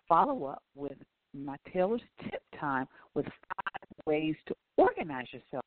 follow 0.08 0.46
up 0.46 0.64
with 0.74 0.98
my 1.34 1.56
Taylor's 1.72 2.02
tip 2.24 2.42
time 2.58 2.86
with 3.14 3.24
five 3.24 4.06
ways 4.06 4.34
to 4.46 4.54
organize 4.76 5.26
yourself. 5.32 5.64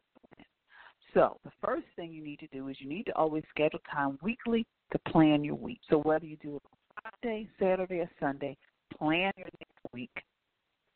So, 1.13 1.37
the 1.43 1.51
first 1.61 1.85
thing 1.95 2.13
you 2.13 2.23
need 2.23 2.39
to 2.39 2.47
do 2.47 2.69
is 2.69 2.77
you 2.79 2.87
need 2.87 3.05
to 3.07 3.15
always 3.15 3.43
schedule 3.49 3.79
time 3.93 4.17
weekly 4.21 4.65
to 4.93 4.99
plan 5.11 5.43
your 5.43 5.55
week. 5.55 5.79
So, 5.89 5.97
whether 5.97 6.25
you 6.25 6.37
do 6.37 6.55
it 6.55 6.61
on 6.65 7.11
Friday, 7.21 7.49
Saturday, 7.59 7.99
or 7.99 8.09
Sunday, 8.19 8.55
plan 8.97 9.33
your 9.35 9.49
next 9.59 9.93
week. 9.93 10.11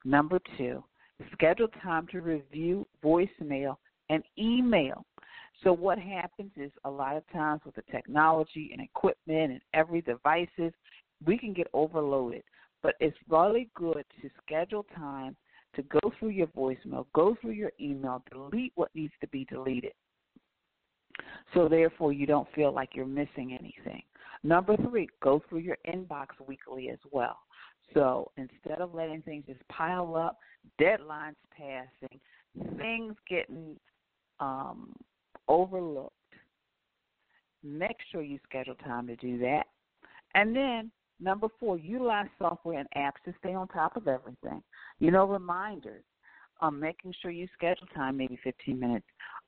Number 0.06 0.40
two, 0.58 0.84
schedule 1.34 1.68
time 1.84 2.08
to 2.12 2.22
review 2.22 2.88
voicemail 3.04 3.76
and 4.10 4.24
email. 4.38 5.06
So 5.64 5.72
what 5.74 5.98
happens 5.98 6.52
is 6.58 6.72
a 6.84 6.90
lot 6.90 7.18
of 7.18 7.24
times 7.32 7.62
with 7.66 7.76
the 7.76 7.84
technology 7.92 8.70
and 8.72 8.82
equipment 8.82 9.52
and 9.54 9.62
every 9.74 10.02
devices, 10.02 10.74
we 11.26 11.38
can 11.38 11.54
get 11.54 11.68
overloaded. 11.74 12.44
But 12.86 12.94
it's 13.00 13.18
really 13.28 13.68
good 13.74 14.06
to 14.22 14.30
schedule 14.46 14.86
time 14.96 15.36
to 15.76 15.82
go 15.82 16.00
through 16.20 16.30
your 16.30 16.46
voicemail, 16.46 17.08
go 17.16 17.36
through 17.42 17.54
your 17.54 17.72
email, 17.82 18.24
delete 18.32 18.74
what 18.76 18.94
needs 18.94 19.14
to 19.22 19.28
be 19.30 19.44
deleted. 19.46 19.94
So 21.56 21.68
therefore, 21.68 22.14
you 22.14 22.28
don't 22.28 22.48
feel 22.54 22.72
like 22.72 22.90
you're 22.94 23.08
missing 23.08 23.58
anything. 23.60 24.04
Number 24.44 24.78
three, 24.78 25.10
go 25.24 25.42
through 25.50 25.62
your 25.62 25.78
inbox 25.88 26.28
weekly 26.48 26.90
as 26.90 27.00
well. 27.12 27.40
So 27.96 28.32
instead 28.38 28.82
of 28.82 28.94
letting 28.94 29.24
things 29.24 29.46
just 29.48 29.68
pile 29.68 30.16
up, 30.16 30.38
deadlines 30.80 31.34
passing, 31.58 32.20
things 32.78 33.16
getting 33.28 33.78
um, 34.40 34.94
overlooked, 35.48 36.14
make 37.64 37.98
sure 38.12 38.22
you 38.22 38.38
schedule 38.48 38.76
time 38.76 39.08
to 39.08 39.16
do 39.16 39.40
that. 39.40 39.64
And 40.36 40.56
then 40.56 40.92
Number 41.20 41.48
four, 41.60 41.78
utilize 41.78 42.28
software 42.38 42.80
and 42.80 42.90
apps 42.98 43.24
to 43.26 43.34
stay 43.40 43.54
on 43.54 43.68
top 43.70 43.96
of 43.96 44.08
everything. 44.08 44.62
You 45.00 45.12
know, 45.12 45.26
reminders. 45.26 46.04
Um, 46.62 46.80
making 46.80 47.14
sure 47.22 47.32
you 47.32 47.48
schedule 47.54 47.88
time, 47.94 48.16
maybe 48.16 48.40
15 48.42 48.80
minutes 48.80 49.06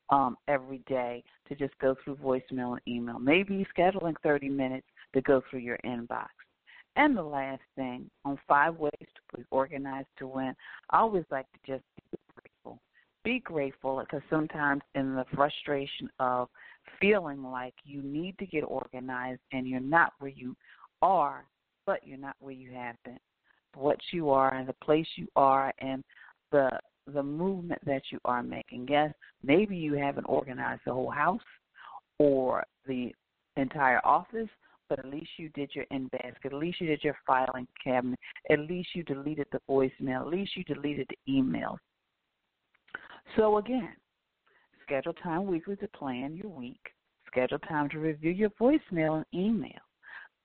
um, 0.09 0.35
every 0.49 0.79
day, 0.89 1.23
to 1.47 1.55
just 1.55 1.77
go 1.79 1.95
through 2.03 2.17
voicemail 2.17 2.73
and 2.73 2.81
email. 2.85 3.17
Maybe 3.17 3.65
scheduling 3.77 4.15
30 4.23 4.49
minutes 4.49 4.87
to 5.13 5.21
go 5.21 5.41
through 5.49 5.59
your 5.59 5.79
inbox. 5.85 6.27
And 6.97 7.15
the 7.15 7.23
last 7.23 7.61
thing, 7.75 8.09
on 8.25 8.39
five 8.47 8.75
ways 8.75 8.91
to 8.99 9.37
be 9.37 9.45
organized 9.51 10.07
to 10.17 10.27
win, 10.27 10.53
I 10.89 10.97
always 10.97 11.25
like 11.31 11.45
to 11.53 11.71
just 11.73 11.83
be 12.11 12.17
grateful. 12.35 12.81
Be 13.23 13.39
grateful 13.39 13.99
because 13.99 14.23
sometimes 14.29 14.81
in 14.95 15.15
the 15.15 15.25
frustration 15.33 16.09
of 16.19 16.49
feeling 16.99 17.43
like 17.43 17.75
you 17.85 18.01
need 18.01 18.37
to 18.39 18.45
get 18.45 18.61
organized 18.61 19.41
and 19.51 19.67
you're 19.67 19.79
not 19.79 20.13
where 20.19 20.31
you 20.31 20.55
are, 21.01 21.45
but 21.87 22.05
you're 22.05 22.19
not 22.19 22.35
where 22.39 22.53
you 22.53 22.71
have 22.73 22.97
been. 23.03 23.17
What 23.73 23.97
you 24.11 24.29
are 24.29 24.53
and 24.53 24.67
the 24.67 24.73
place 24.73 25.07
you 25.15 25.27
are 25.35 25.73
and 25.79 26.03
the 26.51 26.69
the 27.13 27.23
movement 27.23 27.83
that 27.85 28.03
you 28.11 28.19
are 28.25 28.43
making. 28.43 28.87
Yes, 28.89 29.13
maybe 29.41 29.75
you 29.77 29.93
haven't 29.93 30.25
organized 30.25 30.81
the 30.85 30.93
whole 30.93 31.09
house 31.09 31.41
or 32.19 32.63
the 32.85 33.13
entire 33.55 34.01
office, 34.05 34.49
but 34.89 34.99
at 34.99 35.05
least 35.05 35.29
you 35.37 35.49
did 35.49 35.71
your 35.73 35.85
in 35.89 36.07
basket. 36.09 36.51
At 36.51 36.53
least 36.53 36.81
you 36.81 36.87
did 36.87 37.03
your 37.03 37.17
filing 37.25 37.67
cabinet. 37.81 38.19
At 38.49 38.59
least 38.59 38.89
you 38.93 39.03
deleted 39.03 39.47
the 39.51 39.61
voicemail. 39.69 40.21
At 40.21 40.27
least 40.27 40.55
you 40.57 40.63
deleted 40.65 41.07
the 41.09 41.33
email. 41.33 41.77
So 43.37 43.57
again, 43.57 43.93
schedule 44.83 45.13
time 45.13 45.47
weekly 45.47 45.77
to 45.77 45.87
plan 45.87 46.35
your 46.35 46.49
week. 46.49 46.81
Schedule 47.27 47.59
time 47.59 47.89
to 47.89 47.99
review 47.99 48.31
your 48.31 48.49
voicemail 48.51 49.17
and 49.17 49.25
email. 49.33 49.86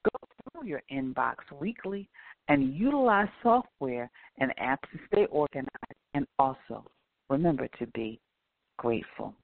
Go 0.04 0.18
through 0.52 0.68
your 0.68 0.82
inbox 0.92 1.36
weekly 1.58 2.08
and 2.48 2.74
utilize 2.74 3.28
software 3.42 4.10
and 4.38 4.52
apps 4.60 4.88
to 4.92 4.98
stay 5.06 5.26
organized 5.26 5.68
and 6.14 6.26
also 6.38 6.84
remember 7.28 7.68
to 7.78 7.86
be 7.88 8.20
grateful. 8.78 9.34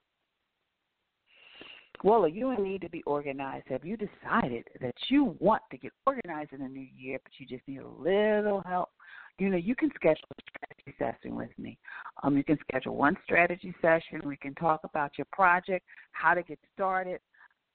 Well, 2.05 2.29
you 2.29 2.57
need 2.63 2.83
to 2.83 2.89
be 2.89 3.03
organized. 3.05 3.67
Have 3.69 3.85
you 3.85 3.97
decided 3.97 4.65
that 4.81 4.95
you 5.09 5.37
want 5.41 5.63
to 5.73 5.77
get 5.77 5.93
organized 6.07 6.53
in 6.53 6.61
the 6.61 6.69
new 6.69 6.87
year, 6.97 7.19
but 7.23 7.33
you 7.39 7.47
just 7.47 7.67
need 7.67 7.81
a 7.81 7.89
little 7.89 8.63
help? 8.67 8.91
You 9.39 9.51
know, 9.51 9.57
you 9.57 9.75
can 9.75 9.91
schedule 9.97 10.29
a 10.31 10.43
strategy 10.49 10.97
session 10.99 11.37
with 11.37 11.51
me. 11.59 11.77
Um, 12.23 12.37
you 12.37 12.45
can 12.45 12.59
schedule 12.69 12.95
one 12.95 13.17
strategy 13.25 13.75
session. 13.83 14.21
We 14.25 14.37
can 14.37 14.55
talk 14.55 14.81
about 14.85 15.13
your 15.19 15.27
project, 15.33 15.85
how 16.13 16.35
to 16.35 16.43
get 16.43 16.59
started, 16.73 17.21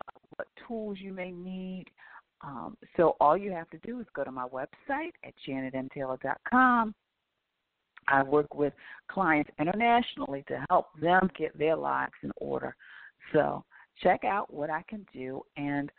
uh, 0.08 0.20
what 0.38 0.48
tools 0.68 0.98
you 1.02 1.14
may 1.14 1.32
need, 1.32 1.86
um, 2.44 2.78
so 2.98 3.16
all 3.20 3.38
you 3.38 3.52
have 3.52 3.70
to 3.70 3.78
do 3.80 4.00
is 4.00 4.06
go 4.14 4.24
to 4.24 4.32
my 4.32 4.48
website 4.48 5.14
at 5.24 5.34
janetmtaylor.com. 5.48 6.94
I 8.08 8.24
work 8.24 8.54
with 8.54 8.74
clients 9.10 9.50
internationally 9.60 10.44
to 10.50 10.66
help 10.70 10.88
them 11.02 11.30
get 11.38 11.58
their 11.58 11.78
lives 11.78 12.12
in 12.22 12.32
order. 12.38 12.76
So 13.32 13.64
check 14.02 14.26
out 14.26 14.54
what 14.54 14.70
I 14.70 14.84
can 14.90 15.06
do 15.14 15.42
and 15.56 15.90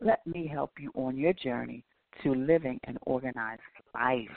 let 0.00 0.24
me 0.24 0.46
help 0.46 0.70
you 0.78 0.92
on 0.94 1.16
your 1.16 1.32
journey 1.32 1.84
to 2.22 2.32
living 2.32 2.78
an 2.84 2.96
organized 3.02 3.60
life. 3.92 4.28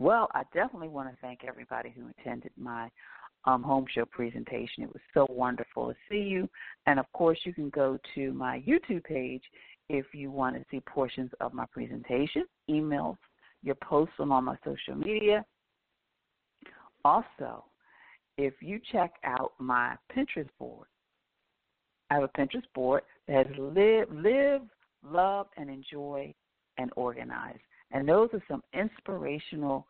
Well, 0.00 0.28
I 0.32 0.44
definitely 0.54 0.88
want 0.88 1.10
to 1.10 1.16
thank 1.20 1.40
everybody 1.44 1.92
who 1.94 2.08
attended 2.18 2.52
my 2.56 2.88
um, 3.44 3.62
home 3.62 3.86
show 3.92 4.06
presentation. 4.06 4.84
It 4.84 4.92
was 4.92 5.02
so 5.12 5.26
wonderful 5.28 5.88
to 5.88 5.94
see 6.08 6.22
you. 6.22 6.48
And 6.86 6.98
of 6.98 7.10
course, 7.12 7.38
you 7.44 7.52
can 7.52 7.68
go 7.70 7.98
to 8.14 8.32
my 8.32 8.62
YouTube 8.66 9.04
page 9.04 9.42
if 9.88 10.06
you 10.12 10.30
want 10.30 10.56
to 10.56 10.64
see 10.70 10.80
portions 10.80 11.30
of 11.40 11.54
my 11.54 11.64
presentation, 11.72 12.44
emails, 12.68 13.16
your 13.62 13.74
posts 13.76 14.14
on 14.18 14.30
all 14.30 14.40
my 14.40 14.56
social 14.64 14.94
media. 14.94 15.44
Also, 17.04 17.64
if 18.36 18.54
you 18.60 18.80
check 18.92 19.12
out 19.24 19.52
my 19.58 19.96
Pinterest 20.14 20.48
board, 20.58 20.86
I 22.10 22.14
have 22.14 22.24
a 22.24 22.28
Pinterest 22.28 22.64
board 22.74 23.02
that 23.26 23.46
has 23.46 23.56
live, 23.58 24.08
live, 24.12 24.62
love, 25.04 25.46
and 25.56 25.68
enjoy 25.68 26.32
and 26.78 26.90
organize. 26.96 27.58
And 27.90 28.08
those 28.08 28.28
are 28.32 28.42
some 28.48 28.62
inspirational 28.72 29.86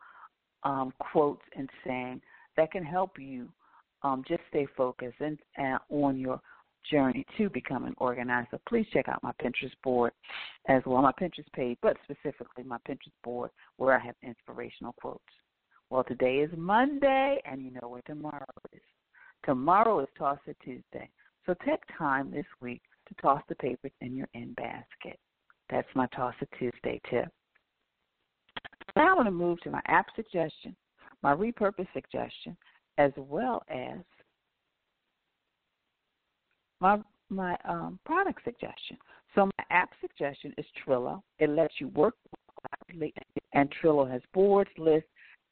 um, 0.63 0.93
quotes 0.99 1.41
and 1.55 1.69
saying 1.85 2.21
that 2.57 2.71
can 2.71 2.83
help 2.83 3.19
you 3.19 3.49
um, 4.03 4.23
just 4.27 4.41
stay 4.49 4.67
focused 4.77 5.19
and, 5.19 5.37
and 5.57 5.79
on 5.89 6.17
your 6.17 6.39
journey 6.89 7.25
to 7.37 7.49
becoming 7.49 7.93
organized. 7.97 8.49
So 8.51 8.59
please 8.67 8.85
check 8.91 9.07
out 9.07 9.23
my 9.23 9.31
Pinterest 9.41 9.73
board 9.83 10.11
as 10.67 10.81
well, 10.85 11.01
my 11.01 11.11
Pinterest 11.11 11.51
page, 11.53 11.77
but 11.81 11.97
specifically 12.03 12.63
my 12.63 12.77
Pinterest 12.87 13.13
board 13.23 13.51
where 13.77 13.99
I 13.99 14.03
have 14.05 14.15
inspirational 14.23 14.93
quotes. 14.99 15.23
Well, 15.89 16.03
today 16.03 16.37
is 16.37 16.51
Monday, 16.55 17.41
and 17.45 17.63
you 17.63 17.71
know 17.71 17.89
what 17.89 18.05
tomorrow 18.05 18.45
is. 18.73 18.81
Tomorrow 19.45 20.01
is 20.01 20.07
Toss 20.17 20.37
It 20.45 20.57
Tuesday. 20.63 21.09
So 21.45 21.55
take 21.65 21.79
time 21.97 22.29
this 22.31 22.45
week 22.61 22.81
to 23.07 23.15
toss 23.21 23.41
the 23.49 23.55
papers 23.55 23.91
in 24.01 24.15
your 24.15 24.27
in 24.33 24.53
basket. 24.53 25.17
That's 25.69 25.87
my 25.95 26.07
Toss 26.15 26.35
It 26.41 26.49
Tuesday 26.59 27.01
tip. 27.09 27.27
Now 28.95 29.11
I 29.11 29.15
want 29.15 29.27
to 29.27 29.31
move 29.31 29.59
to 29.61 29.71
my 29.71 29.81
app 29.87 30.07
suggestion, 30.15 30.75
my 31.23 31.33
repurpose 31.33 31.87
suggestion, 31.93 32.55
as 32.97 33.11
well 33.17 33.63
as 33.69 33.97
my 36.79 36.99
my 37.29 37.55
um, 37.67 37.99
product 38.05 38.41
suggestion. 38.43 38.97
So 39.35 39.45
my 39.45 39.63
app 39.69 39.89
suggestion 40.01 40.53
is 40.57 40.65
Trello. 40.85 41.21
It 41.37 41.49
lets 41.49 41.73
you 41.79 41.89
work 41.89 42.15
collaboratively, 42.91 43.13
and 43.53 43.71
Trello 43.81 44.09
has 44.09 44.21
boards, 44.33 44.71
lists, 44.77 45.09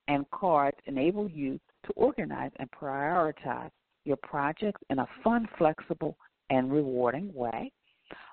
and 0.08 0.30
cards 0.32 0.78
enable 0.86 1.30
you 1.30 1.60
to 1.86 1.94
organize 1.94 2.52
and 2.58 2.70
prioritize 2.72 3.70
your 4.06 4.18
projects 4.18 4.82
in 4.90 5.00
a 5.00 5.08
fun, 5.24 5.48
flexible, 5.58 6.18
and 6.50 6.72
rewarding 6.72 7.32
way. 7.34 7.72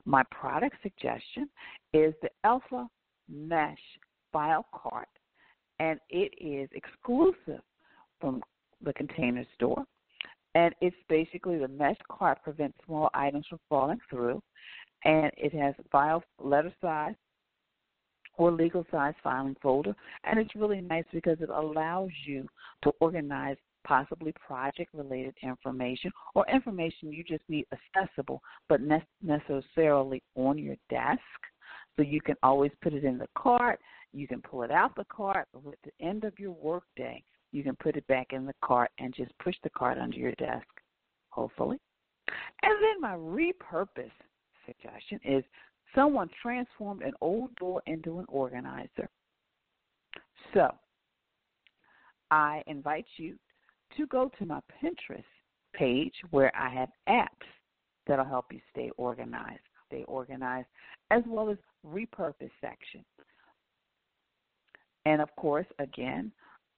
My 0.05 0.23
product 0.31 0.77
suggestion 0.83 1.49
is 1.93 2.15
the 2.23 2.31
Elfa 2.45 2.87
Mesh 3.29 3.77
File 4.33 4.67
Cart, 4.73 5.09
and 5.81 5.99
it 6.11 6.33
is 6.39 6.69
exclusive 6.73 7.63
from 8.21 8.43
the 8.83 8.93
Container 8.93 9.45
Store. 9.55 9.85
And 10.55 10.75
it's 10.81 10.97
basically 11.09 11.59
the 11.59 11.69
mesh 11.69 11.97
cart 12.11 12.43
prevents 12.43 12.79
small 12.87 13.11
items 13.15 13.47
from 13.49 13.59
falling 13.69 13.99
through, 14.09 14.43
and 15.05 15.31
it 15.37 15.53
has 15.55 15.75
file 15.91 16.23
letter 16.39 16.73
size 16.81 17.15
or 18.37 18.51
legal 18.51 18.87
size 18.91 19.15
filing 19.23 19.57
folder, 19.63 19.95
and 20.25 20.39
it's 20.39 20.55
really 20.57 20.81
nice 20.81 21.05
because 21.13 21.39
it 21.41 21.51
allows 21.51 22.11
you 22.27 22.49
to 22.83 22.93
organize 23.01 23.57
possibly 23.85 24.33
project 24.47 24.91
related 24.95 25.35
information 25.43 26.11
or 26.35 26.45
information 26.53 27.13
you 27.13 27.23
just 27.23 27.43
need 27.49 27.67
accessible 27.73 28.43
but 28.69 28.81
ne- 28.81 29.07
necessarily 29.23 30.23
on 30.37 30.59
your 30.59 30.77
desk. 30.89 31.21
So 31.97 32.03
you 32.03 32.21
can 32.21 32.37
always 32.43 32.73
put 32.83 32.93
it 32.93 33.05
in 33.05 33.19
the 33.19 33.29
cart. 33.37 33.79
You 34.13 34.27
can 34.27 34.41
pull 34.41 34.63
it 34.63 34.71
out 34.71 34.97
the 34.97 35.05
cart. 35.05 35.47
At 35.55 35.63
the 35.85 36.05
end 36.05 36.25
of 36.25 36.39
your 36.39 36.53
workday, 36.53 37.23
you 37.55 37.63
can 37.63 37.77
put 37.77 37.97
it 37.97 38.07
back 38.09 38.33
in 38.33 38.45
the 38.45 38.55
cart 38.65 38.91
and 38.99 39.15
just 39.15 39.31
push 39.39 39.55
the 39.63 39.71
cart 39.71 39.97
under 39.97 40.17
your 40.17 40.33
desk, 40.33 40.67
hopefully. 41.31 41.79
And 42.63 42.75
then 42.83 43.01
my 43.01 43.15
repurpose 43.15 44.11
suggestion 44.67 45.21
is 45.25 45.45
someone 45.95 46.29
transformed 46.43 47.03
an 47.03 47.13
old 47.21 47.55
door 47.55 47.81
into 47.87 48.19
an 48.19 48.25
organizer. 48.29 49.09
So 50.53 50.69
I 52.33 52.65
invite 52.67 53.07
you 53.19 53.37
to 53.97 54.07
go 54.09 54.33
to 54.37 54.47
my 54.47 54.59
Pinterest 54.83 55.23
page 55.75 56.15
where 56.31 56.55
I 56.57 56.69
have 56.71 56.89
apps 57.09 57.29
that'll 58.09 58.25
help 58.25 58.47
you 58.53 58.61
stay 58.73 58.91
organized, 58.97 59.63
stay 59.87 60.03
organized, 60.09 60.67
as 61.13 61.23
well 61.29 61.51
as 61.51 61.59
repurpose 61.87 62.51
section. 62.61 63.05
And 65.07 65.23
of 65.23 65.29
course, 65.37 65.67
again, 65.79 66.33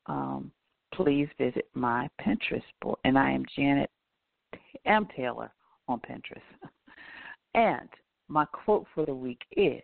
um, 0.07 0.51
please 0.95 1.29
visit 1.39 1.69
my 1.75 2.09
Pinterest 2.21 2.63
board. 2.81 2.99
And 3.05 3.19
I 3.19 3.31
am 3.31 3.45
Janet 3.55 3.91
M. 4.85 5.07
Taylor 5.17 5.53
on 5.89 6.01
Pinterest. 6.01 6.41
And 7.55 7.89
my 8.29 8.45
quote 8.45 8.85
for 8.95 9.07
the 9.07 9.15
week 9.15 9.41
is 9.57 9.83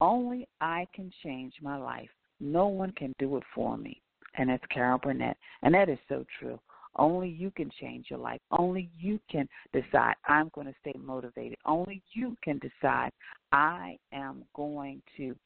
Only 0.00 0.48
I 0.60 0.88
can 0.92 1.12
change 1.22 1.54
my 1.62 1.76
life. 1.76 2.08
No 2.40 2.66
one 2.66 2.90
can 2.92 3.14
do 3.20 3.36
it 3.36 3.44
for 3.54 3.76
me 3.76 4.02
and 4.34 4.48
that's 4.48 4.64
Carol 4.72 4.98
Burnett. 4.98 5.36
And 5.62 5.74
that 5.74 5.88
is 5.88 5.98
so 6.08 6.24
true. 6.38 6.58
Only 6.96 7.28
you 7.28 7.50
can 7.52 7.70
change 7.80 8.06
your 8.10 8.18
life. 8.18 8.40
Only 8.50 8.90
you 8.98 9.20
can 9.30 9.48
decide, 9.72 10.14
I'm 10.26 10.50
going 10.54 10.66
to 10.66 10.74
stay 10.80 10.94
motivated. 10.98 11.56
Only 11.64 12.02
you 12.12 12.36
can 12.42 12.58
decide, 12.58 13.10
I 13.52 13.96
am 14.12 14.44
going 14.54 15.00
to 15.16 15.36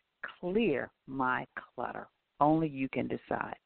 clear 0.40 0.90
my 1.06 1.46
clutter. 1.74 2.08
Only 2.40 2.68
you 2.68 2.88
can 2.88 3.08
decide. 3.08 3.56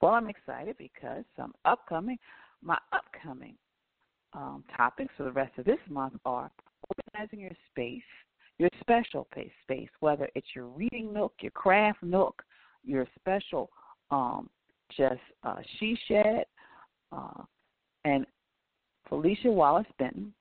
Well, 0.00 0.12
I'm 0.12 0.28
excited 0.28 0.76
because 0.78 1.24
some 1.36 1.54
upcoming, 1.64 2.18
my 2.62 2.78
upcoming 2.92 3.56
um, 4.32 4.64
topics 4.76 5.12
for 5.16 5.24
the 5.24 5.32
rest 5.32 5.58
of 5.58 5.64
this 5.64 5.78
month 5.88 6.14
are 6.24 6.50
organizing 7.14 7.40
your 7.40 7.56
space, 7.70 8.02
your 8.58 8.68
special 8.80 9.26
space, 9.62 9.88
whether 10.00 10.28
it's 10.34 10.48
your 10.54 10.66
reading 10.66 11.12
nook, 11.12 11.32
your 11.40 11.52
craft 11.52 12.02
nook, 12.02 12.42
your 12.84 13.06
special 13.18 13.70
um, 14.10 14.48
just 14.96 15.20
uh, 15.42 15.56
She 15.78 15.98
Shed, 16.06 16.44
uh, 17.12 17.42
and 18.04 18.24
Felicia 19.08 19.50
Wallace 19.50 19.86
Benton 19.98 20.32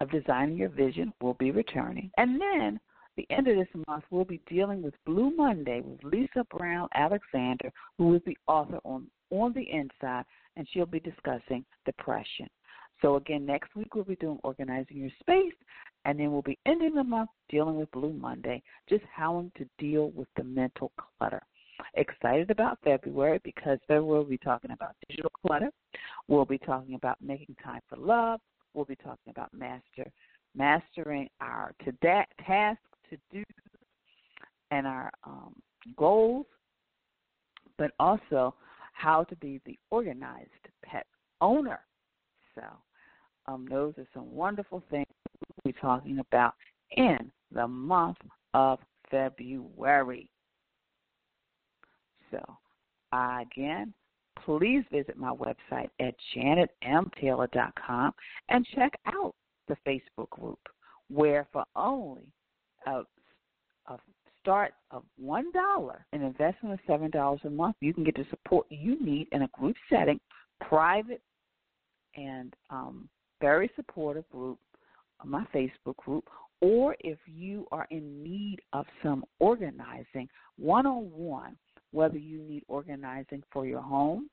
of 0.00 0.10
Designing 0.10 0.56
Your 0.56 0.68
Vision 0.68 1.12
will 1.20 1.34
be 1.34 1.50
returning. 1.50 2.10
And 2.16 2.40
then 2.40 2.80
the 3.18 3.34
end 3.34 3.48
of 3.48 3.56
this 3.56 3.84
month, 3.88 4.04
we'll 4.10 4.24
be 4.24 4.40
dealing 4.48 4.80
with 4.80 4.94
Blue 5.04 5.34
Monday 5.34 5.82
with 5.84 6.02
Lisa 6.04 6.46
Brown 6.56 6.88
Alexander, 6.94 7.72
who 7.98 8.14
is 8.14 8.22
the 8.24 8.38
author 8.46 8.78
on 8.84 9.08
On 9.32 9.52
the 9.52 9.68
Inside, 9.70 10.24
and 10.56 10.66
she'll 10.70 10.86
be 10.86 11.00
discussing 11.00 11.64
depression. 11.84 12.48
So 13.02 13.16
again, 13.16 13.44
next 13.44 13.74
week 13.74 13.94
we'll 13.94 14.04
be 14.04 14.16
doing 14.16 14.38
organizing 14.44 14.98
your 14.98 15.10
space, 15.18 15.52
and 16.04 16.18
then 16.18 16.30
we'll 16.30 16.42
be 16.42 16.58
ending 16.64 16.94
the 16.94 17.02
month 17.02 17.30
dealing 17.48 17.76
with 17.76 17.90
Blue 17.90 18.12
Monday, 18.12 18.62
just 18.88 19.02
how 19.12 19.44
to 19.56 19.66
deal 19.78 20.10
with 20.10 20.28
the 20.36 20.44
mental 20.44 20.92
clutter 20.96 21.42
excited 21.94 22.50
about 22.50 22.78
February 22.82 23.40
because 23.44 23.78
February 23.86 24.04
we'll 24.04 24.24
be 24.24 24.38
talking 24.38 24.72
about 24.72 24.96
digital 25.08 25.30
clutter. 25.46 25.70
We'll 26.26 26.44
be 26.44 26.58
talking 26.58 26.94
about 26.94 27.18
making 27.22 27.56
time 27.62 27.80
for 27.88 27.96
love. 27.96 28.40
We'll 28.74 28.84
be 28.84 28.96
talking 28.96 29.30
about 29.30 29.52
master 29.54 30.10
mastering 30.54 31.28
our 31.40 31.72
to 31.84 31.92
that 32.02 32.26
task 32.44 32.80
to 33.10 33.16
do 33.32 33.44
and 34.70 34.86
our 34.86 35.10
um, 35.24 35.54
goals, 35.96 36.46
but 37.78 37.92
also 37.98 38.54
how 38.92 39.24
to 39.24 39.36
be 39.36 39.60
the 39.64 39.78
organized 39.90 40.50
pet 40.84 41.06
owner. 41.40 41.80
So, 42.54 42.62
um, 43.46 43.66
those 43.70 43.94
are 43.98 44.06
some 44.12 44.30
wonderful 44.34 44.82
things 44.90 45.06
we'll 45.40 45.72
be 45.72 45.78
talking 45.80 46.18
about 46.18 46.54
in 46.92 47.30
the 47.52 47.66
month 47.66 48.18
of 48.54 48.78
February. 49.10 50.28
So, 52.30 52.40
again, 53.12 53.94
please 54.44 54.84
visit 54.92 55.16
my 55.16 55.32
website 55.32 55.88
at 56.00 56.14
janetmtaylor.com 56.36 58.12
and 58.48 58.66
check 58.74 58.92
out 59.06 59.34
the 59.68 59.76
Facebook 59.86 60.30
group 60.30 60.58
where 61.08 61.46
for 61.52 61.64
only 61.76 62.32
a, 62.88 63.92
a 63.92 63.98
start 64.40 64.72
of 64.90 65.02
one 65.18 65.50
dollar, 65.52 66.04
an 66.12 66.22
investment 66.22 66.74
of 66.74 66.80
seven 66.86 67.10
dollars 67.10 67.40
a 67.44 67.50
month, 67.50 67.76
you 67.80 67.94
can 67.94 68.04
get 68.04 68.16
the 68.16 68.26
support 68.30 68.66
you 68.70 69.02
need 69.04 69.28
in 69.32 69.42
a 69.42 69.48
group 69.48 69.76
setting, 69.90 70.20
private 70.60 71.22
and 72.16 72.54
um, 72.70 73.08
very 73.40 73.70
supportive 73.76 74.28
group, 74.30 74.58
my 75.24 75.44
Facebook 75.54 75.96
group, 75.96 76.24
or 76.60 76.96
if 77.00 77.18
you 77.26 77.66
are 77.70 77.86
in 77.90 78.22
need 78.22 78.58
of 78.72 78.84
some 79.02 79.24
organizing 79.38 80.28
one 80.56 80.86
on 80.86 81.04
one 81.12 81.56
whether 81.92 82.18
you 82.18 82.42
need 82.42 82.64
organizing 82.68 83.42
for 83.52 83.66
your 83.66 83.80
home, 83.80 84.28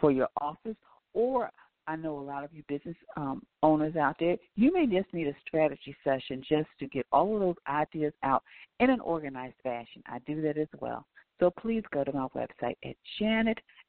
for 0.00 0.10
your 0.10 0.28
office, 0.40 0.76
or 1.14 1.50
I 1.86 1.96
know 1.96 2.18
a 2.18 2.20
lot 2.20 2.44
of 2.44 2.52
you 2.52 2.62
business 2.68 2.96
um, 3.16 3.42
owners 3.62 3.96
out 3.96 4.16
there, 4.18 4.36
you 4.54 4.72
may 4.72 4.86
just 4.86 5.12
need 5.14 5.28
a 5.28 5.36
strategy 5.46 5.96
session 6.02 6.42
just 6.48 6.68
to 6.80 6.86
get 6.86 7.06
all 7.12 7.34
of 7.34 7.40
those 7.40 7.56
ideas 7.68 8.12
out 8.22 8.42
in 8.80 8.90
an 8.90 9.00
organized 9.00 9.56
fashion. 9.62 10.02
I 10.06 10.18
do 10.26 10.42
that 10.42 10.58
as 10.58 10.68
well. 10.80 11.06
So 11.38 11.50
please 11.50 11.82
go 11.92 12.04
to 12.04 12.12
my 12.12 12.26
website 12.34 12.76
at 12.84 12.96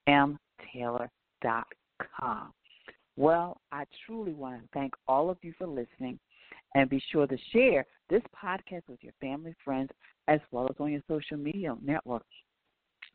janetmtaylor.com. 0.08 2.54
Well, 3.16 3.62
I 3.72 3.86
truly 4.06 4.34
want 4.34 4.62
to 4.62 4.68
thank 4.74 4.94
all 5.08 5.30
of 5.30 5.38
you 5.42 5.54
for 5.58 5.66
listening 5.66 6.20
and 6.76 6.90
be 6.90 7.02
sure 7.12 7.26
to 7.26 7.38
share 7.52 7.86
this 8.10 8.22
podcast 8.44 8.84
with 8.88 9.02
your 9.02 9.14
family, 9.20 9.56
friends, 9.64 9.90
as 10.28 10.40
well 10.52 10.68
as 10.70 10.76
on 10.80 10.92
your 10.92 11.02
social 11.08 11.38
media 11.38 11.76
networks. 11.84 12.26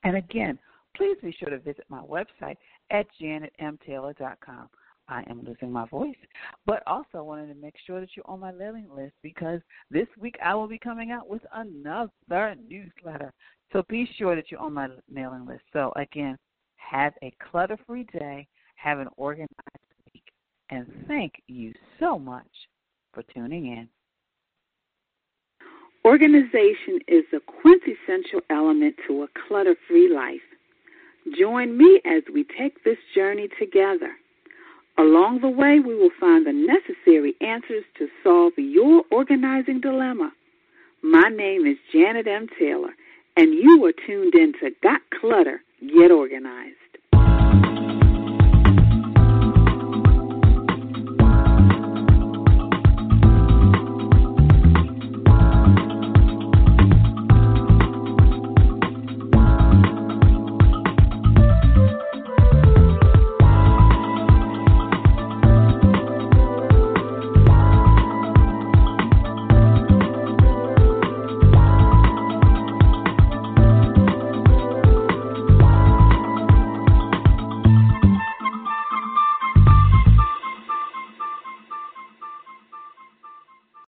And 0.05 0.16
again, 0.16 0.59
please 0.97 1.16
be 1.22 1.35
sure 1.39 1.51
to 1.51 1.59
visit 1.59 1.85
my 1.89 2.01
website 2.01 2.57
at 2.93 3.07
janetmtaylor.com. 3.20 4.68
I 5.09 5.24
am 5.28 5.43
losing 5.45 5.72
my 5.72 5.86
voice, 5.88 6.14
but 6.64 6.82
also 6.86 7.24
wanted 7.24 7.49
to 7.49 7.61
make 7.61 7.74
sure 7.86 8.01
that 8.01 8.11
you're 8.16 8.28
on 8.28 8.40
my 8.40 8.53
mailing 8.53 8.88
list 8.95 9.14
because 9.22 9.61
this 9.90 10.07
week 10.18 10.36
I 10.43 10.55
will 10.55 10.68
be 10.68 10.78
coming 10.78 11.11
out 11.11 11.28
with 11.28 11.43
another 11.55 12.55
newsletter. 12.68 13.32
So 13.72 13.82
be 13.88 14.09
sure 14.16 14.36
that 14.36 14.51
you're 14.51 14.61
on 14.61 14.74
my 14.74 14.88
mailing 15.11 15.45
list. 15.47 15.62
So 15.72 15.93
again, 15.97 16.38
have 16.76 17.14
a 17.22 17.32
clutter-free 17.51 18.07
day, 18.12 18.47
have 18.76 19.01
an 19.01 19.09
organized 19.16 19.51
week, 20.14 20.24
and 20.70 20.86
thank 21.09 21.43
you 21.49 21.72
so 21.99 22.18
much 22.18 22.47
for 23.12 23.22
tuning 23.34 23.66
in. 23.66 23.88
Organization 26.05 26.99
is 27.07 27.24
a 27.32 27.40
quintessential 27.40 28.40
element 28.51 28.95
to 29.07 29.22
a 29.22 29.28
clutter 29.47 29.76
free 29.88 30.12
life. 30.12 30.40
Join 31.38 31.76
me 31.78 32.00
as 32.04 32.22
we 32.32 32.44
take 32.44 32.82
this 32.84 32.98
journey 33.14 33.48
together. 33.58 34.12
Along 34.98 35.40
the 35.40 35.48
way, 35.48 35.78
we 35.80 35.94
will 35.94 36.10
find 36.20 36.46
the 36.46 36.52
necessary 36.52 37.34
answers 37.40 37.84
to 37.98 38.08
solve 38.22 38.52
your 38.56 39.04
organizing 39.10 39.80
dilemma. 39.80 40.32
My 41.02 41.28
name 41.28 41.66
is 41.66 41.78
Janet 41.92 42.26
M. 42.26 42.48
Taylor, 42.58 42.94
and 43.36 43.54
you 43.54 43.84
are 43.86 43.92
tuned 44.06 44.34
in 44.34 44.52
to 44.60 44.70
Got 44.82 45.00
Clutter, 45.18 45.62
Get 45.80 46.10
Organized. 46.10 46.82